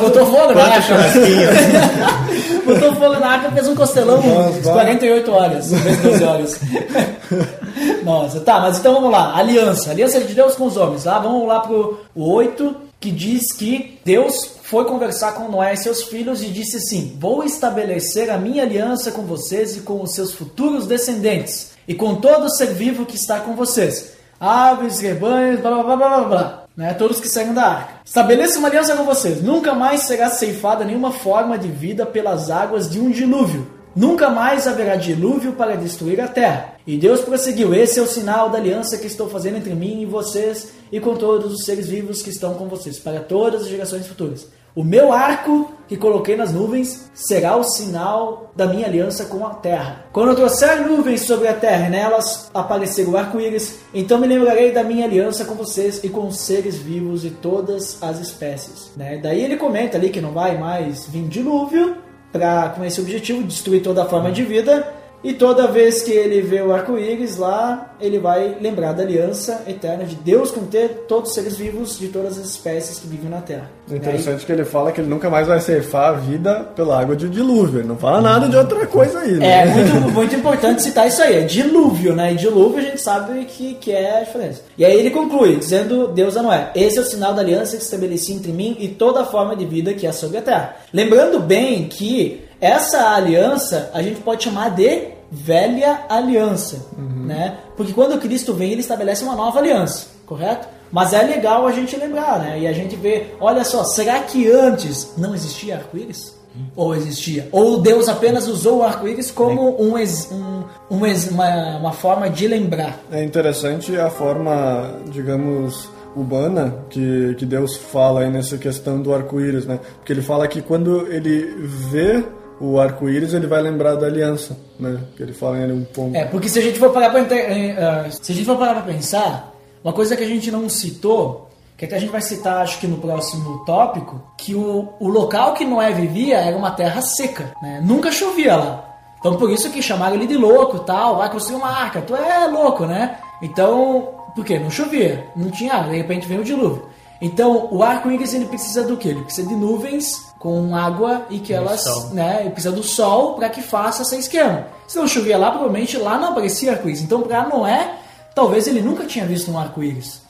Botou 0.00 0.26
fogo 0.26 0.52
na 0.52 0.64
arca. 0.64 0.94
botou 2.66 2.94
fogo 2.94 3.20
na 3.20 3.28
arca, 3.28 3.50
fez 3.50 3.68
um 3.68 3.74
costelão 3.74 4.20
de 4.20 4.60
vai. 4.60 4.74
48 4.74 5.32
horas, 5.32 5.72
em 5.72 5.76
vez 5.76 5.96
de 5.96 6.02
12 6.08 6.24
horas. 6.24 6.60
Nossa, 8.04 8.40
tá, 8.40 8.60
mas 8.60 8.78
então 8.78 8.94
vamos 8.94 9.10
lá. 9.10 9.36
Aliança, 9.36 9.90
aliança 9.90 10.20
de 10.20 10.34
Deus 10.34 10.54
com 10.54 10.66
os 10.66 10.76
homens. 10.76 11.04
Tá? 11.04 11.18
Vamos 11.18 11.46
lá 11.46 11.60
pro 11.60 12.00
8, 12.14 12.76
que 13.00 13.10
diz 13.10 13.52
que 13.52 13.98
Deus 14.04 14.56
foi 14.72 14.86
conversar 14.86 15.32
com 15.32 15.50
Noé 15.50 15.74
e 15.74 15.76
seus 15.76 16.04
filhos 16.04 16.42
e 16.42 16.46
disse 16.46 16.78
assim: 16.78 17.14
Vou 17.20 17.44
estabelecer 17.44 18.30
a 18.30 18.38
minha 18.38 18.62
aliança 18.62 19.12
com 19.12 19.20
vocês 19.20 19.76
e 19.76 19.80
com 19.80 20.00
os 20.00 20.14
seus 20.14 20.32
futuros 20.32 20.86
descendentes, 20.86 21.72
e 21.86 21.94
com 21.94 22.14
todo 22.14 22.48
ser 22.48 22.72
vivo 22.72 23.04
que 23.04 23.14
está 23.14 23.40
com 23.40 23.54
vocês. 23.54 24.14
Aves, 24.40 24.98
rebanhos, 24.98 25.60
blá 25.60 25.82
blá 25.82 25.82
blá 25.82 25.96
blá 25.96 26.20
blá. 26.24 26.64
Né, 26.74 26.94
todos 26.94 27.20
que 27.20 27.28
saíram 27.28 27.52
da 27.52 27.66
arca. 27.66 27.92
Estabeleça 28.02 28.58
uma 28.58 28.68
aliança 28.68 28.96
com 28.96 29.04
vocês. 29.04 29.42
Nunca 29.42 29.74
mais 29.74 30.04
será 30.04 30.30
ceifada 30.30 30.86
nenhuma 30.86 31.12
forma 31.12 31.58
de 31.58 31.68
vida 31.68 32.06
pelas 32.06 32.50
águas 32.50 32.90
de 32.90 32.98
um 32.98 33.10
dilúvio. 33.10 33.70
Nunca 33.94 34.30
mais 34.30 34.66
haverá 34.66 34.96
dilúvio 34.96 35.52
para 35.52 35.76
destruir 35.76 36.18
a 36.18 36.28
terra. 36.28 36.76
E 36.86 36.96
Deus 36.96 37.20
prosseguiu: 37.20 37.74
Esse 37.74 37.98
é 37.98 38.02
o 38.02 38.06
sinal 38.06 38.48
da 38.48 38.56
aliança 38.56 38.96
que 38.96 39.06
estou 39.06 39.28
fazendo 39.28 39.58
entre 39.58 39.74
mim 39.74 40.00
e 40.00 40.06
vocês 40.06 40.72
e 40.90 40.98
com 40.98 41.14
todos 41.14 41.52
os 41.52 41.66
seres 41.66 41.90
vivos 41.90 42.22
que 42.22 42.30
estão 42.30 42.54
com 42.54 42.68
vocês, 42.68 42.98
para 42.98 43.20
todas 43.20 43.64
as 43.64 43.68
gerações 43.68 44.06
futuras. 44.06 44.46
O 44.74 44.82
meu 44.82 45.12
arco 45.12 45.70
que 45.86 45.98
coloquei 45.98 46.34
nas 46.34 46.52
nuvens 46.52 47.10
será 47.12 47.56
o 47.56 47.62
sinal 47.62 48.50
da 48.56 48.66
minha 48.66 48.86
aliança 48.86 49.26
com 49.26 49.46
a 49.46 49.50
terra. 49.50 50.06
Quando 50.12 50.30
eu 50.30 50.36
trouxer 50.36 50.80
nuvens 50.88 51.20
sobre 51.22 51.46
a 51.46 51.52
terra 51.52 51.88
e 51.88 51.90
nelas 51.90 52.50
aparecer 52.54 53.06
o 53.06 53.16
arco-íris, 53.16 53.80
então 53.92 54.18
me 54.18 54.26
lembrarei 54.26 54.72
da 54.72 54.82
minha 54.82 55.04
aliança 55.04 55.44
com 55.44 55.54
vocês 55.54 56.02
e 56.02 56.08
com 56.08 56.26
os 56.26 56.38
seres 56.38 56.76
vivos 56.76 57.20
de 57.20 57.30
todas 57.30 58.02
as 58.02 58.18
espécies. 58.18 58.90
Né? 58.96 59.18
Daí 59.22 59.42
ele 59.42 59.58
comenta 59.58 59.98
ali 59.98 60.08
que 60.08 60.22
não 60.22 60.32
vai 60.32 60.56
mais 60.56 61.06
vir 61.06 61.28
dilúvio, 61.28 61.96
pra, 62.32 62.70
com 62.70 62.82
esse 62.82 62.98
objetivo, 62.98 63.42
destruir 63.42 63.82
toda 63.82 64.02
a 64.02 64.08
forma 64.08 64.32
de 64.32 64.42
vida. 64.42 65.01
E 65.24 65.32
toda 65.32 65.68
vez 65.68 66.02
que 66.02 66.10
ele 66.10 66.40
vê 66.40 66.60
o 66.62 66.72
arco-íris 66.72 67.36
lá, 67.36 67.94
ele 68.00 68.18
vai 68.18 68.56
lembrar 68.60 68.92
da 68.92 69.02
aliança 69.02 69.62
eterna 69.68 70.04
de 70.04 70.16
Deus 70.16 70.50
com 70.50 70.66
ter 70.66 71.04
todos 71.06 71.30
os 71.30 71.34
seres 71.34 71.56
vivos 71.56 71.98
de 71.98 72.08
todas 72.08 72.38
as 72.38 72.46
espécies 72.46 72.98
que 72.98 73.06
vivem 73.06 73.30
na 73.30 73.40
Terra. 73.40 73.70
É 73.90 73.96
interessante 73.96 74.44
que 74.44 74.50
ele 74.50 74.64
fala 74.64 74.90
que 74.90 75.00
ele 75.00 75.08
nunca 75.08 75.30
mais 75.30 75.46
vai 75.46 75.60
ceifar 75.60 76.10
a 76.10 76.12
vida 76.12 76.70
pela 76.74 77.00
água 77.00 77.14
de 77.14 77.28
dilúvio. 77.28 77.80
Ele 77.80 77.88
não 77.88 77.96
fala 77.96 78.20
nada 78.20 78.48
de 78.48 78.56
outra 78.56 78.86
coisa 78.86 79.20
aí, 79.20 79.32
né? 79.32 79.62
É 79.62 79.66
muito, 79.66 80.10
muito 80.12 80.34
importante 80.34 80.82
citar 80.82 81.06
isso 81.06 81.22
aí, 81.22 81.36
é 81.36 81.40
dilúvio, 81.42 82.14
né? 82.14 82.32
E 82.32 82.36
dilúvio 82.36 82.78
a 82.78 82.82
gente 82.82 83.00
sabe 83.00 83.44
que, 83.44 83.74
que 83.74 83.92
é 83.92 84.18
a 84.18 84.24
diferença. 84.24 84.62
E 84.76 84.84
aí 84.84 84.98
ele 84.98 85.10
conclui, 85.10 85.56
dizendo 85.56 86.08
Deus 86.08 86.36
a 86.36 86.42
Noé: 86.42 86.70
Esse 86.74 86.98
é 86.98 87.00
o 87.00 87.04
sinal 87.04 87.32
da 87.34 87.42
aliança 87.42 87.76
que 87.76 87.82
estabeleci 87.82 88.32
entre 88.32 88.52
mim 88.52 88.76
e 88.80 88.88
toda 88.88 89.20
a 89.20 89.24
forma 89.24 89.54
de 89.54 89.64
vida 89.64 89.94
que 89.94 90.06
há 90.06 90.12
sobre 90.12 90.38
a 90.38 90.42
terra. 90.42 90.76
Lembrando 90.92 91.38
bem 91.38 91.84
que 91.84 92.42
essa 92.62 93.10
aliança 93.10 93.90
a 93.92 94.00
gente 94.02 94.20
pode 94.20 94.44
chamar 94.44 94.70
de 94.70 95.08
velha 95.30 96.04
aliança, 96.08 96.86
né? 96.96 97.58
Porque 97.76 97.92
quando 97.92 98.18
Cristo 98.20 98.54
vem, 98.54 98.70
ele 98.72 98.80
estabelece 98.80 99.24
uma 99.24 99.34
nova 99.34 99.58
aliança, 99.58 100.06
correto? 100.26 100.68
Mas 100.90 101.12
é 101.12 101.22
legal 101.22 101.66
a 101.66 101.72
gente 101.72 101.96
lembrar, 101.96 102.38
né? 102.38 102.58
E 102.60 102.66
a 102.66 102.72
gente 102.72 102.94
vê, 102.96 103.28
olha 103.40 103.64
só, 103.64 103.82
será 103.82 104.20
que 104.20 104.50
antes 104.50 105.14
não 105.16 105.34
existia 105.34 105.76
arco-íris? 105.76 106.40
Ou 106.76 106.94
existia? 106.94 107.48
Ou 107.50 107.80
Deus 107.80 108.10
apenas 108.10 108.46
usou 108.46 108.78
o 108.78 108.82
arco-íris 108.82 109.30
como 109.30 109.82
um, 109.82 109.96
ex- 109.96 110.28
um- 110.30 110.64
um 110.90 111.06
ex- 111.06 111.30
uma, 111.30 111.78
uma 111.78 111.92
forma 111.92 112.28
de 112.28 112.46
lembrar? 112.46 113.00
É 113.10 113.24
interessante 113.24 113.96
a 113.98 114.10
forma, 114.10 114.96
digamos, 115.10 115.88
humana 116.14 116.76
que, 116.90 117.34
que 117.38 117.46
Deus 117.46 117.74
fala 117.78 118.20
aí 118.20 118.30
nessa 118.30 118.58
questão 118.58 119.00
do 119.00 119.14
arco-íris, 119.14 119.64
né? 119.64 119.80
Porque 119.96 120.12
ele 120.12 120.20
fala 120.20 120.46
que 120.46 120.60
quando 120.60 121.06
ele 121.10 121.54
vê 121.90 122.22
o 122.60 122.78
arco-íris, 122.80 123.34
ele 123.34 123.46
vai 123.46 123.60
lembrar 123.60 123.94
da 123.96 124.06
aliança, 124.06 124.56
né? 124.78 124.98
Que 125.16 125.22
ele 125.22 125.32
fala 125.32 125.58
em 125.58 125.72
um 125.72 125.84
ponto. 125.84 126.14
É, 126.16 126.24
porque 126.24 126.48
se 126.48 126.58
a 126.58 126.62
gente 126.62 126.78
for 126.78 126.90
parar 126.90 127.18
ente- 127.18 127.34
eh, 127.34 127.76
eh, 127.78 128.10
se 128.10 128.32
a 128.32 128.34
gente 128.34 128.44
for 128.46 128.56
parar 128.56 128.82
pensar, 128.84 129.52
uma 129.82 129.92
coisa 129.92 130.16
que 130.16 130.22
a 130.22 130.28
gente 130.28 130.50
não 130.50 130.68
citou, 130.68 131.48
que 131.76 131.84
até 131.84 131.96
a 131.96 131.98
gente 131.98 132.10
vai 132.12 132.20
citar, 132.20 132.58
acho 132.62 132.78
que 132.78 132.86
no 132.86 132.98
próximo 132.98 133.64
tópico, 133.64 134.20
que 134.38 134.54
o, 134.54 134.90
o 135.00 135.08
local 135.08 135.54
que 135.54 135.64
Noé 135.64 135.92
vivia 135.92 136.38
era 136.38 136.56
uma 136.56 136.70
terra 136.70 137.00
seca, 137.02 137.52
né? 137.62 137.80
Nunca 137.84 138.12
chovia 138.12 138.54
lá. 138.56 138.84
Então 139.18 139.36
por 139.36 139.50
isso 139.50 139.70
que 139.70 139.82
chamaram 139.82 140.14
ele 140.16 140.26
de 140.26 140.36
louco 140.36 140.80
tal, 140.80 141.16
vai 141.16 141.30
construir 141.30 141.56
uma 141.56 141.68
arca, 141.70 142.00
tu 142.00 142.14
é 142.14 142.46
louco, 142.46 142.84
né? 142.86 143.16
Então, 143.40 144.08
por 144.36 144.44
quê? 144.44 144.58
Não 144.58 144.70
chovia, 144.70 145.26
não 145.34 145.50
tinha 145.50 145.74
água, 145.74 145.90
de 145.90 145.96
repente 145.96 146.26
veio 146.28 146.40
o 146.40 146.44
dilúvio. 146.44 146.86
Então, 147.24 147.68
o 147.70 147.84
arco-íris 147.84 148.34
ele 148.34 148.46
precisa 148.46 148.82
do 148.82 148.96
quê? 148.96 149.10
Ele 149.10 149.22
precisa 149.22 149.48
de 149.48 149.54
nuvens 149.54 150.26
com 150.40 150.74
água 150.74 151.24
e 151.30 151.38
que 151.38 151.54
elas, 151.54 151.82
sol. 151.82 152.08
né, 152.10 152.38
ele 152.40 152.50
precisa 152.50 152.74
do 152.74 152.82
sol 152.82 153.34
para 153.34 153.48
que 153.48 153.62
faça 153.62 154.02
esse 154.02 154.18
esquema. 154.18 154.66
Se 154.88 154.98
não 154.98 155.06
chovia 155.06 155.38
lá, 155.38 155.50
provavelmente 155.52 155.96
lá 155.96 156.18
não 156.18 156.30
aparecia 156.30 156.72
arco-íris. 156.72 157.00
Então, 157.00 157.22
para 157.22 157.48
Noé, 157.48 157.94
talvez 158.34 158.66
ele 158.66 158.82
nunca 158.82 159.04
tinha 159.04 159.24
visto 159.24 159.52
um 159.52 159.58
arco-íris. 159.58 160.20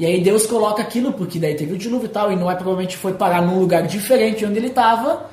E 0.00 0.06
aí 0.06 0.20
Deus 0.20 0.46
coloca 0.46 0.82
aquilo, 0.82 1.12
porque 1.12 1.38
daí 1.38 1.54
teve 1.54 1.74
o 1.74 1.78
dilúvio 1.78 2.06
e 2.06 2.08
tal, 2.08 2.32
e 2.32 2.36
Noé 2.36 2.54
provavelmente 2.54 2.96
foi 2.96 3.12
parar 3.12 3.42
num 3.42 3.60
lugar 3.60 3.82
diferente 3.86 4.44
onde 4.44 4.58
ele 4.58 4.68
estava, 4.68 5.30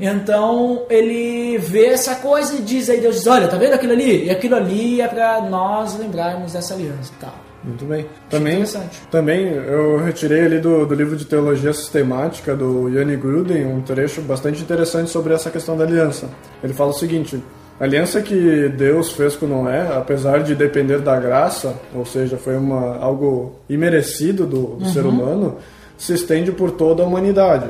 Então 0.00 0.82
ele 0.88 1.58
vê 1.58 1.86
essa 1.88 2.16
coisa 2.16 2.54
e 2.56 2.62
diz 2.62 2.88
aí, 2.90 3.00
Deus 3.00 3.16
diz, 3.16 3.26
olha, 3.26 3.48
tá 3.48 3.56
vendo 3.56 3.74
aquilo 3.74 3.92
ali? 3.92 4.24
E 4.24 4.30
aquilo 4.30 4.56
ali 4.56 5.00
é 5.00 5.08
pra 5.08 5.40
nós 5.42 5.96
lembrarmos 5.98 6.52
dessa 6.52 6.74
aliança 6.74 7.12
e 7.16 7.20
tal. 7.20 7.45
Muito 7.66 7.84
bem. 7.84 8.06
Também, 8.30 8.54
interessante. 8.54 9.02
também 9.10 9.48
eu 9.48 9.98
retirei 9.98 10.44
ali 10.44 10.60
do, 10.60 10.86
do 10.86 10.94
livro 10.94 11.16
de 11.16 11.24
Teologia 11.24 11.72
Sistemática 11.72 12.54
do 12.54 12.88
Yanni 12.88 13.16
Gruden 13.16 13.66
um 13.66 13.80
trecho 13.80 14.22
bastante 14.22 14.62
interessante 14.62 15.10
sobre 15.10 15.34
essa 15.34 15.50
questão 15.50 15.76
da 15.76 15.82
aliança. 15.84 16.30
Ele 16.62 16.72
fala 16.72 16.90
o 16.90 16.94
seguinte: 16.94 17.42
a 17.80 17.84
aliança 17.84 18.22
que 18.22 18.68
Deus 18.68 19.12
fez 19.12 19.34
com 19.34 19.46
Noé, 19.46 19.88
apesar 19.96 20.42
de 20.42 20.54
depender 20.54 21.00
da 21.00 21.18
graça, 21.18 21.74
ou 21.92 22.06
seja, 22.06 22.36
foi 22.36 22.56
uma, 22.56 22.96
algo 22.98 23.56
imerecido 23.68 24.46
do, 24.46 24.76
do 24.76 24.86
ser 24.86 25.04
humano, 25.04 25.56
se 25.98 26.14
estende 26.14 26.52
por 26.52 26.70
toda 26.70 27.02
a 27.02 27.06
humanidade. 27.06 27.68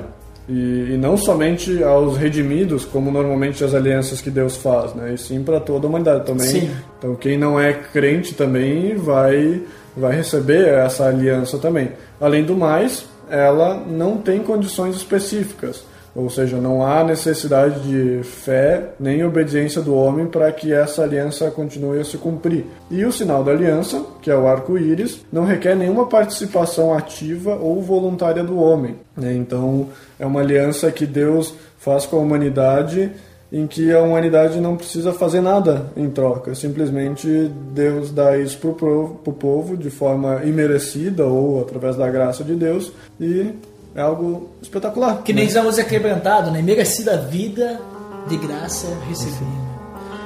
E, 0.49 0.93
e 0.93 0.97
não 0.97 1.17
somente 1.17 1.83
aos 1.83 2.17
redimidos, 2.17 2.85
como 2.85 3.11
normalmente 3.11 3.65
as 3.65 3.75
alianças 3.75 4.21
que 4.21 4.31
Deus 4.31 4.57
faz, 4.57 4.95
né? 4.95 5.15
E 5.15 5.19
sim 5.19 5.43
para 5.43 5.59
toda 5.59 5.87
a 5.87 5.89
humanidade 5.89 6.25
também. 6.25 6.47
Sim. 6.47 6.71
Então 6.99 7.17
quem 7.17 7.37
não 7.37 7.59
é 7.59 7.73
crente 7.73 8.33
também 8.33 8.95
vai 8.95 9.61
vai 9.97 10.15
receber 10.15 10.69
essa 10.69 11.07
aliança 11.07 11.59
também. 11.59 11.93
Além 12.21 12.45
do 12.45 12.57
mais, 12.57 13.07
ela 13.29 13.75
não 13.75 14.19
tem 14.19 14.41
condições 14.41 14.97
específicas. 14.97 15.85
Ou 16.17 16.31
seja, 16.31 16.57
não 16.57 16.83
há 16.83 17.05
necessidade 17.05 17.81
de 17.81 18.23
fé 18.23 18.93
nem 18.99 19.23
obediência 19.23 19.83
do 19.83 19.95
homem 19.95 20.27
para 20.27 20.51
que 20.51 20.73
essa 20.73 21.03
aliança 21.03 21.51
continue 21.51 22.01
a 22.01 22.05
se 22.05 22.17
cumprir. 22.17 22.65
E 22.91 23.05
o 23.05 23.13
sinal 23.13 23.45
da 23.45 23.53
aliança, 23.53 24.03
que 24.23 24.31
é 24.31 24.37
o 24.37 24.47
arco-íris, 24.47 25.21
não 25.31 25.45
requer 25.45 25.77
nenhuma 25.77 26.07
participação 26.07 26.95
ativa 26.95 27.55
ou 27.57 27.83
voluntária 27.83 28.43
do 28.43 28.59
homem. 28.59 28.97
né? 29.15 29.35
Então, 29.35 29.89
é 30.19 30.25
uma 30.25 30.41
aliança 30.41 30.91
que 30.91 31.05
Deus 31.05 31.53
faz 31.79 32.07
com 32.07 32.17
a 32.17 32.21
humanidade 32.21 33.13
em 33.57 33.67
que 33.67 33.91
a 33.93 34.03
humanidade 34.03 34.61
não 34.61 34.77
precisa 34.77 35.13
fazer 35.13 35.41
nada 35.41 35.87
em 35.97 36.11
troca. 36.11 36.55
Simplesmente 36.55 37.51
Deus 37.73 38.11
dá 38.11 38.37
isso 38.37 38.59
para 38.59 38.89
o 38.89 39.33
povo 39.33 39.77
de 39.77 39.89
forma 39.89 40.43
imerecida 40.45 41.25
ou 41.25 41.63
através 41.63 41.97
da 41.97 42.09
graça 42.11 42.45
de 42.45 42.55
Deus 42.55 42.93
e 43.19 43.55
é 43.95 44.03
algo 44.03 44.51
espetacular. 44.61 45.23
Que 45.23 45.33
nem 45.33 45.45
né? 45.45 45.49
estamos 45.49 45.79
quebrantado, 45.79 46.51
né? 46.51 46.61
Merecida 46.61 47.17
vida 47.17 47.81
de 48.29 48.37
graça 48.37 48.89
recebida. 49.09 49.67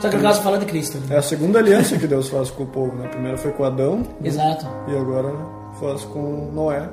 Só 0.01 0.09
que 0.09 0.17
no 0.17 0.23
caso 0.23 0.43
fala 0.43 0.59
de 0.59 0.67
Cristo. 0.67 0.99
né? 0.99 1.15
É 1.15 1.19
a 1.19 1.23
segunda 1.23 1.61
aliança 1.61 1.97
que 1.97 2.07
Deus 2.07 2.29
faz 2.29 2.51
com 2.51 2.65
o 2.65 2.67
povo. 2.67 2.97
Né? 2.97 3.05
A 3.05 3.09
primeira 3.11 3.37
foi 3.37 3.53
com 3.53 3.65
Adão 3.65 4.03
Exato. 4.25 4.67
e 4.89 4.97
agora 4.97 5.33
faz 5.79 6.03
com 6.05 6.51
Noé. 6.53 6.89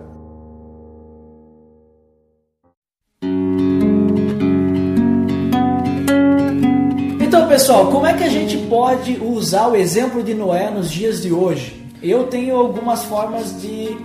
Então, 7.48 7.58
pessoal, 7.58 7.86
como 7.88 8.06
é 8.06 8.12
que 8.14 8.26
a 8.26 8.30
gente 8.30 8.58
pode 8.58 9.18
usar 9.24 9.68
o 9.68 9.76
exemplo 9.78 10.22
de 10.22 10.34
Noé 10.34 10.70
nos 10.70 10.92
dias 10.92 11.22
de 11.22 11.32
hoje? 11.32 11.82
Eu 12.04 12.26
tenho 12.26 12.54
algumas 12.58 13.04
formas 13.06 13.62
de, 13.62 13.96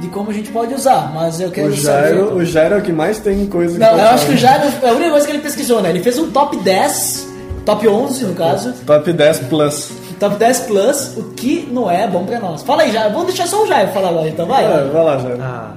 de 0.00 0.08
como 0.08 0.30
a 0.30 0.32
gente 0.32 0.50
pode 0.50 0.72
usar, 0.72 1.12
mas 1.14 1.38
eu 1.38 1.50
quero 1.50 1.68
O 1.68 1.76
saber. 1.76 2.08
Jairo, 2.14 2.34
o 2.36 2.44
Jairo 2.44 2.74
é 2.76 2.78
o 2.78 2.82
que 2.82 2.92
mais 2.92 3.18
tem 3.18 3.44
coisa 3.48 3.74
que 3.74 3.80
Não, 3.80 3.98
eu 3.98 4.08
acho 4.08 4.24
que 4.26 4.32
o. 4.32 4.36
Jairo 4.38 4.64
é 4.82 4.88
a 4.88 4.92
única 4.94 5.10
coisa 5.10 5.26
que 5.26 5.32
ele 5.32 5.42
pesquisou, 5.42 5.82
né? 5.82 5.90
Ele 5.90 6.00
fez 6.00 6.18
um 6.18 6.30
top 6.30 6.56
10, 6.56 7.28
top 7.66 7.86
11 7.86 8.24
no 8.24 8.34
caso, 8.34 8.72
Top 8.86 9.12
10 9.12 9.38
Plus. 9.40 9.90
top 10.18 10.36
10 10.36 10.60
plus, 10.60 11.16
o 11.18 11.22
que 11.36 11.68
não 11.70 11.90
é 11.90 12.08
bom 12.08 12.24
pra 12.24 12.40
nós. 12.40 12.62
Fala 12.62 12.82
aí, 12.82 12.92
Jairo. 12.92 13.12
Vamos 13.12 13.26
deixar 13.26 13.46
só 13.46 13.62
o 13.62 13.66
Jairo 13.66 13.92
falar 13.92 14.08
agora, 14.08 14.28
então 14.28 14.46
vai. 14.46 14.64
É, 14.64 14.84
vai 14.90 15.04
lá, 15.04 15.18
Jairo. 15.18 15.38
Ah, 15.42 15.72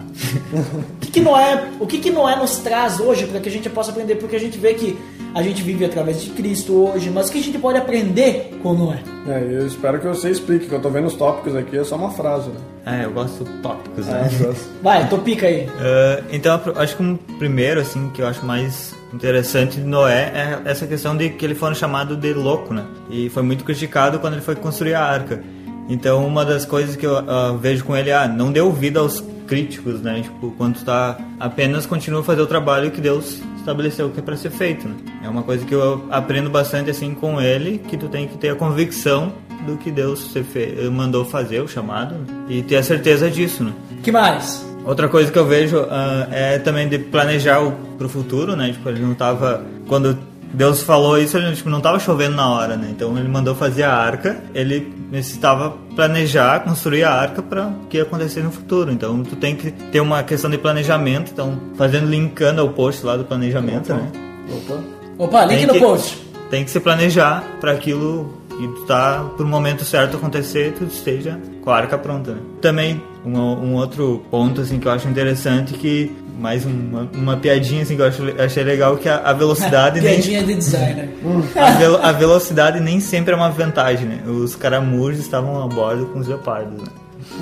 que, 1.09 1.19
que 1.19 1.21
Noé, 1.21 1.69
o 1.79 1.87
que, 1.87 1.97
que 1.97 2.11
Noé 2.11 2.35
nos 2.35 2.57
traz 2.59 2.99
hoje 2.99 3.25
para 3.25 3.39
que 3.39 3.49
a 3.49 3.51
gente 3.51 3.69
possa 3.69 3.91
aprender? 3.91 4.15
Porque 4.15 4.35
a 4.35 4.39
gente 4.39 4.57
vê 4.57 4.73
que 4.73 4.97
a 5.33 5.41
gente 5.43 5.61
vive 5.61 5.85
através 5.85 6.21
de 6.21 6.29
Cristo 6.31 6.73
hoje, 6.73 7.09
mas 7.09 7.29
o 7.29 7.31
que 7.31 7.39
a 7.39 7.43
gente 7.43 7.57
pode 7.59 7.77
aprender 7.77 8.57
com 8.63 8.73
Noé? 8.73 8.99
É, 9.27 9.39
eu 9.39 9.67
espero 9.67 9.99
que 9.99 10.07
você 10.07 10.29
explique, 10.29 10.67
que 10.67 10.73
eu 10.73 10.81
tô 10.81 10.89
vendo 10.89 11.07
os 11.07 11.13
tópicos 11.13 11.55
aqui, 11.55 11.77
é 11.77 11.83
só 11.83 11.95
uma 11.95 12.11
frase, 12.11 12.49
né? 12.49 13.01
é, 13.01 13.05
eu 13.05 13.11
gosto 13.11 13.43
de 13.43 13.51
tópicos, 13.61 14.07
É, 14.07 14.11
né? 14.11 14.21
uma 14.21 14.29
frase. 14.29 14.65
Vai, 14.81 15.07
topica 15.09 15.45
aí. 15.47 15.67
Ah, 15.79 16.23
então, 16.31 16.59
acho 16.75 16.95
que 16.97 17.03
um 17.03 17.15
primeiro, 17.37 17.79
assim, 17.79 18.09
que 18.09 18.21
eu 18.21 18.27
acho 18.27 18.45
mais 18.45 18.95
interessante 19.13 19.77
de 19.79 19.85
Noé 19.85 20.31
é 20.33 20.61
essa 20.69 20.85
questão 20.87 21.15
de 21.15 21.29
que 21.29 21.45
ele 21.45 21.55
foi 21.55 21.73
chamado 21.75 22.15
de 22.15 22.33
louco, 22.33 22.73
né? 22.73 22.85
E 23.09 23.29
foi 23.29 23.43
muito 23.43 23.63
criticado 23.63 24.19
quando 24.19 24.33
ele 24.33 24.41
foi 24.41 24.55
construir 24.55 24.93
a 24.95 25.03
arca. 25.03 25.43
Então, 25.87 26.25
uma 26.25 26.45
das 26.45 26.65
coisas 26.65 26.95
que 26.95 27.05
eu 27.05 27.17
ah, 27.17 27.55
vejo 27.59 27.83
com 27.83 27.95
ele 27.95 28.09
é, 28.09 28.15
ah, 28.15 28.27
não 28.27 28.51
dê 28.51 28.61
ouvido 28.61 28.99
aos 28.99 29.23
críticos, 29.49 29.99
né? 30.01 30.21
Tipo, 30.21 30.51
quando 30.57 30.75
tu 30.75 30.85
tá 30.85 31.17
apenas 31.39 31.85
continua 31.85 32.21
a 32.21 32.23
fazer 32.23 32.41
o 32.41 32.47
trabalho 32.47 32.91
que 32.91 33.01
Deus 33.01 33.41
estabeleceu 33.57 34.09
que 34.11 34.19
é 34.19 34.23
para 34.23 34.37
ser 34.37 34.51
feito, 34.51 34.87
né? 34.87 34.95
É 35.23 35.27
uma 35.29 35.43
coisa 35.43 35.65
que 35.65 35.73
eu 35.73 36.05
aprendo 36.11 36.49
bastante 36.49 36.89
assim 36.89 37.13
com 37.13 37.41
ele, 37.41 37.79
que 37.79 37.97
tu 37.97 38.07
tem 38.07 38.27
que 38.27 38.37
ter 38.37 38.49
a 38.49 38.55
convicção 38.55 39.33
do 39.65 39.75
que 39.75 39.91
Deus 39.91 40.31
se 40.31 40.41
fe- 40.43 40.89
mandou 40.89 41.25
fazer, 41.25 41.61
o 41.61 41.67
chamado, 41.67 42.15
né? 42.15 42.25
e 42.47 42.61
ter 42.61 42.77
a 42.77 42.83
certeza 42.83 43.29
disso, 43.29 43.63
né? 43.63 43.73
que 44.01 44.11
mais? 44.11 44.65
Outra 44.85 45.09
coisa 45.09 45.29
que 45.31 45.37
eu 45.37 45.45
vejo 45.45 45.77
ah, 45.89 46.27
é 46.31 46.57
também 46.59 46.87
de 46.87 46.97
planejar 46.97 47.59
o, 47.61 47.71
pro 47.97 48.07
futuro, 48.07 48.55
né? 48.55 48.71
Tipo, 48.71 48.87
ele 48.89 49.01
não 49.01 49.13
tava. 49.13 49.65
Quando 49.87 50.17
Deus 50.53 50.81
falou 50.81 51.19
isso, 51.19 51.37
ele 51.37 51.53
tipo, 51.55 51.69
não 51.69 51.81
tava 51.81 51.99
chovendo 51.99 52.35
na 52.35 52.47
hora, 52.49 52.77
né? 52.77 52.87
Então 52.89 53.15
ele 53.17 53.27
mandou 53.27 53.53
fazer 53.53 53.83
a 53.83 53.93
arca, 53.93 54.41
ele 54.55 54.93
necessitava 55.11 55.75
planejar, 55.95 56.59
construir 56.63 57.03
a 57.03 57.11
arca 57.13 57.41
para 57.41 57.67
o 57.67 57.87
que 57.89 57.97
ia 57.97 58.03
acontecer 58.03 58.41
no 58.43 58.51
futuro. 58.51 58.91
Então 58.91 59.23
tu 59.23 59.35
tem 59.35 59.55
que 59.55 59.71
ter 59.71 59.99
uma 59.99 60.21
questão 60.23 60.49
de 60.49 60.57
planejamento, 60.57 61.31
então 61.31 61.57
fazendo 61.75 62.07
linkando 62.07 62.61
ao 62.61 62.69
post 62.69 63.05
lá 63.05 63.17
do 63.17 63.23
planejamento, 63.23 63.93
né? 63.93 64.07
Opa. 64.51 64.79
Opa, 65.17 65.45
link 65.45 65.57
Tem 65.57 65.67
no 65.67 65.73
que- 65.73 65.79
post. 65.79 66.17
Tem 66.49 66.63
que 66.63 66.71
se 66.71 66.79
planejar 66.79 67.43
para 67.61 67.71
aquilo 67.73 68.33
e 68.59 68.67
tu 68.67 68.81
tá 68.85 69.23
pro 69.37 69.45
momento 69.45 69.83
certo 69.85 70.17
acontecer, 70.17 70.73
tu 70.77 70.83
esteja 70.85 71.39
com 71.61 71.69
a 71.69 71.75
arca 71.77 71.97
pronta, 71.97 72.31
né? 72.31 72.39
Também 72.61 73.01
um, 73.25 73.37
um 73.37 73.75
outro 73.75 74.23
ponto 74.31 74.61
assim 74.61 74.79
que 74.79 74.87
eu 74.87 74.91
acho 74.91 75.07
interessante 75.07 75.73
que 75.75 76.11
mais 76.39 76.65
uma, 76.65 77.09
uma 77.13 77.37
piadinha 77.37 77.83
assim 77.83 77.95
que 77.95 78.01
eu 78.01 78.07
acho, 78.07 78.23
achei 78.41 78.63
legal 78.63 78.95
que 78.97 79.07
a, 79.09 79.17
a 79.17 79.33
velocidade 79.33 79.99
nem, 80.01 80.13
Piadinha 80.15 80.43
de 80.43 80.55
designer. 80.55 81.09
a, 81.55 81.71
velo- 81.71 81.99
a 82.01 82.11
velocidade 82.11 82.79
nem 82.79 82.99
sempre 82.99 83.33
é 83.33 83.35
uma 83.35 83.49
vantagem, 83.49 84.07
né? 84.07 84.23
Os 84.25 84.55
caramujos 84.55 85.19
estavam 85.19 85.61
a 85.63 85.67
bordo 85.67 86.07
com 86.07 86.19
os 86.19 86.27
leopardos, 86.27 86.81
né? 86.81 86.87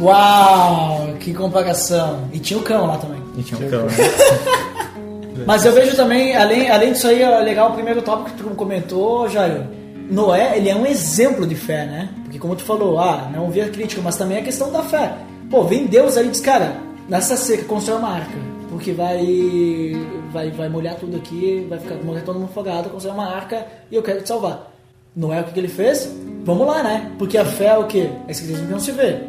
Uau, 0.01 1.13
que 1.19 1.33
comparação. 1.33 2.27
E 2.33 2.39
tinha 2.39 2.59
o 2.59 2.63
cão 2.63 2.87
lá 2.87 2.97
também. 2.97 3.21
E 3.37 3.43
tinha 3.43 3.59
um 3.65 3.69
cão, 3.69 3.83
né? 3.85 3.93
Mas 5.45 5.63
eu 5.65 5.71
vejo 5.71 5.95
também, 5.95 6.35
além, 6.35 6.69
além 6.69 6.91
disso 6.93 7.07
aí, 7.07 7.21
é 7.21 7.39
legal 7.39 7.69
o 7.69 7.73
primeiro 7.73 8.01
tópico 8.01 8.31
que 8.35 8.43
tu 8.43 8.49
comentou, 8.55 9.29
Jair. 9.29 9.61
Noé, 10.09 10.57
ele 10.57 10.69
é 10.69 10.75
um 10.75 10.85
exemplo 10.85 11.45
de 11.45 11.53
fé, 11.55 11.85
né? 11.85 12.09
Porque 12.23 12.39
como 12.39 12.55
tu 12.55 12.63
falou, 12.63 12.99
ah, 12.99 13.29
não 13.33 13.43
ouvir 13.43 13.61
a 13.61 13.69
crítica, 13.69 14.01
mas 14.03 14.15
também 14.15 14.39
a 14.39 14.41
questão 14.41 14.71
da 14.71 14.81
fé. 14.81 15.13
Pô, 15.49 15.63
vem 15.63 15.85
Deus 15.85 16.17
aí 16.17 16.25
e 16.25 16.29
diz, 16.29 16.41
cara, 16.41 16.77
nessa 17.07 17.37
seca, 17.37 17.63
constrói 17.65 17.97
uma 17.99 18.09
arca. 18.15 18.56
Porque 18.77 18.91
vai, 18.91 19.95
vai, 20.31 20.51
vai 20.51 20.69
molhar 20.69 20.93
tudo 20.97 21.17
aqui, 21.17 21.65
vai 21.67 21.79
ficar 21.79 21.95
morrer 21.95 22.21
todo 22.21 22.37
mundo 22.37 22.49
afogado, 22.51 22.91
constrói 22.91 23.15
uma 23.15 23.27
arca 23.27 23.65
e 23.89 23.95
eu 23.95 24.03
quero 24.03 24.21
te 24.21 24.27
salvar. 24.27 24.71
Noé, 25.15 25.41
o 25.41 25.45
que, 25.45 25.59
ele 25.59 25.67
fez? 25.67 26.07
Vamos 26.45 26.67
lá, 26.67 26.83
né? 26.83 27.11
Porque 27.17 27.39
a 27.39 27.45
fé 27.45 27.69
é 27.69 27.77
o 27.79 27.87
quê? 27.87 28.07
É 28.27 28.31
escrito 28.31 28.59
que 28.59 28.71
não 28.71 28.79
se 28.79 28.91
vê, 28.91 29.19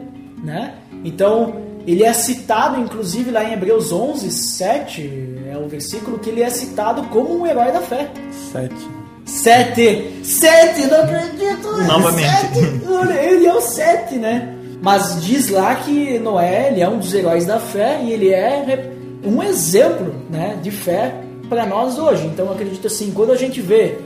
né? 0.44 0.74
Então, 1.02 1.62
ele 1.86 2.04
é 2.04 2.12
citado, 2.12 2.78
inclusive, 2.78 3.30
lá 3.30 3.42
em 3.42 3.54
Hebreus 3.54 3.90
11, 3.90 4.30
7, 4.30 5.38
é 5.50 5.56
o 5.56 5.66
versículo 5.66 6.18
que 6.18 6.28
ele 6.28 6.42
é 6.42 6.50
citado 6.50 7.04
como 7.04 7.40
um 7.40 7.46
herói 7.46 7.72
da 7.72 7.80
fé. 7.80 8.10
Sete. 8.52 8.76
Sete! 9.24 10.24
Sete! 10.24 10.86
Não 10.88 11.04
acredito! 11.04 11.74
Novamente. 11.86 12.28
Sete. 12.28 13.18
Ele 13.18 13.46
é 13.46 13.54
o 13.54 13.60
sete, 13.62 14.16
né? 14.16 14.54
Mas 14.82 15.24
diz 15.24 15.48
lá 15.48 15.74
que 15.74 16.18
Noé, 16.18 16.68
ele 16.68 16.82
é 16.82 16.88
um 16.88 16.98
dos 16.98 17.14
heróis 17.14 17.46
da 17.46 17.58
fé 17.58 17.98
e 18.02 18.12
ele 18.12 18.28
é 18.28 18.97
um 19.24 19.42
exemplo, 19.42 20.14
né, 20.30 20.58
de 20.62 20.70
fé 20.70 21.14
para 21.48 21.66
nós 21.66 21.98
hoje. 21.98 22.26
Então 22.26 22.46
eu 22.46 22.52
acredito 22.52 22.86
assim, 22.86 23.10
quando 23.10 23.32
a 23.32 23.36
gente 23.36 23.60
vê, 23.60 23.98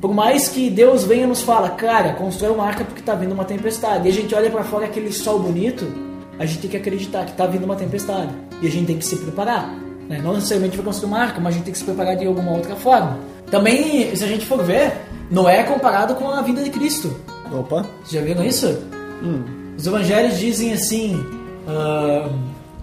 por 0.00 0.12
mais 0.14 0.48
que 0.48 0.70
Deus 0.70 1.04
venha 1.04 1.26
nos 1.26 1.42
fala, 1.42 1.70
cara, 1.70 2.12
constrói 2.12 2.50
uma 2.50 2.64
arca 2.64 2.84
porque 2.84 3.02
tá 3.02 3.14
vindo 3.14 3.32
uma 3.32 3.44
tempestade, 3.44 4.06
e 4.06 4.10
a 4.10 4.14
gente 4.14 4.34
olha 4.34 4.50
para 4.50 4.64
fora 4.64 4.86
aquele 4.86 5.12
sol 5.12 5.38
bonito, 5.38 5.86
a 6.38 6.46
gente 6.46 6.60
tem 6.60 6.70
que 6.70 6.76
acreditar 6.76 7.24
que 7.24 7.32
tá 7.32 7.46
vindo 7.46 7.64
uma 7.64 7.76
tempestade 7.76 8.32
e 8.60 8.66
a 8.66 8.70
gente 8.70 8.86
tem 8.86 8.98
que 8.98 9.04
se 9.04 9.16
preparar. 9.16 9.72
Né? 10.08 10.20
Não 10.22 10.34
necessariamente 10.34 10.76
vai 10.76 10.84
construir 10.84 11.08
uma 11.08 11.18
arca, 11.20 11.40
mas 11.40 11.54
a 11.54 11.56
gente 11.56 11.64
tem 11.64 11.72
que 11.72 11.78
se 11.78 11.84
preparar 11.84 12.16
de 12.16 12.26
alguma 12.26 12.52
outra 12.52 12.76
forma. 12.76 13.18
Também, 13.50 14.14
se 14.14 14.24
a 14.24 14.26
gente 14.26 14.44
for 14.44 14.62
ver, 14.62 14.92
Noé 15.30 15.60
é 15.60 15.62
comparado 15.62 16.14
com 16.16 16.28
a 16.28 16.42
vida 16.42 16.62
de 16.62 16.70
Cristo. 16.70 17.14
Opa. 17.52 17.86
Vocês 18.02 18.20
já 18.20 18.20
viram 18.20 18.44
isso? 18.44 18.66
Os 19.76 19.86
evangelhos 19.86 20.38
dizem 20.38 20.72
assim, 20.72 21.24
ah, 21.66 22.28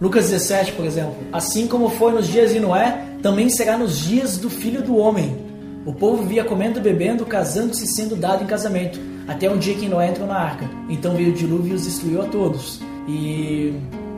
Lucas 0.02 0.32
17, 0.32 0.72
por 0.72 0.84
exemplo: 0.84 1.16
Assim 1.32 1.68
como 1.68 1.88
foi 1.92 2.12
nos 2.12 2.28
dias 2.28 2.52
de 2.52 2.60
Noé, 2.60 3.06
também 3.22 3.50
será 3.50 3.78
nos 3.78 4.00
dias 4.00 4.38
do 4.38 4.50
filho 4.50 4.82
do 4.82 4.98
homem. 4.98 5.38
O 5.86 5.94
povo 5.94 6.24
via 6.24 6.44
comendo, 6.44 6.82
bebendo, 6.82 7.24
casando-se 7.24 7.86
e 7.86 7.88
sendo 7.88 8.16
dado 8.16 8.44
em 8.44 8.48
casamento, 8.48 9.00
até 9.28 9.50
um 9.50 9.58
dia 9.58 9.76
que 9.76 9.88
Noé 9.88 10.10
entrou 10.10 10.28
na 10.28 10.38
arca. 10.38 10.68
Então 10.90 11.16
veio 11.16 11.30
o 11.30 11.34
dilúvio 11.34 11.74
e 11.74 11.76
os 11.76 11.86
destruiu 11.86 12.22
a 12.22 12.26
todos. 12.26 12.82
E 13.08 13.74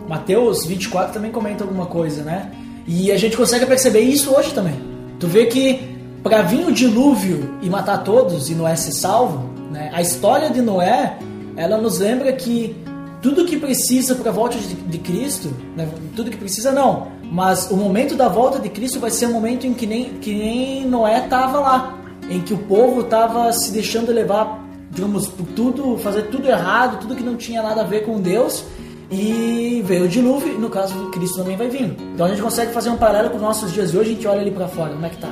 Mateus 0.08 0.66
24 0.66 1.14
também 1.14 1.32
comenta 1.32 1.66
alguma 1.66 1.86
coisa, 1.86 2.24
né? 2.24 2.50
E 2.88 3.12
a 3.12 3.18
gente 3.18 3.36
consegue 3.36 3.66
perceber 3.66 4.02
isso 4.02 4.34
hoje 4.34 4.54
também. 4.54 4.76
Tu 5.20 5.28
vê 5.28 5.46
que 5.46 5.94
para 6.22 6.42
vir 6.42 6.66
o 6.66 6.72
dilúvio 6.72 7.58
e 7.62 7.70
matar 7.70 8.04
todos 8.04 8.50
e 8.50 8.56
Noé 8.56 8.76
ser 8.78 8.94
salvo, 8.94 9.50
né? 9.70 9.90
A 9.94 10.02
história 10.02 10.50
de 10.50 10.62
Noé, 10.62 11.18
ela 11.58 11.78
nos 11.78 12.00
lembra 12.00 12.32
que 12.32 12.76
tudo 13.24 13.46
que 13.46 13.58
precisa 13.58 14.16
para 14.16 14.30
a 14.30 14.34
volta 14.34 14.58
de, 14.58 14.76
de 14.76 14.98
Cristo, 14.98 15.56
né? 15.78 15.88
tudo 16.14 16.30
que 16.30 16.36
precisa 16.36 16.74
não, 16.74 17.08
mas 17.32 17.72
o 17.72 17.78
momento 17.78 18.16
da 18.16 18.28
volta 18.28 18.60
de 18.60 18.68
Cristo 18.68 19.00
vai 19.00 19.10
ser 19.10 19.28
um 19.28 19.32
momento 19.32 19.66
em 19.66 19.74
que 19.74 19.88
nem, 19.88 20.16
que 20.16 20.34
nem 20.34 20.86
Noé 20.86 21.24
estava 21.24 21.58
lá, 21.62 21.98
em 22.30 22.42
que 22.42 22.54
o 22.54 22.58
povo 22.58 23.00
estava 23.00 23.52
se 23.54 23.72
deixando 23.72 24.12
levar, 24.12 24.62
digamos, 24.92 25.30
por 25.30 25.48
tudo, 25.48 25.98
fazer 26.00 26.24
tudo 26.24 26.50
errado, 26.50 27.00
tudo 27.00 27.16
que 27.16 27.24
não 27.24 27.38
tinha 27.38 27.64
nada 27.64 27.82
a 27.82 27.86
ver 27.86 28.02
com 28.06 28.20
Deus, 28.20 28.66
e 29.10 29.82
veio 29.86 30.04
o 30.04 30.08
dilúvio, 30.10 30.56
e 30.56 30.58
no 30.58 30.70
caso 30.70 31.10
Cristo 31.12 31.38
também 31.38 31.56
vai 31.56 31.70
vir. 31.70 31.96
Então 32.14 32.26
a 32.26 32.30
gente 32.30 32.42
consegue 32.42 32.74
fazer 32.74 32.90
um 32.90 32.98
paralelo 32.98 33.30
com 33.30 33.38
os 33.38 33.42
nossos 33.42 33.72
dias 33.72 33.92
de 33.92 33.98
hoje, 33.98 34.12
a 34.12 34.14
gente 34.16 34.28
olha 34.28 34.42
ali 34.42 34.52
para 34.52 34.68
fora, 34.68 34.92
como 34.92 35.06
é 35.06 35.10
que 35.10 35.18
tá? 35.18 35.30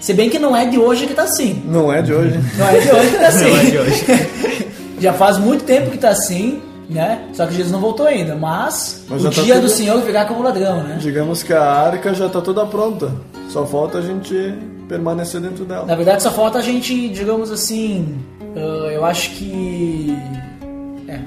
Se 0.00 0.14
bem 0.14 0.30
que 0.30 0.38
não 0.38 0.56
é 0.56 0.64
de 0.64 0.78
hoje 0.78 1.06
que 1.06 1.12
tá 1.12 1.24
assim. 1.24 1.62
Não 1.66 1.92
é 1.92 2.00
de 2.00 2.14
hoje. 2.14 2.38
Não 2.56 2.66
é 2.66 2.80
de 2.80 2.90
hoje 2.90 3.10
que 3.10 3.18
tá 3.18 3.28
assim. 3.28 3.44
Não 3.50 3.56
é 3.56 3.64
de 3.64 3.78
hoje. 3.78 4.04
Já 5.00 5.12
faz 5.12 5.36
muito 5.36 5.64
tempo 5.64 5.90
que 5.90 5.98
tá 5.98 6.10
assim, 6.10 6.62
né? 6.88 7.28
Só 7.32 7.46
que 7.46 7.54
Jesus 7.54 7.72
não 7.72 7.80
voltou 7.80 8.06
ainda. 8.06 8.34
Mas, 8.34 9.04
Mas 9.08 9.24
o 9.24 9.30
tá 9.30 9.42
dia 9.42 9.54
do 9.56 9.62
tudo- 9.62 9.70
Senhor 9.70 10.00
virá 10.02 10.24
como 10.24 10.42
ladrão, 10.42 10.82
né? 10.82 10.98
Digamos 11.00 11.42
que 11.42 11.52
a 11.52 11.62
arca 11.62 12.12
já 12.14 12.26
está 12.26 12.40
toda 12.40 12.64
pronta. 12.66 13.10
Só 13.48 13.64
falta 13.66 13.98
a 13.98 14.02
gente 14.02 14.54
permanecer 14.88 15.40
dentro 15.40 15.64
dela. 15.64 15.84
Na 15.86 15.94
verdade, 15.94 16.22
só 16.22 16.30
falta 16.30 16.58
a 16.58 16.62
gente, 16.62 17.08
digamos 17.08 17.50
assim. 17.50 18.18
ah, 18.56 18.90
eu 18.92 19.04
acho 19.04 19.30
que. 19.30 20.16
É. 21.08 21.20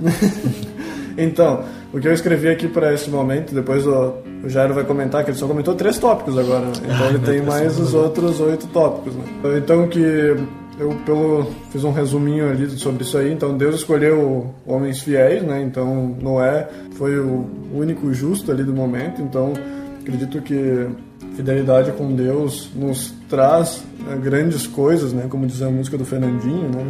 Então, 1.20 1.64
o 1.92 1.98
que 1.98 2.06
eu 2.06 2.12
escrevi 2.12 2.48
aqui 2.48 2.68
para 2.68 2.94
esse 2.94 3.10
momento, 3.10 3.52
depois 3.52 3.84
o, 3.84 4.14
o 4.44 4.48
Jairo 4.48 4.72
vai 4.72 4.84
comentar 4.84 5.24
que 5.24 5.30
ele 5.32 5.36
só 5.36 5.48
comentou 5.48 5.74
três 5.74 5.98
tópicos 5.98 6.38
agora, 6.38 6.66
né? 6.66 6.72
Então 6.84 7.08
ele 7.08 7.18
tem 7.18 7.42
mais 7.42 7.76
os 7.76 7.92
outros 7.92 8.38
oito 8.38 8.68
tópicos, 8.68 9.14
né? 9.16 9.24
Então 9.58 9.88
que 9.88 10.36
eu 10.78 10.94
pelo 11.04 11.46
fiz 11.70 11.82
um 11.84 11.92
resuminho 11.92 12.48
ali 12.48 12.68
sobre 12.70 13.02
isso 13.02 13.18
aí. 13.18 13.32
Então 13.32 13.56
Deus 13.56 13.76
escolheu 13.76 14.54
homens 14.66 15.00
fiéis, 15.00 15.42
né? 15.42 15.62
Então 15.62 16.16
Noé 16.20 16.68
foi 16.92 17.18
o 17.18 17.46
único 17.74 18.12
justo 18.14 18.50
ali 18.52 18.62
do 18.62 18.72
momento. 18.72 19.20
Então 19.20 19.52
acredito 20.00 20.40
que 20.42 20.88
fidelidade 21.34 21.92
com 21.92 22.14
Deus 22.14 22.70
nos 22.74 23.12
traz 23.28 23.82
né, 24.00 24.16
grandes 24.22 24.66
coisas, 24.66 25.12
né? 25.12 25.26
Como 25.28 25.46
diz 25.46 25.62
a 25.62 25.70
música 25.70 25.98
do 25.98 26.04
Fernandinho, 26.04 26.68
né? 26.68 26.84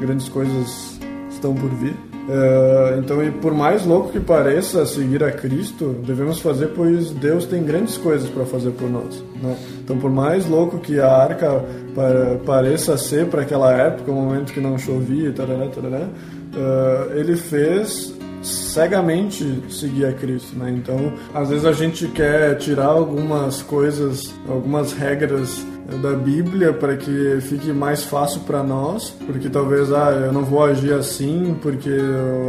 Grandes 0.00 0.28
coisas 0.28 0.98
estão 1.30 1.54
por 1.54 1.70
vir. 1.70 2.13
É, 2.28 2.96
então, 2.98 3.22
e 3.22 3.30
por 3.30 3.52
mais 3.52 3.84
louco 3.84 4.10
que 4.10 4.18
pareça 4.20 4.86
seguir 4.86 5.22
a 5.22 5.30
Cristo, 5.30 5.94
devemos 6.06 6.40
fazer, 6.40 6.68
pois 6.68 7.10
Deus 7.10 7.44
tem 7.44 7.62
grandes 7.62 7.98
coisas 7.98 8.28
para 8.30 8.44
fazer 8.46 8.70
por 8.70 8.88
nós. 8.88 9.22
Né? 9.42 9.54
Então, 9.84 9.98
por 9.98 10.10
mais 10.10 10.46
louco 10.46 10.78
que 10.78 10.98
a 10.98 11.10
arca 11.10 11.62
pa- 11.94 12.38
pareça 12.46 12.96
ser 12.96 13.26
para 13.26 13.42
aquela 13.42 13.72
época, 13.74 14.10
o 14.10 14.14
momento 14.14 14.52
que 14.54 14.60
não 14.60 14.78
chovia, 14.78 15.32
tarará, 15.32 15.66
tarará, 15.68 16.08
é, 16.56 17.18
ele 17.20 17.36
fez 17.36 18.14
cegamente 18.42 19.62
seguir 19.70 20.04
a 20.06 20.12
Cristo, 20.12 20.58
né? 20.58 20.70
Então, 20.70 21.14
às 21.34 21.48
vezes 21.48 21.64
a 21.64 21.72
gente 21.72 22.06
quer 22.08 22.56
tirar 22.58 22.86
algumas 22.88 23.62
coisas, 23.62 24.34
algumas 24.48 24.92
regras 24.92 25.64
eh, 25.64 25.73
da 26.02 26.12
Bíblia 26.12 26.72
para 26.72 26.96
que 26.96 27.38
fique 27.42 27.72
mais 27.72 28.04
fácil 28.04 28.40
para 28.40 28.62
nós, 28.62 29.10
porque 29.26 29.48
talvez 29.48 29.92
ah, 29.92 30.10
eu 30.26 30.32
não 30.32 30.44
vou 30.44 30.64
agir 30.64 30.92
assim 30.92 31.56
porque 31.60 31.90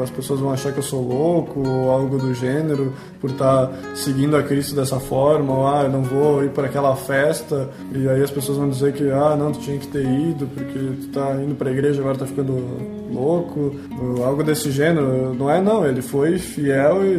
as 0.02 0.10
pessoas 0.10 0.40
vão 0.40 0.52
achar 0.52 0.72
que 0.72 0.80
eu 0.80 0.84
sou 0.84 1.06
louco 1.06 1.68
ou 1.68 1.92
algo 1.92 2.18
do 2.18 2.34
gênero 2.34 2.94
por 3.20 3.30
estar 3.30 3.72
seguindo 3.94 4.38
a 4.38 4.44
Cristo 4.44 4.76
dessa 4.76 5.00
forma, 5.00 5.54
ou 5.54 5.68
ah, 5.68 5.84
eu 5.84 5.90
não 5.90 6.04
vou 6.04 6.44
ir 6.44 6.50
para 6.50 6.68
aquela 6.68 6.96
festa 6.96 7.70
e 7.94 8.08
aí 8.08 8.22
as 8.24 8.32
pessoas 8.32 8.58
vão 8.58 8.70
dizer 8.70 8.94
que 8.94 9.10
ah, 9.12 9.36
não, 9.36 9.52
tu 9.52 9.60
tinha 9.60 9.78
que 9.78 9.88
ter 9.88 10.06
ido 10.06 10.48
porque 10.48 10.80
tu 11.02 11.08
tá 11.14 11.36
indo 11.36 11.56
para 11.56 11.70
a 11.70 11.74
igreja 11.74 12.00
agora 12.00 12.18
tá 12.18 12.26
ficando 12.26 12.95
louco, 13.12 13.76
ou 14.02 14.24
algo 14.24 14.44
desse 14.44 14.72
gênero. 14.72 15.34
Não 15.34 15.50
é 15.50 15.62
não, 15.62 15.86
ele 15.86 16.02
foi 16.02 16.38
fiel 16.38 17.06
e 17.06 17.18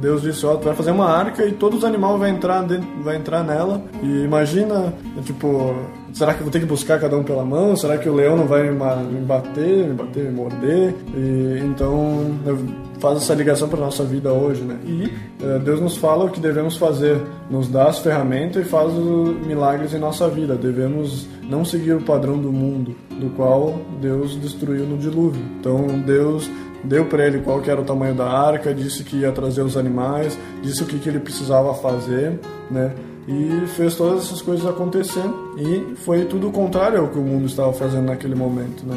Deus 0.00 0.22
disse, 0.22 0.44
ó, 0.46 0.56
tu 0.56 0.64
vai 0.64 0.74
fazer 0.74 0.90
uma 0.90 1.08
arca 1.08 1.44
e 1.44 1.52
todos 1.52 1.78
os 1.78 1.84
animais 1.84 2.18
vai 2.18 2.30
entrar 2.30 2.62
dentro, 2.62 2.86
vai 3.02 3.16
entrar 3.16 3.42
nela. 3.42 3.82
E 4.02 4.24
imagina, 4.24 4.92
tipo, 5.24 5.74
será 6.12 6.34
que 6.34 6.40
eu 6.40 6.44
vou 6.44 6.52
ter 6.52 6.60
que 6.60 6.66
buscar 6.66 7.00
cada 7.00 7.16
um 7.16 7.22
pela 7.22 7.44
mão? 7.44 7.76
Será 7.76 7.98
que 7.98 8.08
o 8.08 8.14
leão 8.14 8.36
não 8.36 8.46
vai 8.46 8.70
me 8.70 9.20
bater, 9.20 9.88
me 9.88 9.94
bater, 9.94 10.24
me 10.24 10.30
morder? 10.32 10.94
E 11.14 11.60
então 11.64 12.30
eu- 12.46 12.58
faz 13.02 13.16
essa 13.18 13.34
ligação 13.34 13.68
para 13.68 13.80
nossa 13.80 14.04
vida 14.04 14.32
hoje, 14.32 14.62
né? 14.62 14.78
E 14.86 15.12
eh, 15.42 15.58
Deus 15.58 15.80
nos 15.80 15.96
fala 15.96 16.24
o 16.24 16.30
que 16.30 16.38
devemos 16.38 16.76
fazer, 16.76 17.20
nos 17.50 17.66
dá 17.66 17.88
as 17.88 17.98
ferramentas 17.98 18.64
e 18.64 18.68
faz 18.68 18.92
os 18.92 19.44
milagres 19.44 19.92
em 19.92 19.98
nossa 19.98 20.28
vida. 20.28 20.54
Devemos 20.54 21.26
não 21.42 21.64
seguir 21.64 21.94
o 21.94 22.00
padrão 22.00 22.38
do 22.38 22.52
mundo, 22.52 22.94
do 23.10 23.28
qual 23.30 23.76
Deus 24.00 24.36
destruiu 24.40 24.86
no 24.86 24.96
dilúvio. 24.96 25.42
Então 25.58 25.84
Deus 26.06 26.48
deu 26.84 27.04
para 27.06 27.26
ele 27.26 27.40
qual 27.40 27.60
era 27.66 27.80
o 27.80 27.84
tamanho 27.84 28.14
da 28.14 28.26
arca, 28.26 28.72
disse 28.72 29.02
que 29.02 29.16
ia 29.16 29.32
trazer 29.32 29.62
os 29.62 29.76
animais, 29.76 30.38
disse 30.62 30.84
o 30.84 30.86
que, 30.86 31.00
que 31.00 31.08
ele 31.08 31.18
precisava 31.18 31.74
fazer, 31.74 32.38
né? 32.70 32.92
E 33.26 33.66
fez 33.66 33.96
todas 33.96 34.24
essas 34.24 34.40
coisas 34.40 34.64
acontecer. 34.64 35.24
E 35.58 35.96
foi 35.96 36.24
tudo 36.24 36.48
o 36.48 36.52
contrário 36.52 37.00
ao 37.00 37.08
que 37.08 37.18
o 37.18 37.22
mundo 37.22 37.46
estava 37.46 37.72
fazendo 37.72 38.06
naquele 38.06 38.36
momento, 38.36 38.86
né? 38.86 38.96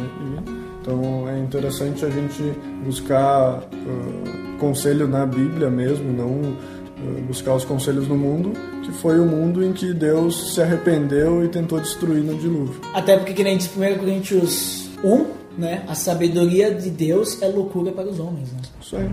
E, 0.52 0.65
então 0.86 1.28
é 1.28 1.40
interessante 1.40 2.06
a 2.06 2.10
gente 2.12 2.44
buscar 2.84 3.58
uh, 3.58 4.58
conselho 4.60 5.08
na 5.08 5.26
Bíblia 5.26 5.68
mesmo, 5.68 6.14
não 6.14 6.28
uh, 6.30 7.22
buscar 7.28 7.56
os 7.56 7.66
conselhos 7.66 8.08
no 8.08 8.16
mundo, 8.16 8.54
que 8.84 8.92
foi 8.92 9.20
o 9.20 9.26
mundo 9.26 9.66
em 9.66 9.74
que 9.74 9.92
Deus 9.96 10.54
se 10.54 10.62
arrependeu 10.62 11.44
e 11.44 11.48
tentou 11.48 11.80
destruir 11.80 12.22
no 12.22 12.38
dilúvio. 12.38 12.80
Até 12.94 13.18
porque, 13.18 13.34
que 13.34 13.44
nem 13.44 13.58
diz 13.58 13.68
1 13.76 13.98
Coríntios 13.98 14.88
1, 15.04 15.26
né? 15.58 15.84
A 15.88 15.96
sabedoria 15.96 16.72
de 16.72 16.92
Deus 16.92 17.42
é 17.42 17.48
loucura 17.48 17.92
para 17.92 18.08
os 18.08 18.20
homens, 18.20 18.52
né? 18.54 18.60
Isso 18.80 18.96
aí. 18.96 19.10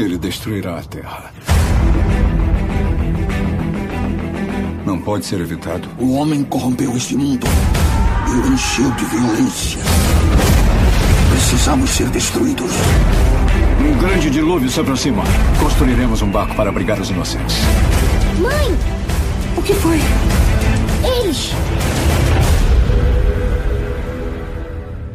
Ele 0.00 0.16
destruirá 0.16 0.78
a 0.78 0.82
Terra. 0.82 1.30
Não 4.86 4.98
pode 4.98 5.26
ser 5.26 5.38
evitado. 5.40 5.86
O 5.98 6.14
homem 6.14 6.42
corrompeu 6.42 6.96
este 6.96 7.14
mundo 7.14 7.46
e 8.26 8.30
o 8.30 8.46
encheu 8.50 8.90
de 8.92 9.04
violência. 9.04 9.78
Precisamos 11.30 11.90
ser 11.90 12.08
destruídos. 12.08 12.72
Um 13.78 13.98
grande 13.98 14.30
dilúvio 14.30 14.70
se 14.70 14.80
aproxima. 14.80 15.22
Construiremos 15.60 16.22
um 16.22 16.30
barco 16.30 16.54
para 16.54 16.70
abrigar 16.70 16.98
os 16.98 17.10
inocentes. 17.10 17.58
Mãe! 18.40 18.74
O 19.54 19.62
que 19.62 19.74
foi? 19.74 19.98
Eles! 21.04 21.50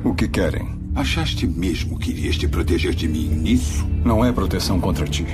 O 0.04 0.14
que 0.14 0.28
querem? 0.28 0.75
Achaste 0.96 1.46
mesmo 1.46 2.00
que 2.00 2.12
irias 2.12 2.38
te 2.38 2.48
proteger 2.48 2.96
de 2.96 3.06
mim 3.06 3.28
nisso? 3.28 3.86
Não 4.06 4.24
é 4.24 4.32
proteção 4.32 4.80
contra 4.80 5.06
ti. 5.06 5.26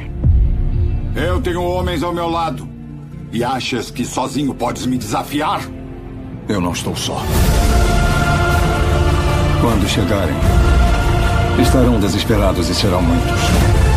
Eu 1.16 1.40
tenho 1.40 1.62
homens 1.62 2.02
ao 2.02 2.12
meu 2.12 2.28
lado. 2.28 2.68
E 3.32 3.44
achas 3.44 3.92
que 3.92 4.04
sozinho 4.04 4.56
podes 4.56 4.88
me 4.88 4.98
desafiar? 4.98 5.62
Eu 6.50 6.60
não 6.60 6.72
estou 6.72 6.96
só. 6.96 7.22
Quando 9.62 9.88
chegarem, 9.88 10.36
estarão 11.62 12.00
desesperados 12.00 12.68
e 12.68 12.74
serão 12.74 13.04
muitos. 13.04 13.91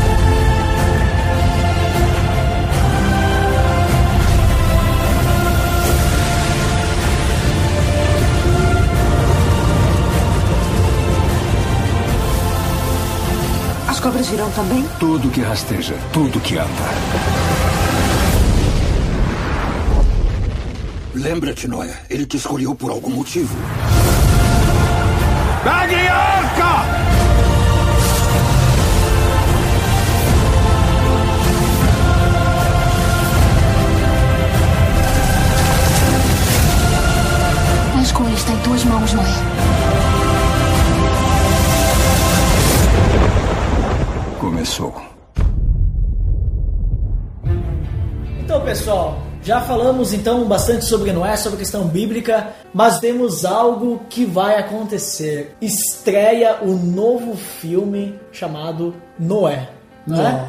As 13.94 14.00
cobras 14.00 14.26
virão 14.26 14.50
também? 14.50 14.84
Tudo 14.98 15.30
que 15.30 15.40
rasteja, 15.40 15.94
tudo 16.12 16.40
que 16.40 16.58
anda. 16.58 16.68
Lembra-te, 21.14 21.68
Noé. 21.68 21.96
Ele 22.10 22.26
te 22.26 22.36
escolheu 22.36 22.74
por 22.74 22.90
algum 22.90 23.10
motivo. 23.10 23.54
Peguem 25.62 26.08
a 26.08 26.16
arca! 26.16 26.64
A 37.96 38.02
escolha 38.02 38.34
está 38.34 38.52
em 38.54 38.58
tuas 38.58 38.84
mãos, 38.86 39.12
Noé. 39.12 39.63
Começou. 44.64 44.94
Então, 48.40 48.64
pessoal, 48.64 49.20
Já 49.44 49.60
falamos 49.60 50.14
então 50.14 50.46
bastante 50.46 50.86
sobre 50.86 51.12
Noé, 51.12 51.36
sobre 51.36 51.56
a 51.56 51.58
questão 51.58 51.86
bíblica, 51.86 52.48
mas 52.72 52.98
temos 52.98 53.44
algo 53.44 54.00
que 54.08 54.24
vai 54.24 54.58
acontecer. 54.58 55.54
Estreia 55.60 56.60
o 56.62 56.72
novo 56.72 57.36
filme 57.36 58.18
chamado 58.32 58.94
Noé. 59.18 59.68
Não 60.06 60.26
é? 60.26 60.48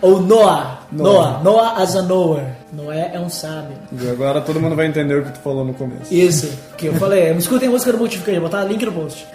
Ou 0.00 0.22
Noah. 0.22 0.86
Noah. 0.90 1.42
Noah 1.42 1.82
as 1.82 1.94
a 1.94 2.00
knower. 2.00 2.44
Noé 2.72 3.10
é 3.12 3.20
um 3.20 3.28
sábio. 3.28 3.76
E 3.92 4.08
agora 4.08 4.40
todo 4.40 4.58
mundo 4.58 4.74
vai 4.74 4.86
entender 4.86 5.18
o 5.18 5.24
que 5.26 5.32
tu 5.32 5.40
falou 5.40 5.62
no 5.62 5.74
começo. 5.74 6.12
Isso, 6.12 6.50
que 6.78 6.86
eu 6.86 6.94
falei. 6.94 7.30
Escutem 7.32 7.68
a 7.68 7.72
música 7.72 7.92
do 7.92 7.98
Multiplica, 7.98 8.40
vou 8.40 8.48
botar 8.48 8.64
link 8.64 8.82
no 8.86 8.92
post. 8.92 9.26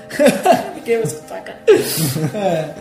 Fiquei 0.73 0.99
escutar, 1.03 1.41
cara. 1.41 1.59
É. 2.33 2.73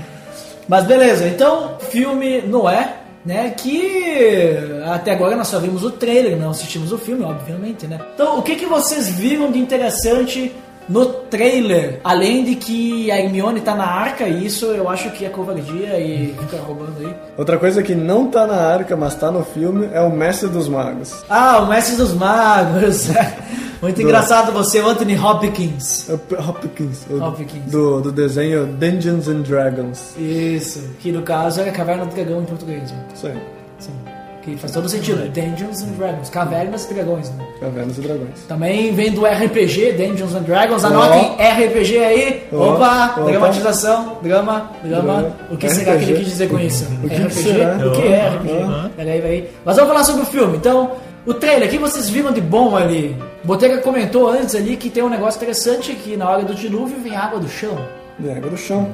Mas 0.69 0.85
beleza, 0.85 1.27
então, 1.29 1.77
filme 1.91 2.43
Noé, 2.43 2.97
né? 3.25 3.51
Que 3.51 4.57
até 4.85 5.13
agora 5.13 5.37
nós 5.37 5.49
só 5.49 5.59
vimos 5.59 5.83
o 5.85 5.91
trailer, 5.91 6.37
não 6.37 6.51
assistimos 6.51 6.93
o 6.93 6.99
filme, 6.99 7.25
obviamente, 7.25 7.87
né? 7.87 8.01
Então, 8.15 8.39
o 8.39 8.43
que, 8.43 8.57
que 8.57 8.67
vocês 8.67 9.09
viram 9.09 9.51
de 9.51 9.59
interessante 9.59 10.55
no 10.89 11.07
trailer? 11.07 12.01
Além 12.05 12.45
de 12.45 12.55
que 12.55 13.11
a 13.11 13.21
Hermione 13.21 13.61
tá 13.61 13.75
na 13.75 13.87
arca, 13.87 14.29
e 14.29 14.47
isso 14.47 14.67
eu 14.67 14.89
acho 14.89 15.11
que 15.11 15.25
é 15.25 15.29
covardia 15.29 15.99
e 15.99 16.35
fica 16.41 16.59
roubando 16.59 16.95
aí. 17.01 17.15
Outra 17.37 17.59
coisa 17.59 17.83
que 17.83 17.95
não 17.95 18.29
tá 18.29 18.47
na 18.47 18.57
arca, 18.57 18.97
mas 18.97 19.15
tá 19.15 19.31
no 19.31 19.45
filme, 19.45 19.89
é 19.93 20.01
o 20.01 20.11
Mestre 20.11 20.49
dos 20.49 20.69
Magos. 20.69 21.25
Ah, 21.29 21.59
o 21.63 21.67
Mestre 21.67 21.97
dos 21.97 22.13
Magos. 22.13 23.09
Muito 23.83 24.01
engraçado 24.03 24.53
você, 24.53 24.79
Anthony 24.81 25.19
Hopkins. 25.19 26.09
É 26.09 26.13
Hopkins. 26.41 27.07
Hopkins. 27.11 27.71
Do, 27.71 28.01
do 28.01 28.13
desenho 28.13 28.67
Dungeons 28.67 29.29
and 29.29 29.43
Dragons. 29.43 30.15
Isso, 30.19 30.83
que 31.01 31.13
no 31.13 31.23
caso 31.23 31.61
é 31.61 31.71
Caverna 31.71 32.07
do 32.07 32.15
Dragão 32.15 32.41
em 32.43 32.45
português. 32.47 32.91
né? 32.91 32.99
Isso 33.15 33.27
aí. 33.27 33.39
Sim. 33.79 33.93
Que 34.43 34.57
faz 34.57 34.73
todo 34.73 34.89
sentido. 34.89 35.29
Dungeons 35.29 35.83
and 35.83 35.89
Dragons, 35.99 36.31
Cavernas 36.31 36.89
e 36.89 36.95
Dragões. 36.95 37.31
Né? 37.31 37.45
Cavernas 37.61 37.99
e 37.99 38.01
Dragões. 38.01 38.41
Também 38.47 38.95
vem 38.95 39.11
do 39.11 39.27
RPG, 39.27 39.93
Dungeons 39.95 40.35
and 40.37 40.43
Dragons. 40.43 40.85
Anotem 40.85 41.33
RPG 41.35 41.99
aí. 41.99 42.47
Ó, 42.53 42.75
Opa, 42.75 43.15
opa. 43.19 43.25
dramatização, 43.31 44.19
drama, 44.23 44.71
drama. 44.85 45.03
Drama. 45.23 45.37
O 45.51 45.57
que 45.57 45.69
será 45.69 45.97
que 45.97 46.05
ele 46.05 46.13
RPG? 46.13 46.19
quis 46.21 46.27
dizer 46.29 46.49
com 46.49 46.61
isso? 46.61 46.85
O 47.03 47.09
que 47.09 47.17
RPG? 47.17 47.31
será? 47.43 47.77
O 47.89 47.91
que 47.91 48.03
é 48.07 48.29
RPG? 48.29 48.53
Aham. 48.63 48.91
Peraí, 48.97 49.21
peraí. 49.21 49.51
Mas 49.65 49.77
vamos 49.77 49.91
falar 49.93 50.05
sobre 50.05 50.23
o 50.23 50.27
filme. 50.27 50.57
Então, 50.59 50.93
o 51.27 51.35
trailer, 51.35 51.69
o 51.69 51.71
que 51.71 51.79
vocês 51.79 52.09
viram 52.09 52.33
de 52.33 52.41
bom 52.41 52.77
ali? 52.77 53.17
Botega 53.43 53.79
comentou 53.79 54.29
antes 54.29 54.55
ali 54.55 54.77
que 54.77 54.89
tem 54.89 55.03
um 55.03 55.09
negócio 55.09 55.39
interessante 55.39 55.93
que 55.95 56.17
na 56.17 56.31
hora 56.31 56.45
do 56.45 56.55
dilúvio 56.55 57.01
vem 57.01 57.17
água 57.17 57.41
do 57.41 57.49
chão. 57.49 57.77
De 58.19 58.31
água 58.31 58.49
do 58.49 58.57
chão. 58.57 58.89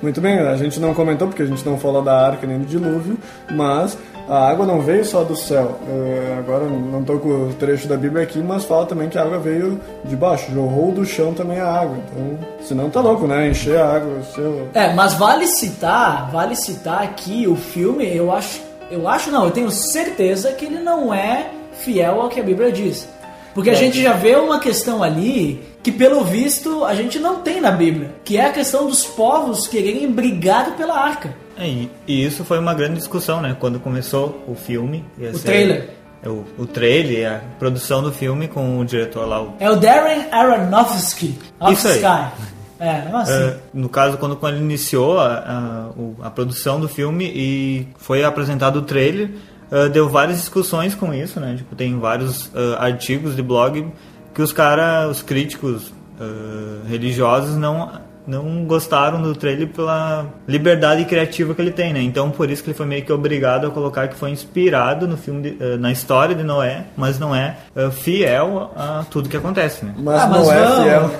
Muito 0.00 0.20
bem, 0.20 0.38
a 0.38 0.56
gente 0.56 0.78
não 0.78 0.92
comentou 0.92 1.28
porque 1.28 1.42
a 1.42 1.46
gente 1.46 1.64
não 1.64 1.78
falou 1.78 2.02
da 2.02 2.26
arca 2.26 2.46
nem 2.46 2.58
do 2.58 2.66
dilúvio, 2.66 3.18
mas 3.50 3.96
a 4.28 4.48
água 4.48 4.66
não 4.66 4.80
veio 4.80 5.04
só 5.04 5.22
do 5.22 5.34
céu. 5.36 5.78
É, 5.88 6.36
agora 6.38 6.64
não 6.64 7.00
estou 7.00 7.18
com 7.18 7.28
o 7.28 7.54
trecho 7.54 7.88
da 7.88 7.96
Bíblia 7.96 8.22
aqui, 8.22 8.38
mas 8.40 8.64
fala 8.64 8.84
também 8.86 9.08
que 9.08 9.18
a 9.18 9.22
água 9.22 9.38
veio 9.38 9.80
de 10.04 10.16
baixo, 10.16 10.52
jorrou 10.52 10.92
do 10.92 11.04
chão 11.04 11.32
também 11.32 11.60
a 11.60 11.68
água. 11.68 11.96
Então, 11.96 12.38
senão 12.62 12.90
tá 12.90 13.00
louco, 13.00 13.26
né? 13.26 13.48
Encher 13.48 13.78
a 13.78 13.96
água. 13.96 14.22
Seu... 14.34 14.68
É, 14.74 14.92
mas 14.92 15.14
vale 15.14 15.46
citar, 15.46 16.30
vale 16.30 16.54
citar 16.56 17.02
aqui 17.02 17.46
o 17.46 17.56
filme, 17.56 18.14
eu 18.14 18.32
acho, 18.32 18.60
eu 18.90 19.08
acho 19.08 19.30
não, 19.30 19.44
eu 19.44 19.50
tenho 19.50 19.70
certeza 19.70 20.52
que 20.52 20.66
ele 20.66 20.78
não 20.78 21.12
é 21.14 21.50
fiel 21.80 22.20
ao 22.20 22.28
que 22.28 22.40
a 22.40 22.42
Bíblia 22.42 22.70
diz. 22.72 23.08
Porque 23.54 23.70
a 23.70 23.74
gente 23.74 24.02
já 24.02 24.12
vê 24.12 24.36
uma 24.36 24.60
questão 24.60 25.02
ali 25.02 25.62
que 25.82 25.90
pelo 25.90 26.22
visto 26.22 26.84
a 26.84 26.94
gente 26.94 27.18
não 27.18 27.40
tem 27.40 27.58
na 27.58 27.70
Bíblia, 27.70 28.14
que 28.22 28.36
é 28.36 28.44
a 28.44 28.52
questão 28.52 28.86
dos 28.86 29.04
povos 29.04 29.66
quererem 29.66 30.12
brigar 30.12 30.76
pela 30.76 30.94
arca. 30.94 31.34
É, 31.56 31.66
e, 31.66 31.90
isso 32.06 32.44
foi 32.44 32.58
uma 32.58 32.74
grande 32.74 32.96
discussão, 32.96 33.40
né? 33.40 33.56
Quando 33.58 33.80
começou 33.80 34.44
o 34.46 34.54
filme. 34.54 35.02
O 35.34 35.38
trailer. 35.38 35.88
é 36.22 36.28
O, 36.28 36.44
o 36.58 36.66
trailer, 36.66 37.32
a 37.32 37.38
produção 37.58 38.02
do 38.02 38.12
filme 38.12 38.46
com 38.46 38.78
o 38.78 38.84
diretor 38.84 39.26
lá, 39.26 39.42
o 39.42 39.54
É 39.58 39.70
o 39.70 39.76
Darren 39.76 40.26
Aronofsky. 40.30 41.38
Isso 41.70 41.88
aí. 41.88 41.94
Sky. 41.94 42.56
É, 42.78 43.08
não 43.10 43.20
assim. 43.20 43.32
É, 43.32 43.56
no 43.72 43.88
caso, 43.88 44.18
quando, 44.18 44.36
quando 44.36 44.56
ele 44.56 44.64
iniciou 44.64 45.18
a, 45.18 45.92
a, 46.22 46.26
a 46.26 46.30
produção 46.30 46.78
do 46.78 46.88
filme 46.88 47.24
e 47.34 47.88
foi 47.96 48.22
apresentado 48.22 48.80
o 48.80 48.82
trailer, 48.82 49.30
é, 49.70 49.88
deu 49.88 50.08
várias 50.08 50.38
discussões 50.38 50.94
com 50.94 51.12
isso, 51.14 51.38
né? 51.40 51.54
Tipo, 51.56 51.74
tem 51.74 51.98
vários 51.98 52.50
é, 52.54 52.76
artigos 52.78 53.34
de 53.36 53.42
blog 53.42 53.86
que 54.34 54.42
os 54.42 54.52
caras, 54.52 55.10
os 55.10 55.22
críticos 55.22 55.92
é, 56.20 56.88
religiosos 56.88 57.56
não 57.56 58.04
não 58.28 58.64
gostaram 58.64 59.22
do 59.22 59.36
trailer 59.36 59.68
pela 59.68 60.26
liberdade 60.48 61.04
criativa 61.04 61.54
que 61.54 61.62
ele 61.62 61.70
tem, 61.70 61.92
né? 61.92 62.02
Então, 62.02 62.28
por 62.28 62.50
isso 62.50 62.60
que 62.60 62.70
ele 62.70 62.76
foi 62.76 62.84
meio 62.84 63.04
que 63.04 63.12
obrigado 63.12 63.68
a 63.68 63.70
colocar 63.70 64.08
que 64.08 64.16
foi 64.16 64.30
inspirado 64.30 65.06
no 65.06 65.16
filme, 65.16 65.42
de- 65.52 65.76
na 65.78 65.92
história 65.92 66.34
de 66.34 66.42
Noé, 66.42 66.86
mas 66.96 67.20
não 67.20 67.32
é 67.32 67.54
fiel 67.92 68.72
a 68.76 69.04
tudo 69.08 69.28
que 69.28 69.36
acontece, 69.36 69.84
né? 69.84 69.94
Mas, 69.96 70.20
Ah, 70.22 70.26
não 70.26 70.42
é 70.52 70.64
vamos. 70.64 70.82
fiel. 70.82 71.10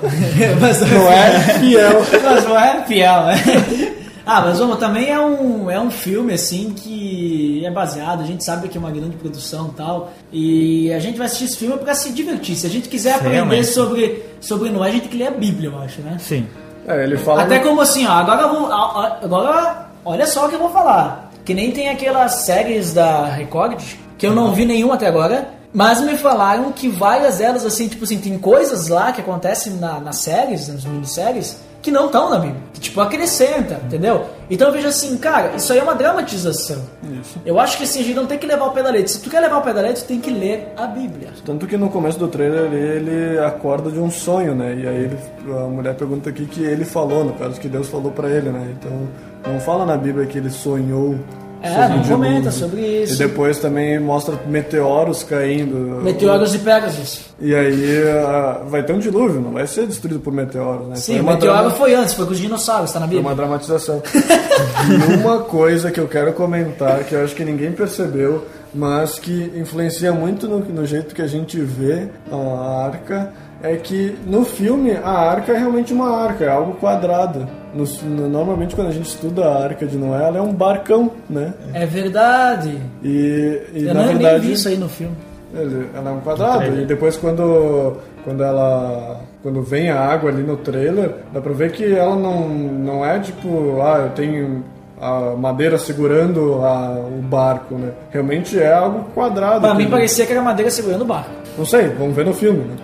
mas 0.59 0.81
Não 0.91 1.09
é 1.09 1.29
fiel. 1.59 2.05
mas 2.25 2.43
não 2.43 2.59
é 2.59 2.83
fiel, 2.85 3.23
né? 3.23 3.35
Ah, 4.29 4.41
mas 4.41 4.59
vamos, 4.59 4.77
também 4.77 5.09
é 5.09 5.17
um, 5.17 5.71
é 5.71 5.79
um 5.79 5.89
filme 5.89 6.33
assim 6.33 6.73
que 6.75 7.65
é 7.65 7.71
baseado, 7.71 8.21
a 8.21 8.25
gente 8.25 8.43
sabe 8.43 8.67
que 8.67 8.77
é 8.77 8.79
uma 8.79 8.91
grande 8.91 9.15
produção 9.15 9.69
e 9.73 9.77
tal, 9.77 10.11
e 10.33 10.93
a 10.93 10.99
gente 10.99 11.17
vai 11.17 11.27
assistir 11.27 11.45
esse 11.45 11.57
filme 11.57 11.77
pra 11.77 11.95
se 11.95 12.11
divertir. 12.11 12.57
Se 12.57 12.67
a 12.67 12.69
gente 12.69 12.89
quiser 12.89 13.15
aprender 13.15 13.35
Realmente. 13.35 13.67
sobre, 13.67 14.25
sobre 14.41 14.69
Noé, 14.69 14.89
a 14.89 14.91
gente 14.91 15.03
tem 15.03 15.11
que 15.11 15.17
ler 15.17 15.27
a 15.27 15.31
Bíblia, 15.31 15.69
eu 15.69 15.79
acho, 15.79 16.01
né? 16.01 16.17
Sim. 16.19 16.45
É, 16.85 17.05
ele 17.05 17.17
fala. 17.17 17.43
Até 17.43 17.59
como 17.59 17.79
assim, 17.79 18.05
ó, 18.05 18.11
agora 18.11 18.41
eu 18.41 18.49
vou. 18.49 18.71
Agora, 18.71 19.87
olha 20.03 20.27
só 20.27 20.45
o 20.45 20.49
que 20.49 20.55
eu 20.55 20.59
vou 20.59 20.71
falar. 20.71 21.31
Que 21.45 21.53
nem 21.53 21.71
tem 21.71 21.87
aquelas 21.87 22.45
séries 22.45 22.91
da 22.91 23.27
Record, 23.27 23.81
que 24.17 24.27
eu 24.27 24.35
não 24.35 24.53
vi 24.53 24.65
nenhuma 24.65 24.95
até 24.95 25.07
agora, 25.07 25.51
mas 25.73 26.01
me 26.01 26.17
falaram 26.17 26.73
que 26.73 26.89
várias 26.89 27.37
delas, 27.37 27.65
assim, 27.65 27.87
tipo 27.87 28.03
assim, 28.03 28.17
tem 28.17 28.37
coisas 28.37 28.89
lá 28.89 29.13
que 29.13 29.21
acontecem 29.21 29.73
na, 29.75 29.99
nas 30.01 30.17
séries, 30.17 30.67
nas 30.67 30.83
minisséries, 30.83 31.57
que 31.87 31.91
não 31.91 32.07
estão 32.07 32.29
na 32.29 32.37
Bíblia. 32.39 32.59
Que, 32.73 32.81
tipo, 32.81 32.99
acrescenta, 32.99 33.79
entendeu? 33.85 34.25
Então 34.49 34.67
eu 34.67 34.73
vejo 34.73 34.87
assim, 34.89 35.17
cara, 35.17 35.55
isso 35.55 35.71
aí 35.71 35.79
é 35.79 35.83
uma 35.83 35.95
dramatização. 35.95 36.81
Isso. 37.21 37.39
Eu 37.45 37.57
acho 37.59 37.77
que 37.77 37.83
assim, 37.85 38.01
a 38.01 38.03
gente 38.03 38.15
não 38.15 38.25
tem 38.25 38.37
que 38.37 38.45
levar 38.45 38.65
o 38.65 38.71
pé 38.71 38.83
da 38.83 38.89
leite. 38.89 39.09
Se 39.11 39.21
tu 39.21 39.29
quer 39.29 39.39
levar 39.39 39.57
o 39.59 39.61
pé 39.61 39.73
da 39.73 39.79
leite, 39.81 40.01
tu 40.03 40.07
tem 40.07 40.19
que 40.19 40.29
ler 40.29 40.73
a 40.75 40.85
Bíblia. 40.85 41.29
Tanto 41.45 41.65
que 41.65 41.77
no 41.77 41.89
começo 41.89 42.19
do 42.19 42.27
trailer 42.27 42.71
ele 42.73 43.39
acorda 43.39 43.89
de 43.89 43.99
um 43.99 44.11
sonho, 44.11 44.53
né? 44.53 44.75
E 44.77 44.87
aí 44.87 44.95
ele- 45.05 45.17
a 45.53 45.67
mulher 45.67 45.95
pergunta 45.95 46.29
aqui 46.29 46.45
que 46.45 46.61
ele 46.61 46.83
falou, 46.83 47.23
no 47.23 47.33
caso 47.33 47.59
que 47.59 47.69
Deus 47.69 47.87
falou 47.87 48.11
pra 48.11 48.29
ele, 48.29 48.49
né? 48.49 48.75
Então 48.77 49.07
não 49.53 49.59
fala 49.61 49.85
na 49.85 49.95
Bíblia 49.95 50.25
que 50.25 50.37
ele 50.37 50.49
sonhou. 50.49 51.15
É, 51.61 51.87
não 51.89 52.03
comenta 52.03 52.51
sobre 52.51 52.81
isso. 53.03 53.13
E 53.15 53.17
depois 53.17 53.57
também 53.59 53.99
mostra 53.99 54.39
meteoros 54.47 55.23
caindo. 55.23 56.01
Meteoros 56.03 56.53
e 56.53 56.59
Pegasus. 56.59 57.21
E 57.39 57.53
aí 57.53 58.03
ah, 58.25 58.61
vai 58.67 58.83
ter 58.83 58.93
um 58.93 58.99
dilúvio, 58.99 59.41
não 59.41 59.51
vai 59.51 59.65
ser 59.67 59.85
destruído 59.87 60.19
por 60.19 60.31
meteoros, 60.33 60.87
né? 60.87 60.95
Sim, 60.95 61.13
Foi 61.13 61.21
o 61.21 61.25
meteoro 61.25 61.57
drama- 61.57 61.69
foi 61.71 61.93
antes, 61.95 62.13
foi 62.13 62.25
com 62.25 62.31
os 62.31 62.39
dinossauros, 62.39 62.91
tá 62.91 62.99
na 62.99 63.07
Foi 63.07 63.15
Bíblia. 63.15 63.29
uma 63.31 63.35
dramatização. 63.35 64.01
e 64.89 65.15
uma 65.21 65.39
coisa 65.39 65.91
que 65.91 65.99
eu 65.99 66.07
quero 66.07 66.33
comentar, 66.33 67.03
que 67.03 67.13
eu 67.15 67.23
acho 67.23 67.35
que 67.35 67.43
ninguém 67.43 67.71
percebeu, 67.71 68.45
mas 68.73 69.17
que 69.19 69.51
influencia 69.55 70.11
muito 70.13 70.47
no, 70.47 70.59
no 70.59 70.85
jeito 70.85 71.13
que 71.15 71.21
a 71.21 71.27
gente 71.27 71.59
vê 71.59 72.07
a 72.31 72.85
arca, 72.85 73.33
é 73.63 73.75
que 73.75 74.15
no 74.25 74.43
filme 74.43 74.91
a 74.91 75.09
arca 75.09 75.51
é 75.53 75.57
realmente 75.57 75.93
uma 75.93 76.09
arca, 76.23 76.45
é 76.45 76.49
algo 76.49 76.73
quadrado. 76.73 77.47
No- 77.73 77.85
no- 78.09 78.29
normalmente 78.29 78.75
quando 78.75 78.87
a 78.87 78.91
gente 78.91 79.07
estuda 79.09 79.45
a 79.45 79.63
arca 79.63 79.85
de 79.85 79.97
Noé, 79.97 80.23
ela 80.27 80.37
é 80.37 80.41
um 80.41 80.53
barcão, 80.53 81.11
né? 81.29 81.53
É 81.73 81.85
verdade. 81.85 82.77
E, 83.03 83.61
e 83.73 83.85
Eu 83.87 83.93
na 83.93 84.01
não, 84.01 84.07
nem 84.07 84.17
verdade 84.17 84.47
vi 84.47 84.53
isso 84.53 84.67
aí 84.67 84.77
no 84.77 84.89
filme. 84.89 85.15
ela 85.95 86.09
é 86.09 86.13
um 86.13 86.19
quadrado. 86.21 86.81
E 86.81 86.85
depois 86.85 87.15
quando, 87.17 87.97
quando 88.23 88.43
ela. 88.43 89.21
Quando 89.43 89.61
vem 89.61 89.89
a 89.89 89.99
água 89.99 90.29
ali 90.29 90.43
no 90.43 90.57
trailer, 90.57 91.11
dá 91.31 91.39
pra 91.39 91.53
ver 91.53 91.71
que 91.71 91.93
ela 91.95 92.15
não, 92.15 92.49
não 92.49 93.05
é 93.05 93.17
tipo, 93.19 93.79
ah, 93.81 93.99
eu 94.05 94.09
tenho 94.09 94.63
a 94.99 95.35
madeira 95.37 95.77
segurando 95.77 96.55
a- 96.65 96.99
o 97.07 97.21
barco, 97.21 97.75
né? 97.75 97.91
Realmente 98.11 98.59
é 98.59 98.73
algo 98.73 99.05
quadrado. 99.13 99.61
Pra 99.61 99.73
mim 99.75 99.89
parecia 99.89 100.25
que 100.25 100.31
era 100.33 100.41
madeira 100.41 100.69
segurando 100.71 101.01
o 101.03 101.05
barco. 101.05 101.29
Não 101.57 101.65
sei, 101.65 101.87
vamos 101.89 102.15
ver 102.15 102.25
no 102.25 102.33
filme, 102.33 102.59
né? 102.65 102.75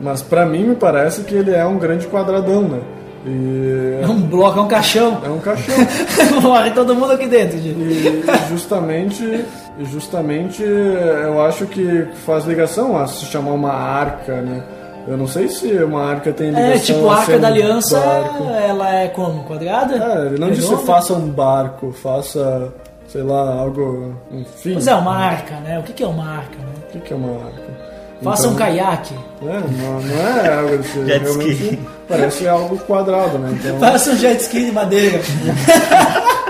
Mas 0.00 0.22
pra 0.22 0.46
mim 0.46 0.64
me 0.64 0.74
parece 0.74 1.22
que 1.24 1.34
ele 1.34 1.52
é 1.54 1.64
um 1.64 1.78
grande 1.78 2.06
quadradão, 2.06 2.62
né? 2.62 2.80
E 3.26 3.98
É 4.02 4.06
um 4.06 4.18
bloco, 4.22 4.58
é 4.58 4.62
um 4.62 4.68
caixão. 4.68 5.20
é 5.22 5.28
um 5.28 5.38
caixão. 5.38 5.74
Morre 6.40 6.70
todo 6.70 6.94
mundo 6.94 7.12
aqui 7.12 7.26
dentro, 7.26 7.58
gente. 7.58 7.78
E 7.78 8.24
justamente, 8.48 9.44
justamente 9.82 10.62
eu 10.62 11.42
acho 11.44 11.66
que 11.66 12.08
faz 12.24 12.46
ligação 12.46 12.96
a 12.96 13.06
se 13.06 13.26
chamar 13.26 13.52
uma 13.52 13.72
arca, 13.72 14.40
né? 14.40 14.62
Eu 15.06 15.16
não 15.16 15.26
sei 15.26 15.48
se 15.48 15.66
uma 15.82 16.04
arca 16.04 16.32
tem 16.32 16.48
ligação 16.50 16.72
É, 16.72 16.78
tipo, 16.78 17.08
a 17.08 17.16
Arca 17.16 17.38
da 17.38 17.48
um 17.48 17.50
Aliança, 17.50 17.98
ela 17.98 18.94
é 18.94 19.08
como? 19.08 19.44
Quadrada? 19.44 19.96
É, 19.96 20.26
ele 20.26 20.38
não 20.38 20.50
disse 20.50 20.68
Redonda? 20.68 20.86
faça 20.86 21.12
um 21.14 21.28
barco, 21.28 21.90
faça, 21.92 22.72
sei 23.08 23.22
lá, 23.22 23.54
algo, 23.54 24.14
enfim. 24.30 24.74
Pois 24.74 24.86
é, 24.86 24.94
uma 24.94 25.16
arca, 25.16 25.56
né? 25.56 25.78
O 25.78 25.82
que 25.82 26.02
é 26.02 26.06
uma 26.06 26.24
arca, 26.24 26.56
né? 26.58 26.72
O 26.94 27.00
que 27.00 27.12
é 27.12 27.16
uma 27.16 27.44
arca? 27.46 27.79
Faça 28.22 28.48
um 28.48 28.54
caiaque. 28.54 29.14
É, 29.42 29.46
não, 29.46 30.00
não 30.00 30.44
é 30.44 30.58
algo 30.58 30.76
desse 30.78 31.06
Jet 31.06 31.24
ski. 31.26 31.78
parece 32.08 32.48
algo 32.48 32.78
quadrado, 32.80 33.38
né? 33.38 33.58
Então, 33.58 33.78
Faça 33.78 34.10
um 34.10 34.16
jet 34.16 34.40
ski 34.42 34.66
de 34.66 34.72
madeira. 34.72 35.20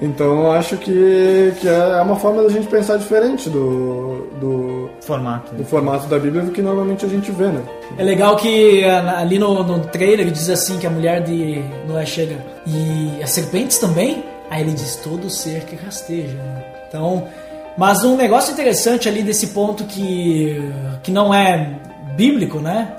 Então 0.00 0.26
eu 0.26 0.52
acho 0.52 0.76
que, 0.76 1.54
que 1.58 1.66
é 1.66 2.02
uma 2.02 2.16
forma 2.16 2.42
da 2.42 2.50
gente 2.50 2.66
pensar 2.66 2.98
diferente 2.98 3.48
do, 3.48 4.28
do, 4.38 4.90
Formato. 5.00 5.54
do 5.54 5.64
formato 5.64 6.06
da 6.06 6.18
Bíblia 6.18 6.42
do 6.42 6.50
que 6.50 6.60
normalmente 6.60 7.06
a 7.06 7.08
gente 7.08 7.30
vê, 7.32 7.46
né? 7.46 7.62
É 7.96 8.04
legal 8.04 8.36
que 8.36 8.84
ah, 8.84 9.20
ali 9.20 9.38
no, 9.38 9.62
no 9.64 9.80
trailer 9.86 10.30
diz 10.30 10.50
assim 10.50 10.78
que 10.78 10.86
a 10.86 10.90
mulher 10.90 11.22
de 11.22 11.62
Noé 11.88 12.04
chega 12.04 12.36
e 12.66 13.22
as 13.22 13.30
serpentes 13.30 13.78
também. 13.78 14.22
Aí 14.50 14.62
ele 14.62 14.72
diz 14.72 14.96
todo 14.96 15.30
ser 15.30 15.62
que 15.64 15.74
rasteja. 15.76 16.34
né? 16.34 16.64
Então, 16.88 17.26
mas 17.76 18.04
um 18.04 18.16
negócio 18.16 18.52
interessante 18.52 19.08
ali 19.08 19.22
desse 19.22 19.48
ponto 19.48 19.84
que 19.84 20.60
que 21.02 21.10
não 21.10 21.32
é 21.32 21.78
bíblico, 22.16 22.58
né? 22.58 22.92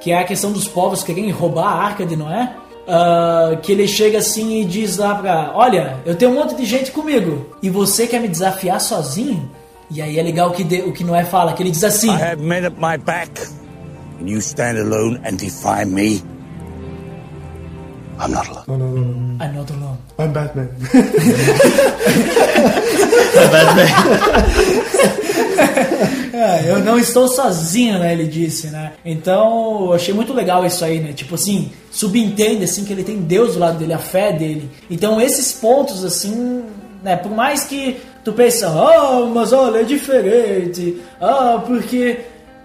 Que 0.00 0.10
é 0.12 0.18
a 0.18 0.24
questão 0.24 0.52
dos 0.52 0.66
povos 0.68 1.02
querendo 1.02 1.32
roubar 1.32 1.66
a 1.66 1.82
arca 1.84 2.04
de 2.04 2.16
Noé. 2.16 2.52
ah, 2.86 3.56
que 3.62 3.72
ele 3.72 3.88
chega 3.88 4.18
assim 4.18 4.60
e 4.60 4.64
diz 4.66 4.98
lá 4.98 5.14
pra, 5.14 5.52
olha, 5.54 5.96
eu 6.04 6.14
tenho 6.14 6.30
um 6.32 6.34
monte 6.34 6.54
de 6.54 6.66
gente 6.66 6.90
comigo 6.90 7.46
e 7.62 7.70
você 7.70 8.06
quer 8.06 8.20
me 8.20 8.28
desafiar 8.28 8.78
sozinho? 8.80 9.50
E 9.90 10.02
aí 10.02 10.18
é 10.18 10.22
legal 10.22 10.50
que 10.50 10.62
de- 10.64 10.82
o 10.82 10.92
que 10.92 11.02
Noé 11.04 11.24
fala, 11.24 11.52
que 11.54 11.62
ele 11.62 11.70
diz 11.70 11.82
assim. 11.84 12.10
I 12.10 12.22
have 12.22 12.42
men 12.42 12.66
at 12.66 12.74
my 12.76 12.98
back, 12.98 13.30
and 14.20 14.28
you 14.28 14.38
stand 14.40 14.78
alone 14.78 15.18
and 15.24 15.36
defy 15.36 15.84
me. 15.86 16.22
I'm 18.20 18.30
not 18.30 18.48
alone. 18.48 18.64
Não, 18.68 18.78
não, 18.78 18.88
não, 18.88 19.02
não. 19.02 19.44
I'm 19.44 19.52
not 19.54 19.72
alone. 19.72 19.98
I'm 20.18 20.32
Batman. 20.32 20.68
É, 26.32 26.70
eu 26.70 26.80
não 26.80 26.98
estou 26.98 27.28
sozinho, 27.28 27.98
né? 27.98 28.12
Ele 28.12 28.26
disse, 28.26 28.66
né? 28.66 28.92
Então, 29.04 29.86
eu 29.86 29.92
achei 29.92 30.12
muito 30.12 30.32
legal 30.32 30.66
isso 30.66 30.84
aí, 30.84 31.00
né? 31.00 31.12
Tipo 31.12 31.36
assim, 31.36 31.70
subentende 31.90 32.64
assim 32.64 32.84
que 32.84 32.92
ele 32.92 33.04
tem 33.04 33.18
Deus 33.18 33.54
do 33.54 33.60
lado 33.60 33.78
dele, 33.78 33.92
a 33.92 33.98
fé 33.98 34.32
dele. 34.32 34.68
Então, 34.90 35.20
esses 35.20 35.52
pontos 35.52 36.04
assim, 36.04 36.64
né? 37.02 37.16
Por 37.16 37.30
mais 37.30 37.64
que 37.64 38.00
tu 38.24 38.32
pense, 38.32 38.64
ah, 38.64 39.30
mas 39.32 39.52
olha, 39.52 39.78
é 39.78 39.84
diferente. 39.84 41.00
Ah, 41.20 41.62
porque 41.64 42.18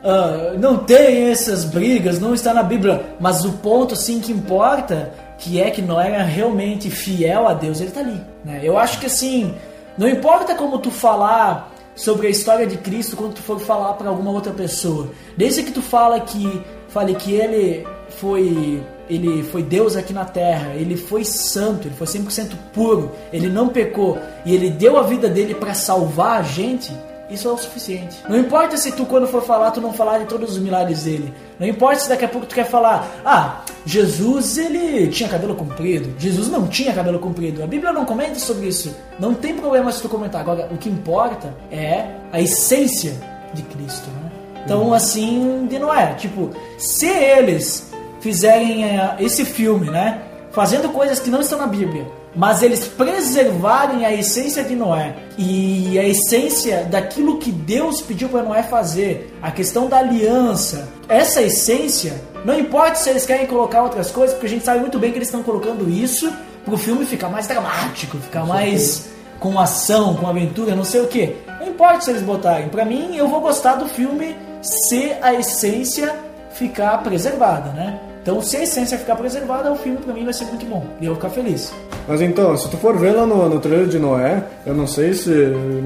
ah, 0.03 0.53
não 0.59 0.77
tem 0.77 1.29
essas 1.29 1.63
brigas, 1.63 2.19
não 2.19 2.33
está 2.33 2.53
na 2.53 2.63
Bíblia. 2.63 3.01
Mas 3.19 3.45
o 3.45 3.53
ponto 3.53 3.93
assim 3.93 4.19
que 4.19 4.31
importa, 4.31 5.13
que 5.39 5.59
é 5.61 5.71
que 5.71 5.81
Noé 5.81 6.07
era 6.07 6.23
realmente 6.23 6.89
fiel 6.89 7.47
a 7.47 7.53
Deus, 7.53 7.79
ele 7.79 7.91
tá 7.91 8.01
ali, 8.01 8.21
né? 8.43 8.59
Eu 8.61 8.77
acho 8.77 8.99
que 8.99 9.05
assim, 9.05 9.55
não 9.97 10.07
importa 10.07 10.53
como 10.53 10.77
tu 10.79 10.91
falar 10.91 11.73
sobre 11.95 12.27
a 12.27 12.29
história 12.29 12.67
de 12.67 12.77
Cristo 12.77 13.17
quando 13.17 13.33
tu 13.33 13.41
for 13.41 13.59
falar 13.59 13.93
para 13.93 14.09
alguma 14.09 14.31
outra 14.31 14.53
pessoa. 14.53 15.09
Desde 15.35 15.63
que 15.63 15.71
tu 15.71 15.81
fala 15.81 16.19
que 16.19 16.61
fale 16.89 17.15
que 17.15 17.33
ele 17.33 17.87
foi 18.09 18.83
ele 19.09 19.41
foi 19.43 19.63
Deus 19.63 19.95
aqui 19.95 20.13
na 20.13 20.23
terra, 20.23 20.75
ele 20.75 20.95
foi 20.95 21.25
santo, 21.25 21.87
ele 21.87 21.95
foi 21.95 22.05
100% 22.05 22.51
puro, 22.71 23.11
ele 23.33 23.49
não 23.49 23.69
pecou 23.69 24.19
e 24.45 24.53
ele 24.53 24.69
deu 24.69 24.97
a 24.97 25.01
vida 25.01 25.27
dele 25.27 25.55
para 25.55 25.73
salvar 25.73 26.39
a 26.39 26.43
gente, 26.43 26.93
isso 27.29 27.47
é 27.47 27.51
o 27.51 27.57
suficiente. 27.57 28.17
Não 28.27 28.37
importa 28.37 28.77
se 28.77 28.91
tu 28.91 29.05
quando 29.05 29.27
for 29.27 29.43
falar 29.43 29.71
tu 29.71 29.81
não 29.81 29.93
falar 29.93 30.19
de 30.19 30.25
todos 30.25 30.51
os 30.51 30.57
milagres 30.57 31.03
dele. 31.03 31.33
Não 31.59 31.67
importa 31.67 31.99
se 31.99 32.09
daqui 32.09 32.25
a 32.25 32.29
pouco 32.29 32.47
tu 32.47 32.55
quer 32.55 32.65
falar, 32.65 33.07
ah, 33.23 33.61
Jesus 33.85 34.57
ele 34.57 35.07
tinha 35.07 35.29
cabelo 35.29 35.55
comprido. 35.55 36.13
Jesus 36.17 36.47
não 36.49 36.67
tinha 36.67 36.93
cabelo 36.93 37.19
comprido. 37.19 37.63
A 37.63 37.67
Bíblia 37.67 37.93
não 37.93 38.05
comenta 38.05 38.39
sobre 38.39 38.67
isso. 38.67 38.95
Não 39.19 39.33
tem 39.33 39.55
problema 39.55 39.91
se 39.91 40.01
tu 40.01 40.09
comentar. 40.09 40.41
Agora, 40.41 40.67
o 40.71 40.77
que 40.77 40.89
importa 40.89 41.53
é 41.71 42.05
a 42.31 42.41
essência 42.41 43.13
de 43.53 43.61
Cristo, 43.63 44.09
né? 44.09 44.31
Então, 44.63 44.93
assim, 44.93 45.65
de 45.67 45.79
Noé, 45.79 46.13
tipo, 46.13 46.51
se 46.77 47.07
eles 47.07 47.91
fizerem 48.19 48.83
eh, 48.83 49.15
esse 49.19 49.45
filme, 49.45 49.89
né, 49.89 50.21
fazendo 50.51 50.89
coisas 50.89 51.19
que 51.19 51.29
não 51.29 51.41
estão 51.41 51.57
na 51.57 51.67
Bíblia, 51.67 52.05
mas 52.39 52.63
eles 52.63 52.87
preservarem 52.87 54.05
a 54.05 54.13
essência 54.13 54.63
de 54.63 54.73
Noé 54.73 55.13
e 55.37 55.99
a 55.99 56.07
essência 56.07 56.85
daquilo 56.85 57.37
que 57.37 57.51
Deus 57.51 57.99
pediu 57.99 58.29
para 58.29 58.41
Noé 58.41 58.63
fazer, 58.63 59.35
a 59.41 59.51
questão 59.51 59.89
da 59.89 59.97
aliança, 59.97 60.87
essa 61.09 61.41
essência, 61.41 62.13
não 62.45 62.57
importa 62.57 62.95
se 62.95 63.09
eles 63.09 63.25
querem 63.25 63.45
colocar 63.45 63.83
outras 63.83 64.09
coisas, 64.09 64.33
porque 64.33 64.47
a 64.47 64.49
gente 64.51 64.63
sabe 64.63 64.79
muito 64.79 64.97
bem 64.97 65.11
que 65.11 65.17
eles 65.17 65.27
estão 65.27 65.43
colocando 65.43 65.89
isso 65.89 66.31
pro 66.63 66.77
filme 66.77 67.05
ficar 67.05 67.27
mais 67.27 67.45
dramático, 67.45 68.17
ficar 68.19 68.45
mais 68.45 69.09
com 69.37 69.59
ação, 69.59 70.15
com 70.15 70.25
aventura, 70.25 70.73
não 70.73 70.85
sei 70.85 71.01
o 71.01 71.07
que. 71.07 71.35
Não 71.59 71.67
importa 71.67 71.99
se 71.99 72.09
eles 72.09 72.21
botarem. 72.21 72.69
Pra 72.69 72.85
mim, 72.85 73.17
eu 73.17 73.27
vou 73.27 73.41
gostar 73.41 73.75
do 73.75 73.89
filme 73.89 74.33
se 74.61 75.11
a 75.21 75.33
essência 75.33 76.15
ficar 76.53 77.03
preservada, 77.03 77.71
né? 77.71 77.99
Então, 78.21 78.41
se 78.41 78.57
a 78.57 78.63
essência 78.63 78.97
ficar 78.97 79.15
preservada, 79.15 79.71
o 79.71 79.75
filme 79.75 79.97
pra 79.97 80.13
mim 80.13 80.23
vai 80.23 80.33
ser 80.33 80.45
muito 80.45 80.65
bom. 80.65 80.85
E 80.99 81.05
eu 81.05 81.13
vou 81.13 81.15
ficar 81.15 81.29
feliz. 81.29 81.73
Mas 82.07 82.21
então, 82.21 82.55
se 82.57 82.69
tu 82.69 82.77
for 82.77 82.97
ver 82.97 83.11
lá 83.11 83.25
no, 83.25 83.47
no 83.47 83.59
trailer 83.59 83.87
de 83.87 83.99
Noé, 83.99 84.43
eu 84.65 84.73
não 84.73 84.87
sei 84.87 85.13
se 85.13 85.31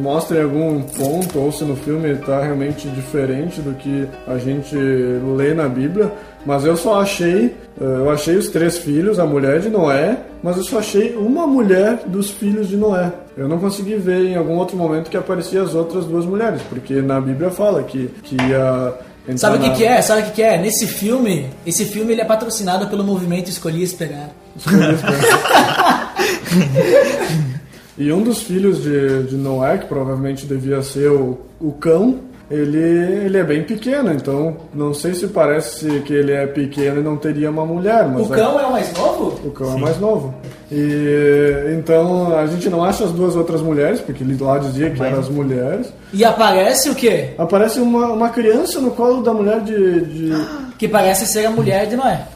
mostra 0.01 0.39
em 0.39 0.43
algum 0.43 0.81
ponto 0.81 1.39
ou 1.39 1.51
se 1.51 1.63
no 1.63 1.75
filme 1.75 2.15
tá 2.15 2.41
realmente 2.41 2.87
diferente 2.89 3.61
do 3.61 3.73
que 3.73 4.07
a 4.27 4.37
gente 4.37 4.75
lê 4.75 5.53
na 5.53 5.67
Bíblia, 5.67 6.11
mas 6.45 6.65
eu 6.65 6.75
só 6.75 7.01
achei, 7.01 7.55
eh, 7.79 7.83
eu 7.83 8.09
achei 8.09 8.35
os 8.35 8.49
três 8.49 8.77
filhos, 8.77 9.19
a 9.19 9.25
mulher 9.25 9.59
de 9.59 9.69
Noé, 9.69 10.17
mas 10.41 10.57
eu 10.57 10.63
só 10.63 10.79
achei 10.79 11.15
uma 11.15 11.47
mulher 11.47 12.03
dos 12.05 12.31
filhos 12.31 12.67
de 12.67 12.77
Noé. 12.77 13.11
Eu 13.37 13.47
não 13.47 13.59
consegui 13.59 13.95
ver 13.95 14.25
em 14.25 14.35
algum 14.35 14.57
outro 14.57 14.75
momento 14.75 15.09
que 15.09 15.17
aparecia 15.17 15.61
as 15.61 15.73
outras 15.73 16.05
duas 16.05 16.25
mulheres, 16.25 16.61
porque 16.69 17.01
na 17.01 17.19
Bíblia 17.19 17.49
fala 17.49 17.83
que, 17.83 18.09
que 18.23 18.35
ia 18.35 18.93
entrar 19.23 19.37
Sabe 19.37 19.57
o 19.57 19.61
que, 19.61 19.77
que 19.77 19.85
é? 19.85 20.01
Sabe 20.01 20.21
o 20.21 20.25
que, 20.25 20.31
que 20.31 20.41
é? 20.41 20.57
Nesse 20.57 20.87
filme, 20.87 21.49
esse 21.65 21.85
filme 21.85 22.13
ele 22.13 22.21
é 22.21 22.25
patrocinado 22.25 22.87
pelo 22.87 23.03
movimento 23.03 23.49
Escolhi 23.49 23.83
Esperar. 23.83 24.29
E 27.97 28.11
um 28.11 28.23
dos 28.23 28.41
filhos 28.41 28.81
de, 28.81 29.23
de 29.23 29.35
Noé, 29.35 29.77
que 29.77 29.85
provavelmente 29.85 30.47
devia 30.47 30.81
ser 30.81 31.11
o, 31.11 31.39
o 31.59 31.71
cão, 31.73 32.21
ele, 32.51 32.77
ele 33.25 33.37
é 33.37 33.43
bem 33.43 33.63
pequeno, 33.63 34.11
então 34.13 34.57
não 34.73 34.93
sei 34.93 35.13
se 35.13 35.27
parece 35.27 36.01
que 36.01 36.13
ele 36.13 36.31
é 36.31 36.45
pequeno 36.45 36.99
e 36.99 37.03
não 37.03 37.17
teria 37.17 37.49
uma 37.49 37.65
mulher, 37.65 38.07
mas 38.07 38.25
O 38.25 38.29
cão 38.29 38.59
é 38.59 38.65
o 38.65 38.71
mais 38.71 38.93
novo? 38.93 39.47
o 39.47 39.51
cão 39.51 39.77
é 39.77 39.79
mais 39.79 39.99
novo. 39.99 40.33
E 40.71 41.73
então 41.77 42.37
a 42.37 42.45
gente 42.47 42.69
não 42.69 42.83
acha 42.83 43.03
as 43.05 43.11
duas 43.11 43.35
outras 43.35 43.61
mulheres, 43.61 43.99
porque 44.01 44.23
ele 44.23 44.37
lá 44.41 44.57
dizia 44.57 44.89
que 44.89 45.01
eram 45.01 45.19
as 45.19 45.29
mulheres. 45.29 45.93
E 46.11 46.23
aparece 46.25 46.89
o 46.89 46.95
quê? 46.95 47.31
Aparece 47.37 47.79
uma, 47.79 48.07
uma 48.13 48.29
criança 48.29 48.79
no 48.79 48.91
colo 48.91 49.21
da 49.23 49.33
mulher 49.33 49.61
de. 49.61 50.01
de 50.01 50.33
Que 50.77 50.87
parece 50.87 51.25
ser 51.27 51.45
a 51.45 51.49
mulher 51.51 51.87
de 51.87 51.95
Noé. 51.95 52.27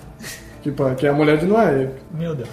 que, 0.61 0.71
que 0.97 1.05
é 1.05 1.09
a 1.09 1.13
mulher 1.13 1.37
de 1.37 1.45
Noé. 1.45 1.89
Meu 2.17 2.33
Deus. 2.33 2.47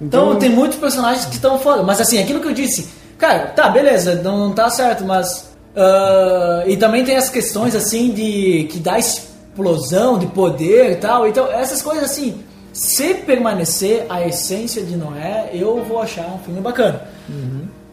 Então, 0.00 0.36
tem 0.36 0.50
muitos 0.50 0.78
personagens 0.78 1.24
que 1.26 1.34
estão 1.36 1.58
fora. 1.58 1.82
Mas 1.82 2.00
assim, 2.00 2.18
aquilo 2.20 2.40
que 2.40 2.48
eu 2.48 2.52
disse, 2.52 2.88
cara, 3.16 3.46
tá, 3.48 3.68
beleza, 3.70 4.16
não, 4.22 4.38
não 4.38 4.52
tá 4.52 4.68
certo, 4.70 5.04
mas. 5.04 5.45
Ah, 5.76 6.64
e 6.66 6.76
também 6.76 7.04
tem 7.04 7.16
as 7.16 7.28
questões 7.28 7.74
assim 7.74 8.10
de. 8.10 8.66
que 8.70 8.78
dá 8.78 8.98
explosão 8.98 10.18
de 10.18 10.26
poder 10.26 10.92
e 10.92 10.96
tal. 10.96 11.28
Então, 11.28 11.46
essas 11.52 11.82
coisas 11.82 12.04
assim. 12.04 12.42
Se 12.72 13.14
permanecer 13.14 14.04
a 14.06 14.26
essência 14.26 14.82
de 14.82 14.96
Noé, 14.96 15.48
eu 15.54 15.82
vou 15.82 15.98
achar 15.98 16.26
um 16.26 16.38
filme 16.40 16.60
bacana. 16.60 17.00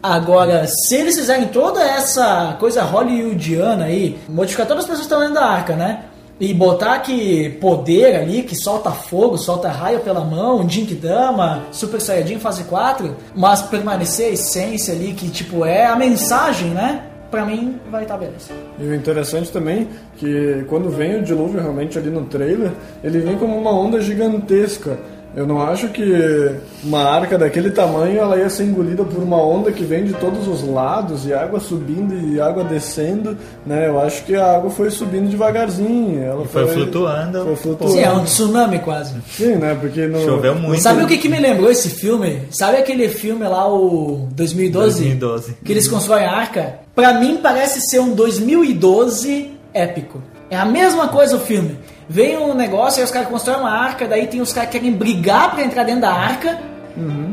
Agora, 0.02 0.66
se 0.66 0.96
eles 0.96 1.16
fizerem 1.16 1.46
toda 1.46 1.82
essa 1.82 2.54
coisa 2.60 2.82
hollywoodiana 2.82 3.86
aí, 3.86 4.18
modificar 4.28 4.66
todas 4.66 4.84
as 4.84 4.90
pessoas 4.90 5.06
que 5.06 5.14
estão 5.14 5.20
dentro 5.20 5.42
da 5.42 5.46
arca, 5.46 5.74
né? 5.74 6.04
E 6.38 6.52
botar 6.52 6.98
que 6.98 7.48
poder 7.62 8.14
ali, 8.16 8.42
que 8.42 8.54
solta 8.54 8.90
fogo, 8.90 9.38
solta 9.38 9.70
raio 9.70 10.00
pela 10.00 10.20
mão, 10.20 10.68
Jinkidama, 10.68 11.62
Super 11.72 12.02
Saiyajin 12.02 12.38
fase 12.38 12.64
4, 12.64 13.16
mas 13.34 13.62
permanecer 13.62 14.26
a 14.26 14.30
essência 14.34 14.92
ali, 14.92 15.14
que 15.14 15.30
tipo 15.30 15.64
é 15.64 15.86
a 15.86 15.96
mensagem, 15.96 16.68
né? 16.72 17.04
Pra 17.34 17.44
mim 17.44 17.80
vai 17.90 18.04
estar 18.04 18.16
beleza. 18.16 18.52
E 18.78 18.84
o 18.84 18.94
interessante 18.94 19.50
também 19.50 19.88
que 20.16 20.64
quando 20.68 20.88
vem 20.88 21.18
o 21.18 21.22
dilúvio 21.22 21.60
realmente 21.60 21.98
ali 21.98 22.08
no 22.08 22.26
trailer, 22.26 22.70
ele 23.02 23.18
vem 23.18 23.36
como 23.36 23.58
uma 23.58 23.72
onda 23.72 24.00
gigantesca. 24.00 24.96
Eu 25.34 25.48
não 25.48 25.60
acho 25.60 25.88
que 25.88 26.52
uma 26.84 27.02
arca 27.02 27.36
daquele 27.36 27.72
tamanho 27.72 28.18
ela 28.20 28.36
ia 28.36 28.48
ser 28.48 28.62
engolida 28.62 29.02
por 29.02 29.20
uma 29.20 29.36
onda 29.36 29.72
que 29.72 29.82
vem 29.82 30.04
de 30.04 30.12
todos 30.12 30.46
os 30.46 30.62
lados 30.62 31.26
e 31.26 31.34
água 31.34 31.58
subindo 31.58 32.14
e 32.14 32.40
água 32.40 32.62
descendo, 32.62 33.36
né? 33.66 33.88
Eu 33.88 34.00
acho 34.00 34.22
que 34.24 34.36
a 34.36 34.54
água 34.54 34.70
foi 34.70 34.92
subindo 34.92 35.28
devagarzinho, 35.28 36.22
ela 36.22 36.44
E 36.44 36.46
foi 36.46 36.68
flutuando. 36.68 37.42
Foi 37.46 37.56
flutuando. 37.56 37.94
Sim, 37.94 38.02
é 38.02 38.12
um 38.12 38.22
tsunami 38.22 38.78
quase. 38.78 39.14
Sim, 39.28 39.56
né? 39.56 39.76
Porque 39.80 40.06
no 40.06 40.20
Choveu 40.20 40.54
muito. 40.54 40.80
Sabe 40.80 41.02
o 41.02 41.06
que, 41.08 41.18
que 41.18 41.28
me 41.28 41.40
lembrou 41.40 41.68
esse 41.68 41.90
filme? 41.90 42.42
Sabe 42.50 42.76
aquele 42.76 43.08
filme 43.08 43.42
lá, 43.42 43.66
o 43.66 44.28
2012? 44.36 45.00
2012. 45.00 45.56
Que 45.64 45.72
eles 45.72 45.88
constroem 45.88 46.26
a 46.26 46.30
arca? 46.30 46.83
Pra 46.94 47.14
mim 47.14 47.38
parece 47.42 47.80
ser 47.80 47.98
um 47.98 48.14
2012 48.14 49.50
épico. 49.72 50.22
É 50.50 50.56
a 50.56 50.64
mesma 50.64 51.08
coisa 51.08 51.36
o 51.36 51.40
filme. 51.40 51.78
Vem 52.08 52.36
um 52.36 52.54
negócio, 52.54 53.00
aí 53.00 53.04
os 53.04 53.10
caras 53.10 53.28
constroem 53.28 53.60
uma 53.60 53.70
arca, 53.70 54.06
daí 54.06 54.26
tem 54.26 54.40
os 54.40 54.52
caras 54.52 54.70
que 54.70 54.78
querem 54.78 54.92
brigar 54.92 55.52
pra 55.52 55.64
entrar 55.64 55.84
dentro 55.84 56.02
da 56.02 56.12
arca. 56.12 56.60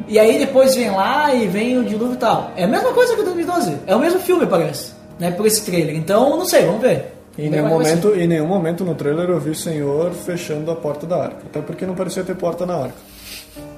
E 0.07 0.17
aí 0.17 0.39
depois 0.39 0.75
vem 0.75 0.89
lá 0.89 1.33
e 1.33 1.47
vem 1.47 1.77
o 1.77 1.83
dilúvio 1.83 2.15
e 2.15 2.17
tal. 2.17 2.51
É 2.55 2.63
a 2.63 2.67
mesma 2.67 2.91
coisa 2.93 3.13
que 3.13 3.21
o 3.21 3.25
2012. 3.25 3.77
É 3.85 3.95
o 3.95 3.99
mesmo 3.99 4.19
filme, 4.19 4.45
parece. 4.47 4.93
Né, 5.19 5.29
por 5.29 5.45
esse 5.45 5.63
trailer. 5.63 5.95
Então, 5.95 6.35
não 6.35 6.45
sei, 6.45 6.65
vamos 6.65 6.81
ver. 6.81 7.13
Em 7.37 7.49
nenhum, 7.49 7.67
é 7.67 7.69
momento, 7.69 8.15
em 8.15 8.27
nenhum 8.27 8.47
momento 8.47 8.83
no 8.83 8.95
trailer 8.95 9.29
eu 9.29 9.39
vi 9.39 9.51
o 9.51 9.55
Senhor 9.55 10.11
fechando 10.11 10.71
a 10.71 10.75
porta 10.75 11.05
da 11.05 11.23
arca. 11.23 11.43
Até 11.45 11.61
porque 11.61 11.85
não 11.85 11.93
parecia 11.93 12.23
ter 12.23 12.35
porta 12.35 12.65
na 12.65 12.75
arca. 12.75 12.95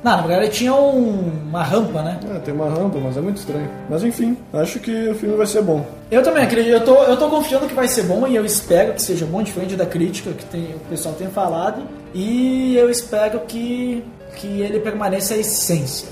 Não, 0.03 0.17
na 0.17 0.27
verdade 0.27 0.51
tinha 0.51 0.73
um- 0.73 1.31
uma 1.49 1.63
rampa, 1.63 2.01
né? 2.01 2.19
É, 2.35 2.39
tem 2.39 2.53
uma 2.53 2.69
rampa, 2.69 2.99
mas 2.99 3.15
é 3.17 3.21
muito 3.21 3.37
estranho. 3.37 3.69
Mas 3.89 4.03
enfim, 4.03 4.37
acho 4.53 4.79
que 4.79 5.09
o 5.09 5.15
filme 5.15 5.35
vai 5.35 5.45
ser 5.47 5.61
bom. 5.61 5.85
Eu 6.11 6.21
também 6.21 6.43
acredito, 6.43 6.73
eu 6.73 6.83
tô, 6.83 6.95
eu 7.03 7.17
tô 7.17 7.29
confiando 7.29 7.67
que 7.67 7.73
vai 7.73 7.87
ser 7.87 8.03
bom 8.03 8.27
e 8.27 8.35
eu 8.35 8.45
espero 8.45 8.93
que 8.93 9.01
seja 9.01 9.25
bom, 9.25 9.41
diferente 9.41 9.75
da 9.75 9.85
crítica 9.85 10.31
que 10.31 10.45
tem, 10.45 10.75
o 10.75 10.79
pessoal 10.89 11.15
tem 11.15 11.27
falado. 11.29 11.83
E 12.13 12.75
eu 12.77 12.89
espero 12.89 13.39
que, 13.47 14.03
que 14.35 14.61
ele 14.61 14.79
permaneça 14.79 15.33
a 15.33 15.37
essência. 15.37 16.09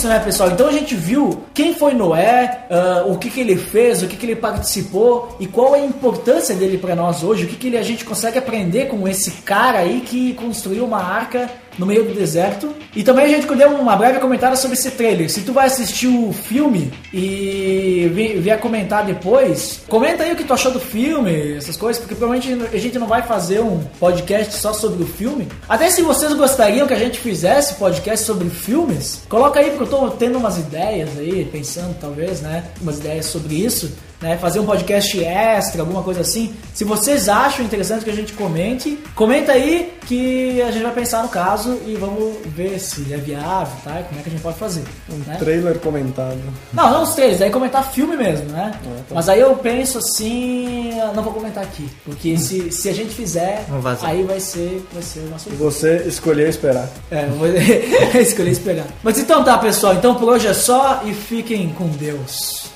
Isso, 0.00 0.08
né, 0.08 0.18
pessoal? 0.18 0.50
Então 0.50 0.66
a 0.66 0.72
gente 0.72 0.94
viu 0.94 1.44
quem 1.52 1.74
foi 1.74 1.92
Noé, 1.92 2.64
ah, 2.70 3.04
o 3.06 3.18
que, 3.18 3.28
que 3.28 3.40
ele 3.40 3.56
fez, 3.56 4.02
o 4.02 4.08
que, 4.08 4.16
que 4.16 4.24
ele 4.24 4.36
participou 4.36 5.36
e 5.38 5.46
qual 5.46 5.76
é 5.76 5.80
a 5.80 5.84
importância 5.84 6.54
dele 6.54 6.78
para 6.78 6.96
nós 6.96 7.22
hoje, 7.22 7.44
o 7.44 7.48
que, 7.48 7.56
que 7.56 7.66
ele, 7.66 7.76
a 7.76 7.82
gente 7.82 8.02
consegue 8.02 8.38
aprender 8.38 8.86
com 8.86 9.06
esse 9.06 9.30
cara 9.42 9.80
aí 9.80 10.00
que 10.00 10.32
construiu 10.34 10.86
uma 10.86 11.02
arca 11.02 11.50
no 11.80 11.86
meio 11.86 12.04
do 12.04 12.14
deserto. 12.14 12.72
E 12.94 13.02
também 13.02 13.24
a 13.24 13.28
gente 13.28 13.46
deu 13.54 13.70
uma 13.70 13.96
breve 13.96 14.18
comentário 14.20 14.56
sobre 14.56 14.76
esse 14.76 14.90
trailer. 14.92 15.30
Se 15.30 15.40
tu 15.40 15.52
vai 15.52 15.66
assistir 15.66 16.06
o 16.08 16.32
filme 16.32 16.92
e 17.12 18.10
vi- 18.12 18.38
vier 18.38 18.58
comentar 18.60 19.04
depois, 19.04 19.80
comenta 19.88 20.22
aí 20.22 20.32
o 20.32 20.36
que 20.36 20.44
tu 20.44 20.52
achou 20.52 20.70
do 20.72 20.80
filme, 20.80 21.56
essas 21.56 21.76
coisas, 21.76 22.00
porque 22.00 22.14
provavelmente 22.14 22.76
a 22.76 22.78
gente 22.78 22.98
não 22.98 23.06
vai 23.06 23.22
fazer 23.22 23.60
um 23.60 23.80
podcast 23.98 24.54
só 24.56 24.72
sobre 24.72 25.02
o 25.02 25.06
filme. 25.06 25.48
Até 25.68 25.88
se 25.90 26.02
vocês 26.02 26.32
gostariam 26.34 26.86
que 26.86 26.94
a 26.94 26.98
gente 26.98 27.18
fizesse 27.18 27.74
podcast 27.74 28.26
sobre 28.26 28.50
filmes, 28.50 29.22
coloca 29.28 29.58
aí 29.58 29.70
porque 29.70 29.84
eu 29.84 29.88
tô 29.98 30.10
tendo 30.10 30.36
umas 30.38 30.58
ideias 30.58 31.08
aí, 31.18 31.44
pensando 31.50 31.96
talvez, 32.00 32.40
né, 32.42 32.64
umas 32.82 32.98
ideias 32.98 33.26
sobre 33.26 33.54
isso. 33.54 33.90
Né, 34.20 34.36
fazer 34.36 34.60
um 34.60 34.66
podcast 34.66 35.18
extra, 35.24 35.80
alguma 35.80 36.02
coisa 36.02 36.20
assim. 36.20 36.54
Se 36.74 36.84
vocês 36.84 37.26
acham 37.26 37.64
interessante 37.64 38.04
que 38.04 38.10
a 38.10 38.14
gente 38.14 38.34
comente, 38.34 38.98
comenta 39.14 39.52
aí 39.52 39.94
que 40.06 40.60
a 40.60 40.70
gente 40.70 40.82
vai 40.82 40.92
pensar 40.92 41.22
no 41.22 41.28
caso 41.30 41.80
e 41.86 41.94
vamos 41.94 42.36
ver 42.46 42.78
se 42.78 43.12
é 43.14 43.16
viável, 43.16 43.72
tá? 43.82 44.02
Como 44.08 44.20
é 44.20 44.22
que 44.22 44.28
a 44.28 44.32
gente 44.32 44.42
pode 44.42 44.58
fazer. 44.58 44.84
né? 45.26 45.36
Trailer 45.38 45.78
comentado. 45.78 46.38
Não, 46.72 46.90
não 46.90 47.02
os 47.02 47.14
três, 47.14 47.40
aí 47.40 47.50
comentar 47.50 47.90
filme 47.92 48.16
mesmo, 48.16 48.50
né? 48.50 48.72
tá. 49.08 49.14
Mas 49.14 49.28
aí 49.28 49.40
eu 49.40 49.56
penso 49.56 49.98
assim, 49.98 50.90
não 51.14 51.22
vou 51.22 51.32
comentar 51.32 51.64
aqui, 51.64 51.88
porque 52.04 52.36
se, 52.36 52.70
se 52.70 52.88
a 52.88 52.92
gente 52.92 53.14
fizer, 53.14 53.64
aí 54.02 54.22
vai 54.22 54.40
ser, 54.40 54.86
vai 54.92 55.02
ser 55.02 55.20
o 55.20 55.30
nosso 55.30 55.48
Você 55.50 56.04
escolheu 56.06 56.48
esperar. 56.48 56.88
É, 57.10 57.26
vou 57.26 57.46
escolher 58.20 58.50
esperar. 58.50 58.86
Mas 59.02 59.18
então 59.18 59.42
tá, 59.42 59.56
pessoal, 59.56 59.94
então 59.94 60.14
por 60.14 60.28
hoje 60.28 60.46
é 60.46 60.54
só 60.54 61.02
e 61.04 61.14
fiquem 61.14 61.70
com 61.70 61.88
Deus, 61.88 62.66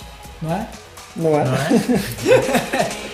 não 0.40 0.52
é? 0.52 0.66
Não 1.16 1.38
é? 1.38 1.44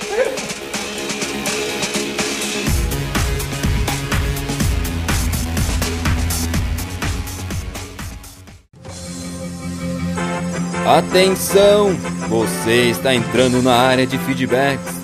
Atenção! 10.87 11.95
Você 12.29 12.91
está 12.91 13.15
entrando 13.15 13.63
na 13.63 13.77
área 13.77 14.05
de 14.05 14.19
feedbacks. 14.19 15.01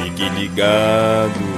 Fique 0.00 0.28
ligado. 0.28 1.54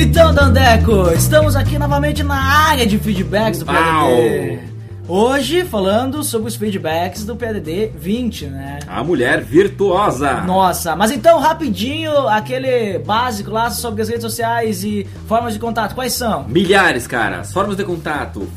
Então, 0.00 0.32
Dandeco, 0.32 1.10
estamos 1.10 1.56
aqui 1.56 1.76
novamente 1.76 2.22
na 2.22 2.36
área 2.36 2.86
de 2.86 2.96
feedbacks 3.00 3.58
do 3.58 3.66
PDD. 3.66 4.60
Hoje 5.08 5.64
falando 5.64 6.22
sobre 6.22 6.46
os 6.46 6.54
feedbacks 6.54 7.24
do 7.24 7.34
PDD 7.34 7.90
20, 7.98 8.46
né? 8.46 8.78
A 8.86 9.02
mulher 9.02 9.42
virtuosa. 9.42 10.42
Nossa, 10.42 10.94
mas 10.94 11.10
então 11.10 11.40
rapidinho, 11.40 12.28
aquele 12.28 13.00
básico 13.00 13.50
lá 13.50 13.72
sobre 13.72 14.00
as 14.00 14.08
redes 14.08 14.22
sociais 14.22 14.84
e 14.84 15.04
formas 15.26 15.54
de 15.54 15.58
contato, 15.58 15.96
quais 15.96 16.12
são? 16.12 16.44
Milhares, 16.44 17.08
cara. 17.08 17.40
As 17.40 17.52
formas 17.52 17.76
de 17.76 17.82
contato: 17.82 18.48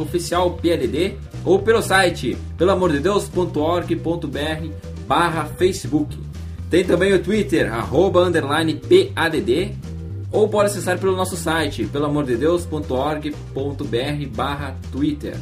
oficial 0.00 0.52
PLD 0.52 1.16
ou 1.44 1.58
pelo 1.58 1.82
site 1.82 2.38
pelamordedeus.org.br 2.56 4.68
barra 5.06 5.44
Facebook. 5.58 6.18
Tem 6.70 6.84
também 6.84 7.12
o 7.12 7.22
Twitter, 7.22 7.70
arroba 7.70 8.22
underline 8.22 8.80
PADD 8.80 9.76
ou 10.36 10.46
pode 10.46 10.66
acessar 10.66 10.98
pelo 10.98 11.16
nosso 11.16 11.34
site 11.34 11.86
pelamordedeus.org.br 11.86 14.36
barra 14.36 14.76
Twitter. 14.92 15.34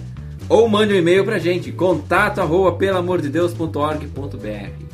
Ou 0.48 0.68
mande 0.68 0.94
um 0.94 0.96
e-mail 0.96 1.24
pra 1.24 1.36
gente, 1.36 1.72
contato 1.72 2.40
arroba 2.40 2.76
pelamordedeus.org.br. 2.76 4.84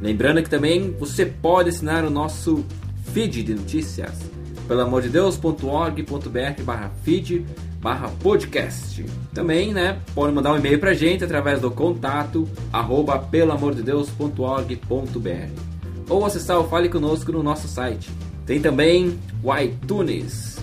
Lembrando 0.00 0.42
que 0.42 0.48
também 0.48 0.96
você 0.98 1.26
pode 1.26 1.68
assinar 1.68 2.06
o 2.06 2.10
nosso 2.10 2.64
feed 3.12 3.42
de 3.42 3.54
notícias 3.54 4.30
pelamordedeus.org.br 4.66 6.62
barra 6.62 6.90
feed 7.02 7.44
barra 7.82 8.08
podcast. 8.22 9.04
Também, 9.34 9.74
né, 9.74 10.00
pode 10.14 10.32
mandar 10.32 10.54
um 10.54 10.56
e-mail 10.56 10.78
pra 10.78 10.94
gente 10.94 11.22
através 11.22 11.60
do 11.60 11.70
contato 11.70 12.48
arroba 12.72 13.18
pelamordedeus.org.br 13.18 15.50
ou 16.08 16.24
acessar 16.24 16.58
o 16.58 16.64
Fale 16.64 16.88
Conosco 16.88 17.30
no 17.30 17.42
nosso 17.42 17.68
site. 17.68 18.10
Tem 18.50 18.60
também 18.60 19.16
o 19.44 19.56
iTunes, 19.56 20.58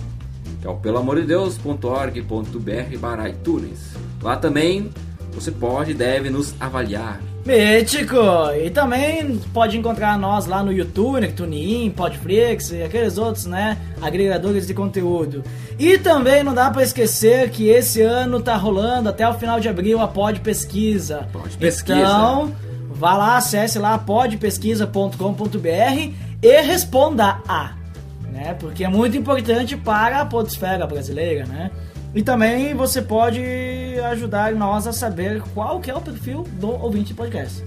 que 0.60 0.66
é 0.66 0.70
o 0.70 0.74
pelamordedeus.org.br 0.74 2.98
barra 3.00 3.30
iTunes. 3.30 3.94
Lá 4.22 4.36
também 4.36 4.90
você 5.32 5.50
pode 5.50 5.92
e 5.92 5.94
deve 5.94 6.28
nos 6.28 6.54
avaliar. 6.60 7.18
Mítico! 7.46 8.14
E 8.62 8.68
também 8.68 9.40
pode 9.54 9.78
encontrar 9.78 10.18
nós 10.18 10.44
lá 10.44 10.62
no 10.62 10.70
YouTube, 10.70 11.28
TuneIn, 11.28 11.88
Podflix 11.88 12.72
e 12.72 12.82
aqueles 12.82 13.16
outros, 13.16 13.46
né, 13.46 13.78
agregadores 14.02 14.66
de 14.66 14.74
conteúdo. 14.74 15.42
E 15.78 15.96
também 15.96 16.44
não 16.44 16.52
dá 16.52 16.70
pra 16.70 16.82
esquecer 16.82 17.48
que 17.48 17.70
esse 17.70 18.02
ano 18.02 18.38
tá 18.38 18.54
rolando 18.54 19.08
até 19.08 19.26
o 19.26 19.32
final 19.32 19.60
de 19.60 19.68
abril 19.70 19.98
a 19.98 20.06
Pod 20.06 20.40
Pesquisa. 20.40 21.26
Pod 21.32 21.56
Pesquisa. 21.56 21.98
Então, 21.98 22.52
vá 22.90 23.16
lá, 23.16 23.38
acesse 23.38 23.78
lá 23.78 23.96
podpesquisa.com.br 23.96 26.12
e 26.42 26.60
responda 26.60 27.38
a, 27.48 27.77
né? 28.32 28.54
Porque 28.58 28.84
é 28.84 28.88
muito 28.88 29.16
importante 29.16 29.76
para 29.76 30.20
a 30.20 30.26
podesfera 30.26 30.86
brasileira, 30.86 31.46
né? 31.46 31.70
E 32.14 32.22
também 32.22 32.74
você 32.74 33.02
pode 33.02 33.42
ajudar 34.10 34.52
nós 34.54 34.86
a 34.86 34.92
saber 34.92 35.42
qual 35.54 35.78
que 35.80 35.90
é 35.90 35.94
o 35.94 36.00
perfil 36.00 36.44
do 36.58 36.68
ouvinte 36.70 37.08
de 37.08 37.14
podcast. 37.14 37.62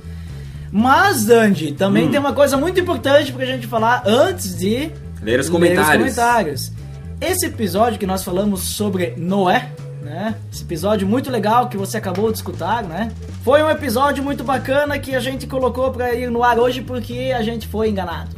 Mas, 0.72 1.26
Dandy, 1.26 1.74
também 1.74 2.08
Hum. 2.08 2.12
tem 2.12 2.20
uma 2.20 2.34
coisa 2.34 2.56
muito 2.58 2.80
importante 2.80 3.32
pra 3.34 3.46
gente 3.46 3.68
falar 3.68 4.04
antes 4.06 4.58
de 4.58 4.92
Ler 5.22 5.40
os 5.40 5.50
comentários. 5.50 5.98
comentários. 6.16 6.72
Esse 7.20 7.46
episódio 7.48 8.00
que 8.00 8.08
nós 8.08 8.24
falamos 8.24 8.62
sobre 8.62 9.14
Noé, 9.18 9.70
né? 10.02 10.34
Esse 10.52 10.64
episódio 10.64 11.06
muito 11.08 11.30
legal 11.30 11.68
que 11.70 11.78
você 11.78 11.98
acabou 11.98 12.32
de 12.32 12.38
escutar, 12.38 12.82
né? 12.84 13.12
Foi 13.44 13.62
um 13.62 13.70
episódio 13.70 14.24
muito 14.24 14.44
bacana 14.44 14.98
que 14.98 15.14
a 15.14 15.20
gente 15.20 15.46
colocou 15.46 15.92
pra 15.92 16.14
ir 16.16 16.32
no 16.32 16.44
ar 16.44 16.58
hoje 16.58 16.82
porque 16.82 17.32
a 17.38 17.44
gente 17.44 17.68
foi 17.68 17.90
enganado. 17.90 18.30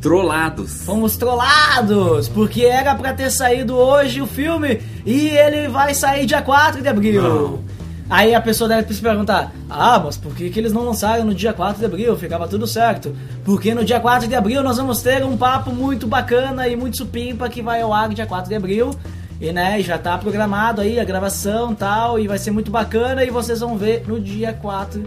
Trollados. 0.00 0.82
Fomos 0.84 1.16
trollados, 1.16 2.28
porque 2.28 2.64
era 2.64 2.94
pra 2.94 3.12
ter 3.12 3.30
saído 3.30 3.76
hoje 3.76 4.22
o 4.22 4.26
filme 4.26 4.80
e 5.04 5.28
ele 5.28 5.68
vai 5.68 5.94
sair 5.94 6.24
dia 6.24 6.40
4 6.40 6.80
de 6.80 6.88
abril. 6.88 7.22
Não. 7.22 7.64
Aí 8.08 8.34
a 8.34 8.40
pessoa 8.40 8.66
deve 8.66 8.92
se 8.92 9.00
perguntar: 9.00 9.52
Ah, 9.68 10.00
mas 10.02 10.16
por 10.16 10.34
que, 10.34 10.50
que 10.50 10.58
eles 10.58 10.72
não 10.72 10.84
lançaram 10.84 11.24
no 11.24 11.34
dia 11.34 11.52
4 11.52 11.78
de 11.78 11.84
abril? 11.84 12.16
Ficava 12.16 12.48
tudo 12.48 12.66
certo. 12.66 13.14
Porque 13.44 13.74
no 13.74 13.84
dia 13.84 14.00
4 14.00 14.26
de 14.26 14.34
abril 14.34 14.62
nós 14.62 14.78
vamos 14.78 15.02
ter 15.02 15.22
um 15.22 15.36
papo 15.36 15.70
muito 15.70 16.06
bacana 16.06 16.66
e 16.66 16.74
muito 16.74 16.96
supimpa 16.96 17.48
que 17.48 17.62
vai 17.62 17.82
ao 17.82 17.92
ar 17.92 18.08
dia 18.08 18.26
4 18.26 18.48
de 18.48 18.56
abril. 18.56 18.90
E 19.40 19.52
né, 19.52 19.80
já 19.80 19.96
tá 19.96 20.18
programado 20.18 20.80
aí 20.80 20.98
a 20.98 21.04
gravação 21.04 21.72
e 21.72 21.74
tal, 21.74 22.18
e 22.18 22.26
vai 22.26 22.38
ser 22.38 22.50
muito 22.50 22.70
bacana 22.70 23.24
e 23.24 23.30
vocês 23.30 23.60
vão 23.60 23.76
ver 23.76 24.04
no 24.06 24.20
dia 24.20 24.52
4 24.52 25.02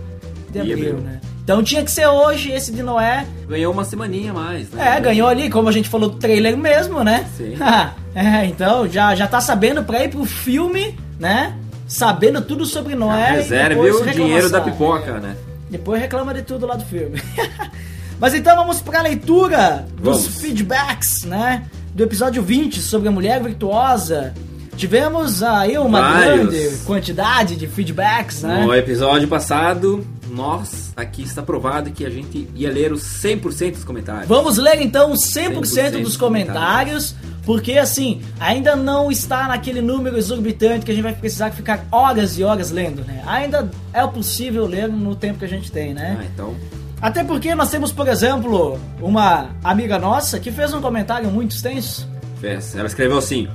de 0.52 0.60
abril, 0.60 0.74
abril. 0.74 0.98
né? 0.98 1.20
Então 1.44 1.62
tinha 1.62 1.84
que 1.84 1.92
ser 1.92 2.08
hoje 2.08 2.52
esse 2.52 2.72
de 2.72 2.82
Noé, 2.82 3.26
Ganhou 3.48 3.74
uma 3.74 3.84
semaninha 3.84 4.34
mais, 4.34 4.70
né? 4.70 4.96
é, 4.96 5.00
ganhou 5.02 5.28
ali, 5.28 5.50
como 5.50 5.68
a 5.68 5.72
gente 5.74 5.90
falou 5.90 6.10
do 6.10 6.18
trailer 6.18 6.56
mesmo, 6.56 7.04
né? 7.04 7.26
Sim. 7.36 7.56
é, 8.16 8.46
então 8.46 8.88
já, 8.88 9.14
já 9.14 9.28
tá 9.28 9.42
sabendo 9.42 9.84
pra 9.84 10.04
ir 10.06 10.10
pro 10.10 10.24
filme, 10.24 10.98
né? 11.20 11.54
Sabendo 11.86 12.42
tudo 12.42 12.66
sobre 12.66 12.96
Noé. 12.96 13.32
Reserve 13.32 13.80
o 13.80 14.06
dinheiro 14.12 14.50
da 14.50 14.62
pipoca, 14.62 15.20
né? 15.20 15.36
Depois 15.70 16.00
reclama 16.00 16.34
de 16.34 16.44
tudo 16.44 16.66
lá 16.66 16.76
do 16.76 16.86
filme. 16.86 17.22
Mas 18.20 18.34
então 18.34 18.56
vamos 18.56 18.82
pra 18.82 19.02
leitura 19.02 19.86
dos 20.02 20.26
Vamos. 20.26 20.42
feedbacks, 20.42 21.24
né? 21.26 21.66
Do 21.94 22.04
episódio 22.04 22.42
20 22.42 22.80
sobre 22.80 23.10
a 23.10 23.12
mulher 23.12 23.44
virtuosa. 23.44 24.34
Tivemos 24.78 25.44
aí 25.44 25.78
uma 25.78 26.02
Vários. 26.02 26.50
grande 26.50 26.78
quantidade 26.86 27.56
de 27.56 27.68
feedbacks, 27.68 28.42
né? 28.44 28.64
No 28.66 28.74
episódio 28.74 29.28
passado, 29.28 30.06
nós 30.34 30.92
aqui 30.96 31.22
está 31.22 31.42
provado 31.42 31.92
que 31.92 32.06
a 32.06 32.10
gente 32.10 32.50
ia 32.56 32.72
ler 32.72 32.92
os 32.92 33.04
100% 33.04 33.74
dos 33.74 33.84
comentários. 33.84 34.28
Vamos 34.28 34.58
ler 34.58 34.82
então 34.82 35.12
os 35.12 35.32
100%, 35.32 35.62
100% 35.62 36.02
dos 36.02 36.18
comentários, 36.18 37.16
porque 37.46 37.74
assim, 37.74 38.22
ainda 38.40 38.76
não 38.76 39.12
está 39.12 39.48
naquele 39.48 39.82
número 39.82 40.18
exorbitante 40.18 40.86
que 40.86 40.92
a 40.92 40.94
gente 40.96 41.04
vai 41.04 41.14
precisar 41.14 41.52
ficar 41.52 41.86
horas 41.92 42.38
e 42.38 42.44
horas 42.44 42.72
lendo, 42.72 43.04
né? 43.06 43.24
Ainda 43.28 43.70
é 43.94 44.06
possível 44.08 44.66
ler 44.66 44.88
no 44.88 45.16
tempo 45.16 45.40
que 45.40 45.46
a 45.46 45.50
gente 45.50 45.72
tem, 45.72 45.94
né? 45.94 46.18
Ah, 46.20 46.26
então. 46.26 46.56
Até 47.02 47.24
porque 47.24 47.54
nós 47.54 47.70
temos, 47.70 47.92
por 47.92 48.08
exemplo, 48.08 48.80
uma 49.02 49.50
amiga 49.64 50.00
nossa 50.00 50.40
que 50.40 50.52
fez 50.52 50.74
um 50.74 50.82
comentário 50.82 51.30
muito 51.30 51.52
extenso. 51.52 52.08
Fez. 52.40 52.76
Ela 52.76 52.88
escreveu 52.88 53.18
assim: 53.18 53.48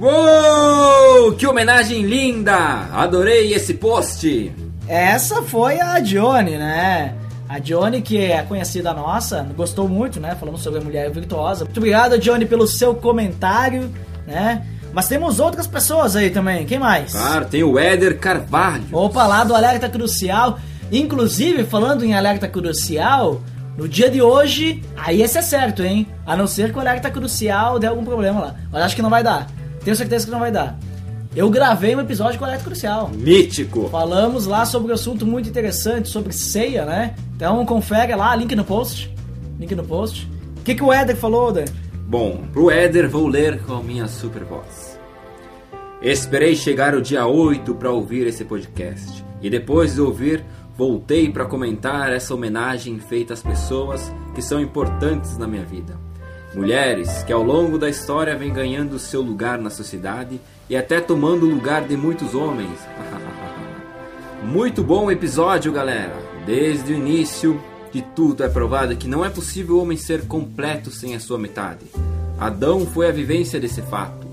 Uou! 0.00 1.32
Que 1.32 1.46
homenagem 1.46 2.02
linda! 2.02 2.88
Adorei 2.92 3.52
esse 3.52 3.74
post! 3.74 4.52
Essa 4.88 5.42
foi 5.42 5.80
a 5.80 5.98
Dione, 6.00 6.56
né? 6.56 7.14
A 7.48 7.58
Dione, 7.58 8.00
que 8.00 8.18
é 8.18 8.42
conhecida 8.42 8.92
nossa, 8.92 9.46
gostou 9.56 9.88
muito, 9.88 10.18
né? 10.18 10.36
Falamos 10.38 10.62
sobre 10.62 10.80
a 10.80 10.82
mulher 10.82 11.10
virtuosa. 11.10 11.64
Muito 11.64 11.76
obrigado, 11.76 12.18
Dione, 12.18 12.46
pelo 12.46 12.66
seu 12.66 12.94
comentário, 12.94 13.90
né? 14.26 14.66
Mas 14.92 15.08
temos 15.08 15.40
outras 15.40 15.66
pessoas 15.66 16.16
aí 16.16 16.30
também. 16.30 16.66
Quem 16.66 16.78
mais? 16.78 17.12
Claro, 17.12 17.46
tem 17.46 17.62
o 17.62 17.78
Éder 17.78 18.18
Carvalho. 18.18 18.84
Opa, 18.92 19.26
lá 19.26 19.44
do 19.44 19.54
Alerta 19.54 19.88
Crucial. 19.88 20.58
Inclusive, 20.90 21.64
falando 21.64 22.04
em 22.04 22.14
Alerta 22.14 22.46
Crucial, 22.46 23.40
no 23.76 23.88
dia 23.88 24.10
de 24.10 24.20
hoje, 24.20 24.82
aí 24.96 25.22
esse 25.22 25.38
é 25.38 25.42
certo, 25.42 25.82
hein? 25.82 26.06
A 26.26 26.36
não 26.36 26.46
ser 26.46 26.70
que 26.70 26.76
o 26.76 26.80
Alerta 26.80 27.10
Crucial 27.10 27.78
dê 27.78 27.86
algum 27.86 28.04
problema 28.04 28.40
lá. 28.40 28.54
Mas 28.70 28.82
acho 28.82 28.96
que 28.96 29.02
não 29.02 29.08
vai 29.08 29.22
dar. 29.22 29.46
Tenho 29.82 29.96
certeza 29.96 30.26
que 30.26 30.30
não 30.30 30.40
vai 30.40 30.52
dar. 30.52 30.78
Eu 31.34 31.48
gravei 31.48 31.96
um 31.96 32.00
episódio 32.00 32.38
com 32.38 32.44
o 32.44 32.46
Alerta 32.46 32.66
Crucial. 32.66 33.08
Mítico. 33.08 33.88
Falamos 33.88 34.44
lá 34.44 34.66
sobre 34.66 34.92
um 34.92 34.94
assunto 34.94 35.24
muito 35.24 35.48
interessante, 35.48 36.10
sobre 36.10 36.30
ceia, 36.30 36.84
né? 36.84 37.14
Então 37.34 37.64
confere 37.64 38.14
lá, 38.14 38.36
link 38.36 38.54
no 38.54 38.64
post. 38.64 39.10
Link 39.58 39.74
no 39.74 39.82
post. 39.82 40.28
O 40.58 40.62
que, 40.62 40.74
que 40.74 40.82
o 40.82 40.92
Éder 40.92 41.16
falou, 41.16 41.50
Dan? 41.50 41.64
Bom, 42.06 42.42
pro 42.52 42.70
Éder 42.70 43.08
vou 43.08 43.26
ler 43.26 43.62
com 43.62 43.72
a 43.72 43.82
minha 43.82 44.06
super 44.08 44.44
voz. 44.44 44.98
Esperei 46.02 46.54
chegar 46.54 46.94
o 46.94 47.00
dia 47.00 47.26
8 47.26 47.74
para 47.76 47.90
ouvir 47.90 48.26
esse 48.26 48.44
podcast. 48.44 49.24
E 49.40 49.48
depois 49.48 49.94
de 49.94 50.02
ouvir, 50.02 50.44
voltei 50.76 51.30
para 51.30 51.46
comentar 51.46 52.12
essa 52.12 52.34
homenagem 52.34 52.98
feita 52.98 53.32
às 53.32 53.42
pessoas 53.42 54.12
que 54.34 54.42
são 54.42 54.60
importantes 54.60 55.38
na 55.38 55.48
minha 55.48 55.64
vida. 55.64 55.98
Mulheres 56.54 57.22
que 57.22 57.32
ao 57.32 57.42
longo 57.42 57.78
da 57.78 57.88
história 57.88 58.36
vêm 58.36 58.52
ganhando 58.52 58.98
seu 58.98 59.22
lugar 59.22 59.58
na 59.58 59.70
sociedade 59.70 60.38
e 60.68 60.76
até 60.76 61.00
tomando 61.00 61.46
o 61.46 61.50
lugar 61.50 61.86
de 61.86 61.96
muitos 61.96 62.34
homens. 62.34 62.78
Muito 64.44 64.82
bom 64.82 65.10
episódio, 65.10 65.72
galera. 65.72 66.16
Desde 66.46 66.92
o 66.92 66.96
início 66.96 67.60
de 67.92 68.02
tudo 68.02 68.42
é 68.42 68.48
provado 68.48 68.96
que 68.96 69.06
não 69.06 69.24
é 69.24 69.30
possível 69.30 69.76
o 69.76 69.82
homem 69.82 69.96
ser 69.96 70.26
completo 70.26 70.90
sem 70.90 71.14
a 71.14 71.20
sua 71.20 71.38
metade. 71.38 71.84
Adão 72.38 72.86
foi 72.86 73.08
a 73.08 73.12
vivência 73.12 73.60
desse 73.60 73.82
fato. 73.82 74.26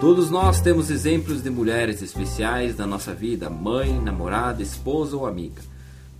Todos 0.00 0.30
nós 0.30 0.60
temos 0.60 0.90
exemplos 0.90 1.42
de 1.42 1.50
mulheres 1.50 2.00
especiais 2.00 2.76
na 2.76 2.86
nossa 2.86 3.12
vida: 3.12 3.50
mãe, 3.50 3.92
namorada, 4.00 4.62
esposa 4.62 5.16
ou 5.16 5.26
amiga. 5.26 5.60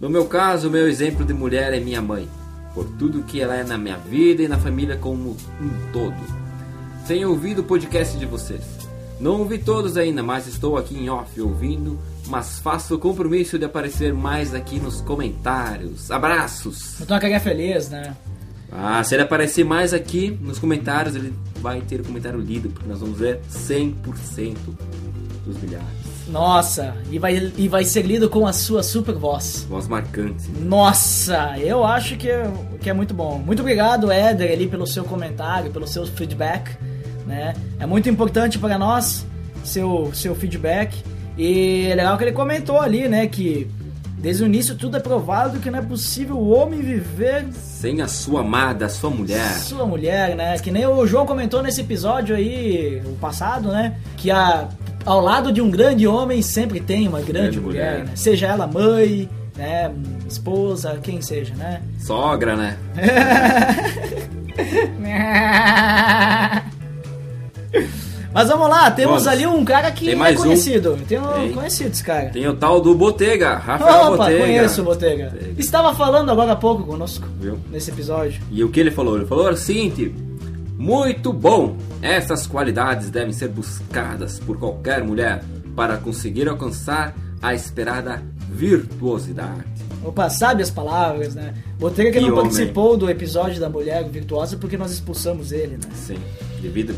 No 0.00 0.10
meu 0.10 0.26
caso, 0.26 0.68
o 0.68 0.70
meu 0.70 0.88
exemplo 0.88 1.24
de 1.24 1.32
mulher 1.32 1.72
é 1.74 1.80
minha 1.80 2.00
mãe, 2.02 2.28
por 2.74 2.84
tudo 2.98 3.22
que 3.22 3.40
ela 3.40 3.54
é 3.54 3.62
na 3.62 3.78
minha 3.78 3.96
vida 3.96 4.42
e 4.42 4.48
na 4.48 4.58
família 4.58 4.96
como 4.96 5.36
um 5.60 5.92
todo. 5.92 6.16
Tenho 7.06 7.30
ouvido 7.30 7.60
o 7.60 7.64
podcast 7.64 8.18
de 8.18 8.26
vocês. 8.26 8.79
Não 9.20 9.38
ouvi 9.40 9.58
todos 9.58 9.98
ainda, 9.98 10.22
mas 10.22 10.46
estou 10.46 10.78
aqui 10.78 10.96
em 10.96 11.10
off 11.10 11.38
ouvindo, 11.38 11.98
mas 12.26 12.58
faço 12.58 12.94
o 12.94 12.98
compromisso 12.98 13.58
de 13.58 13.66
aparecer 13.66 14.14
mais 14.14 14.54
aqui 14.54 14.80
nos 14.80 15.02
comentários. 15.02 16.10
Abraços! 16.10 16.98
Uma 17.00 17.20
carinha 17.20 17.38
feliz, 17.38 17.90
né? 17.90 18.16
Ah, 18.72 19.04
se 19.04 19.14
ele 19.14 19.22
aparecer 19.22 19.62
mais 19.62 19.92
aqui 19.92 20.38
nos 20.40 20.58
comentários, 20.58 21.14
ele 21.14 21.34
vai 21.56 21.82
ter 21.82 22.00
o 22.00 22.04
comentário 22.04 22.40
lido, 22.40 22.70
porque 22.70 22.88
nós 22.88 23.00
vamos 23.00 23.18
ver 23.18 23.40
100% 23.50 24.56
dos 25.44 25.60
milhares. 25.60 25.86
Nossa, 26.28 26.94
e 27.10 27.18
vai, 27.18 27.52
e 27.58 27.68
vai 27.68 27.84
ser 27.84 28.02
lido 28.02 28.30
com 28.30 28.46
a 28.46 28.52
sua 28.52 28.82
super 28.82 29.14
voz. 29.16 29.66
Voz 29.68 29.86
marcante. 29.88 30.48
Nossa, 30.62 31.58
eu 31.58 31.84
acho 31.84 32.16
que 32.16 32.30
é, 32.30 32.50
que 32.80 32.88
é 32.88 32.92
muito 32.92 33.12
bom. 33.12 33.38
Muito 33.38 33.60
obrigado, 33.60 34.10
Éder, 34.10 34.52
ali, 34.52 34.66
pelo 34.68 34.86
seu 34.86 35.04
comentário, 35.04 35.70
pelo 35.72 35.86
seu 35.86 36.06
feedback. 36.06 36.70
Né? 37.30 37.54
É 37.78 37.86
muito 37.86 38.10
importante 38.10 38.58
para 38.58 38.76
nós 38.76 39.24
seu, 39.62 40.10
seu 40.12 40.34
feedback. 40.34 41.00
E 41.38 41.86
é 41.86 41.94
legal 41.94 42.18
que 42.18 42.24
ele 42.24 42.32
comentou 42.32 42.80
ali, 42.80 43.08
né, 43.08 43.28
que 43.28 43.70
desde 44.18 44.42
o 44.42 44.46
início 44.46 44.74
tudo 44.74 44.96
é 44.96 45.00
provado 45.00 45.60
que 45.60 45.70
não 45.70 45.78
é 45.78 45.82
possível 45.82 46.36
o 46.36 46.50
homem 46.50 46.80
viver 46.80 47.46
sem 47.54 48.02
a 48.02 48.08
sua 48.08 48.40
amada, 48.40 48.86
a 48.86 48.88
sua 48.88 49.10
mulher. 49.10 49.52
Sua 49.54 49.86
mulher, 49.86 50.34
né? 50.36 50.58
Que 50.58 50.70
nem 50.72 50.84
o 50.86 51.06
João 51.06 51.24
comentou 51.24 51.62
nesse 51.62 51.80
episódio 51.80 52.34
aí, 52.36 53.00
o 53.06 53.14
passado, 53.16 53.70
né? 53.70 53.94
Que 54.16 54.30
a, 54.30 54.68
ao 55.06 55.20
lado 55.20 55.52
de 55.52 55.62
um 55.62 55.70
grande 55.70 56.06
homem 56.06 56.42
sempre 56.42 56.80
tem 56.80 57.08
uma 57.08 57.20
grande, 57.20 57.32
grande 57.32 57.60
mulher, 57.60 57.90
mulher. 57.92 58.06
Né? 58.06 58.12
Seja 58.16 58.48
ela 58.48 58.66
mãe, 58.66 59.30
né? 59.56 59.90
Esposa, 60.28 60.98
quem 61.00 61.22
seja, 61.22 61.54
né? 61.54 61.80
Sogra, 62.00 62.56
né? 62.56 62.76
Mas 68.32 68.48
vamos 68.48 68.68
lá, 68.68 68.90
temos 68.90 69.24
vamos. 69.24 69.26
ali 69.26 69.46
um 69.46 69.64
cara 69.64 69.90
que 69.90 70.10
é 70.10 70.34
conhecido. 70.34 70.92
Um. 70.94 70.98
Tem 70.98 71.18
um 71.18 71.32
tem. 71.32 71.52
conhecido 71.52 71.90
esse 71.90 72.04
cara. 72.04 72.30
Tem 72.30 72.46
o 72.46 72.54
tal 72.54 72.80
do 72.80 72.94
Botega, 72.94 73.56
Rafael 73.56 74.12
Opa, 74.12 74.16
Botega. 74.24 74.38
conheço 74.38 74.82
o 74.82 74.84
Botega. 74.84 75.30
Botega. 75.30 75.54
Estava 75.60 75.94
falando 75.94 76.30
agora 76.30 76.52
há 76.52 76.56
pouco 76.56 76.84
conosco, 76.84 77.26
Viu? 77.40 77.58
nesse 77.70 77.90
episódio. 77.90 78.40
E 78.50 78.62
o 78.62 78.70
que 78.70 78.78
ele 78.78 78.92
falou? 78.92 79.16
Ele 79.16 79.26
falou 79.26 79.50
o 79.50 79.56
seguinte: 79.56 80.14
muito 80.78 81.32
bom! 81.32 81.76
Essas 82.00 82.46
qualidades 82.46 83.10
devem 83.10 83.32
ser 83.32 83.48
buscadas 83.48 84.38
por 84.38 84.58
qualquer 84.58 85.02
mulher 85.02 85.42
para 85.74 85.96
conseguir 85.96 86.48
alcançar 86.48 87.14
a 87.42 87.52
esperada 87.52 88.22
virtuosidade. 88.48 89.64
Opa, 90.04 90.30
sabe 90.30 90.62
as 90.62 90.70
palavras, 90.70 91.34
né? 91.34 91.52
Botega 91.78 92.10
que, 92.10 92.18
que 92.18 92.24
não 92.24 92.32
homem. 92.32 92.42
participou 92.42 92.96
do 92.96 93.10
episódio 93.10 93.60
da 93.60 93.68
mulher 93.68 94.08
virtuosa 94.08 94.56
porque 94.56 94.78
nós 94.78 94.92
expulsamos 94.92 95.52
ele, 95.52 95.72
né? 95.72 95.90
Sim, 95.94 96.18
devido 96.62 96.94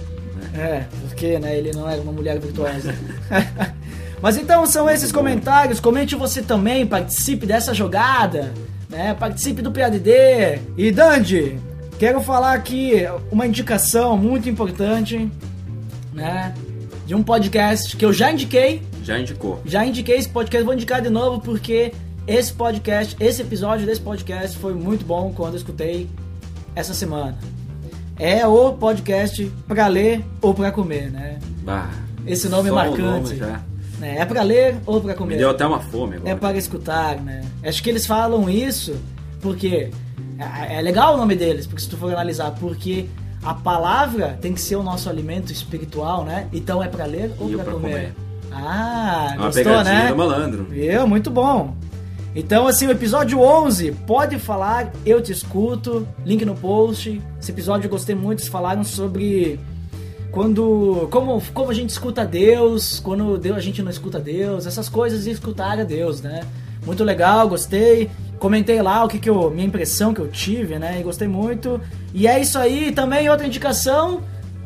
é, 0.55 0.85
porque 1.09 1.39
né, 1.39 1.57
ele 1.57 1.73
não 1.73 1.89
era 1.89 2.01
uma 2.01 2.13
mulher 2.13 2.39
virtuosa. 2.39 2.95
Mas 4.21 4.37
então 4.37 4.65
são 4.67 4.89
esses 4.89 5.11
comentários. 5.11 5.81
Comente 5.81 6.15
você 6.15 6.43
também, 6.43 6.87
participe 6.87 7.45
dessa 7.45 7.75
jogada, 7.75 8.53
né? 8.89 9.15
Participe 9.15 9.63
do 9.63 9.73
PADD. 9.73 10.61
E 10.77 10.93
Dandy, 10.93 11.59
quero 11.99 12.21
falar 12.21 12.53
aqui 12.53 13.05
uma 13.33 13.47
indicação 13.47 14.17
muito 14.17 14.49
importante, 14.49 15.29
né? 16.13 16.55
De 17.05 17.15
um 17.15 17.23
podcast 17.23 17.97
que 17.97 18.05
eu 18.05 18.13
já 18.13 18.31
indiquei. 18.31 18.83
Já 19.03 19.19
indicou. 19.19 19.61
Já 19.65 19.85
indiquei 19.85 20.17
esse 20.17 20.29
podcast, 20.29 20.65
vou 20.65 20.75
indicar 20.75 21.03
de 21.03 21.11
novo 21.11 21.41
porque 21.41 21.93
esse 22.25 22.53
podcast, 22.53 23.17
esse 23.19 23.43
episódio 23.43 23.85
desse 23.85 24.01
podcast 24.01 24.57
foi 24.57 24.73
muito 24.73 25.05
bom 25.05 25.33
quando 25.35 25.55
eu 25.55 25.59
escutei 25.59 26.09
essa 26.77 26.95
semana 26.95 27.37
é 28.19 28.47
o 28.47 28.73
podcast 28.73 29.51
pra 29.67 29.87
ler 29.87 30.25
ou 30.41 30.55
pra 30.55 30.71
comer, 30.71 31.11
né? 31.11 31.39
Bah, 31.63 31.91
Esse 32.27 32.49
nome 32.49 32.69
é 32.69 32.73
marcante. 32.73 33.35
Nome 33.35 33.59
é, 34.01 34.19
é 34.19 34.25
pra 34.25 34.43
ler 34.43 34.77
ou 34.85 35.01
pra 35.01 35.15
comer? 35.15 35.35
Me 35.35 35.39
deu 35.39 35.51
até 35.51 35.65
uma 35.65 35.81
fome 35.81 36.17
agora. 36.17 36.31
É 36.31 36.35
para 36.35 36.57
escutar, 36.59 37.17
né? 37.21 37.43
Acho 37.65 37.83
que 37.83 37.89
eles 37.89 38.07
falam 38.07 38.51
isso 38.51 38.97
porque 39.41 39.91
é, 40.39 40.79
é 40.79 40.81
legal 40.83 41.15
o 41.15 41.17
nome 41.17 41.37
deles, 41.37 41.67
porque 41.67 41.83
se 41.83 41.89
tu 41.89 41.97
for 41.97 42.13
analisar, 42.13 42.51
porque 42.53 43.07
a 43.43 43.55
palavra 43.55 44.39
tem 44.41 44.53
que 44.53 44.61
ser 44.61 44.77
o 44.77 44.83
nosso 44.83 45.09
alimento 45.09 45.53
espiritual, 45.53 46.25
né? 46.25 46.49
Então 46.53 46.83
é 46.83 46.89
para 46.89 47.05
ler 47.05 47.33
ou 47.39 47.49
para 47.51 47.65
comer? 47.65 47.73
comer? 47.73 48.15
Ah, 48.53 49.31
é 49.33 49.37
uma 49.37 49.47
gostou, 49.47 49.85
né? 49.85 50.09
do 50.09 50.17
malandro. 50.17 50.65
Viu? 50.65 51.07
Muito 51.07 51.31
bom. 51.31 51.75
Então, 52.35 52.67
assim, 52.67 52.87
o 52.87 52.91
episódio 52.91 53.41
11, 53.41 53.93
pode 54.07 54.39
falar, 54.39 54.91
eu 55.05 55.21
te 55.21 55.33
escuto, 55.33 56.09
link 56.25 56.45
no 56.47 56.55
post. 56.55 57.21
Esse 57.39 57.51
episódio 57.51 57.87
eu 57.87 57.91
gostei 57.91 58.15
muito, 58.15 58.41
eles 58.41 58.49
falaram 58.49 58.83
sobre 58.83 59.61
quando 60.31 61.09
como, 61.11 61.43
como 61.53 61.71
a 61.71 61.75
gente 61.75 61.91
escuta 61.91 62.25
Deus, 62.25 62.99
quando 63.01 63.37
Deus, 63.37 63.59
a 63.59 63.61
gente 63.61 63.83
não 63.83 63.91
escuta 63.91 64.19
Deus, 64.19 64.67
essas 64.67 64.89
coisas 64.89 65.25
de 65.25 65.31
escutar 65.31 65.79
a 65.79 65.85
Deus, 65.85 66.23
né? 66.23 66.41
Muito 66.87 67.05
legal, 67.05 67.49
gostei. 67.49 68.11
Comentei 68.39 68.81
lá 68.81 69.05
o 69.05 69.09
que, 69.09 69.19
que 69.19 69.31
eu, 69.31 69.51
minha 69.51 69.67
impressão 69.67 70.15
que 70.15 70.21
eu 70.21 70.29
tive, 70.29 70.79
né? 70.79 70.99
E 71.01 71.03
gostei 71.03 71.29
muito. 71.29 71.79
E 72.15 72.27
é 72.27 72.41
isso 72.41 72.59
aí, 72.59 72.93
também 72.93 73.29
outra 73.29 73.47
indicação. 73.47 74.23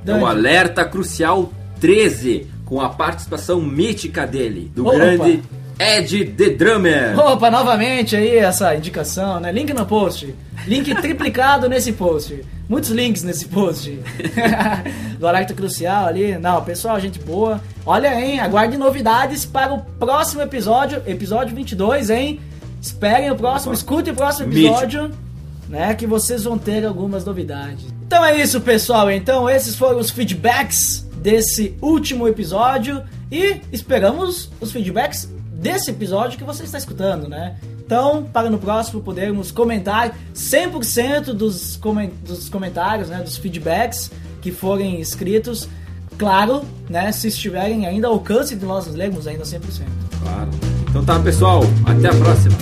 É 0.06 0.14
o 0.14 0.24
Alerta 0.24 0.84
Crucial 0.84 1.52
13, 1.80 2.46
com 2.64 2.80
a 2.80 2.88
participação 2.88 3.60
mítica 3.60 4.24
dele, 4.24 4.70
do 4.72 4.86
Opa. 4.86 4.96
grande 4.96 5.42
Ed 5.78 6.24
The 6.36 6.50
Drummer. 6.50 7.18
Opa, 7.18 7.50
novamente 7.50 8.16
aí 8.16 8.36
essa 8.36 8.74
indicação, 8.74 9.40
né? 9.40 9.52
Link 9.52 9.72
no 9.72 9.84
post. 9.86 10.34
Link 10.66 10.94
triplicado 10.96 11.68
nesse 11.68 11.92
post. 11.92 12.44
Muitos 12.68 12.90
links 12.90 13.22
nesse 13.22 13.46
post. 13.46 13.98
Do 15.18 15.28
Alerta 15.28 15.54
Crucial 15.54 16.06
ali. 16.06 16.36
Não, 16.38 16.62
pessoal, 16.64 16.98
gente 16.98 17.18
boa. 17.18 17.60
Olha, 17.84 18.18
hein? 18.20 18.40
Aguarde 18.40 18.76
novidades 18.76 19.44
para 19.44 19.72
o 19.72 19.82
próximo 19.82 20.42
episódio, 20.42 21.02
episódio 21.06 21.54
22, 21.54 22.10
hein? 22.10 22.40
esperem 22.86 23.30
o 23.30 23.36
próximo, 23.36 23.72
escutem 23.72 24.12
o 24.12 24.16
próximo 24.16 24.52
episódio, 24.52 25.10
né? 25.68 25.94
Que 25.94 26.06
vocês 26.06 26.44
vão 26.44 26.58
ter 26.58 26.84
algumas 26.84 27.24
novidades. 27.24 27.86
Então 28.06 28.24
é 28.24 28.40
isso, 28.40 28.60
pessoal. 28.60 29.10
Então 29.10 29.48
esses 29.50 29.74
foram 29.74 29.98
os 29.98 30.10
feedbacks 30.10 31.06
desse 31.16 31.76
último 31.80 32.28
episódio 32.28 33.02
e 33.30 33.60
esperamos 33.72 34.50
os 34.60 34.70
feedbacks 34.70 35.28
desse 35.56 35.90
episódio 35.90 36.38
que 36.38 36.44
você 36.44 36.64
está 36.64 36.78
escutando, 36.78 37.28
né? 37.28 37.56
Então, 37.84 38.24
para 38.24 38.50
no 38.50 38.58
próximo 38.58 39.00
podermos 39.00 39.50
comentar 39.50 40.16
100% 40.34 41.32
dos, 41.32 41.76
comen 41.76 42.12
dos 42.26 42.48
comentários, 42.48 43.08
né, 43.08 43.22
dos 43.22 43.36
feedbacks 43.36 44.10
que 44.42 44.50
forem 44.50 45.00
escritos, 45.00 45.68
claro, 46.18 46.62
né, 46.88 47.12
se 47.12 47.28
estiverem 47.28 47.86
ainda 47.86 48.08
ao 48.08 48.14
alcance 48.14 48.56
de 48.56 48.64
nós 48.64 48.86
lermos 48.86 49.26
ainda 49.26 49.44
100%. 49.44 49.60
Claro. 50.22 50.50
Então 50.88 51.04
tá, 51.04 51.18
pessoal. 51.20 51.62
Até 51.86 52.08
a 52.08 52.14
próxima. 52.14 52.56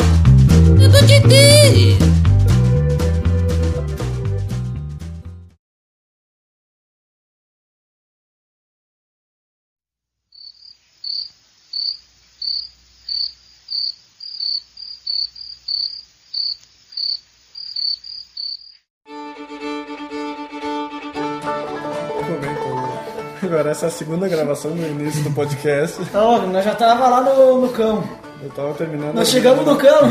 Agora, 23.55 23.71
essa 23.71 23.87
é 23.87 23.89
a 23.89 23.93
segunda 23.93 24.27
gravação 24.29 24.73
no 24.73 24.85
início 24.85 25.23
do 25.23 25.31
podcast. 25.31 26.03
Então, 26.03 26.45
nós 26.49 26.65
já 26.65 26.75
tava 26.75 27.07
lá 27.09 27.21
no, 27.21 27.61
no 27.61 27.69
cão. 27.69 28.03
Eu 28.43 28.51
tava 28.51 28.75
terminando. 28.75 29.15
Nós 29.15 29.29
chegamos 29.29 29.65
no 29.65 29.77
cão. 29.77 30.09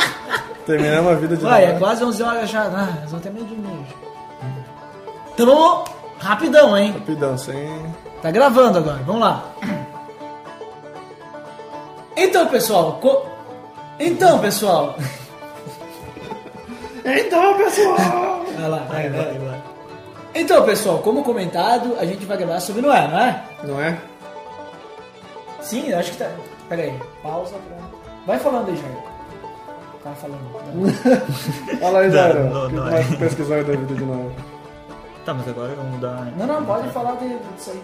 Terminamos 0.64 1.12
a 1.12 1.14
vida 1.16 1.36
de 1.36 1.42
Vai, 1.44 1.66
é 1.66 1.72
quase 1.78 2.02
11 2.02 2.22
horas 2.22 2.48
já. 2.48 2.62
Ah, 2.62 2.96
nós 3.02 3.10
vamos 3.10 3.22
ter 3.22 3.30
meio 3.30 3.44
de 3.44 3.54
meio. 3.56 3.86
Então 5.34 5.44
vamos 5.46 5.90
rapidão, 6.18 6.78
hein? 6.78 6.92
Rapidão, 6.92 7.36
sem. 7.36 7.68
Tá 8.22 8.30
gravando 8.30 8.78
agora, 8.78 9.00
vamos 9.06 9.20
lá. 9.20 9.44
Então, 12.16 12.46
pessoal. 12.46 12.98
co- 13.02 13.26
Então, 14.00 14.38
pessoal. 14.38 14.96
Então, 17.04 17.54
pessoal! 17.58 18.44
Vai 18.58 18.68
lá, 18.70 18.78
vai, 18.88 19.08
vai, 19.10 19.38
vai. 19.38 19.47
Então, 20.34 20.64
pessoal, 20.64 20.98
como 20.98 21.24
comentado, 21.24 21.96
a 21.98 22.04
gente 22.04 22.24
vai 22.24 22.36
gravar 22.36 22.60
sobre 22.60 22.82
Noé, 22.82 23.08
não 23.08 23.18
é? 23.18 23.42
Não 23.64 23.80
é? 23.80 23.98
Sim, 25.60 25.92
acho 25.92 26.12
que 26.12 26.18
tá. 26.18 26.30
Pera 26.68 26.82
aí, 26.82 26.94
pausa 27.22 27.56
pra. 27.56 27.76
Vai 28.26 28.38
falando 28.38 28.68
aí, 28.68 28.76
Jair. 28.76 28.96
Tá 30.04 30.12
falando. 30.12 30.38
Fala 31.80 32.00
aí, 32.00 32.10
não, 32.10 32.68
não 32.68 32.88
é. 32.88 33.02
tu 33.02 33.16
pesquisou 33.18 33.56
aí 33.56 33.64
da 33.64 33.72
vida 33.72 33.94
de 33.94 34.04
Noé? 34.04 34.30
Tá, 35.24 35.34
mas 35.34 35.48
agora 35.48 35.74
vamos 35.74 35.92
mudar. 35.92 36.26
Não, 36.36 36.46
não, 36.46 36.64
pode 36.64 36.88
falar 36.90 37.16
de- 37.16 37.38
disso 37.56 37.70
aí. 37.72 37.82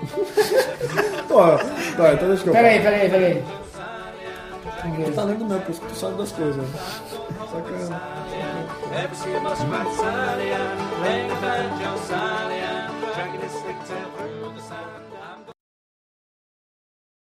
Pô, 1.28 1.40
tá, 1.96 2.12
então 2.14 2.28
deixa 2.28 2.42
que 2.42 2.48
eu 2.48 2.52
Pera 2.52 2.68
aí, 2.68 2.80
pera 2.80 2.96
aí, 2.96 3.10
pera 3.10 3.26
aí. 3.26 3.44
Tu 5.04 5.12
tá 5.12 5.24
lendo 5.24 5.44
mesmo, 5.44 5.60
por 5.62 5.70
isso 5.72 5.80
que 5.80 5.86
tu 5.88 5.94
sabe 5.96 6.14
das 6.18 6.32
coisas. 6.32 6.64
Sacana. 7.50 8.02
Every 8.90 9.16
single 9.16 9.40
motion 9.42 9.70
by 9.70 9.84
the 9.84 9.94
sun, 9.94 10.46
yeah. 10.46 11.02
Laying 11.02 11.30
a 11.30 11.34
banjo. 11.34 12.77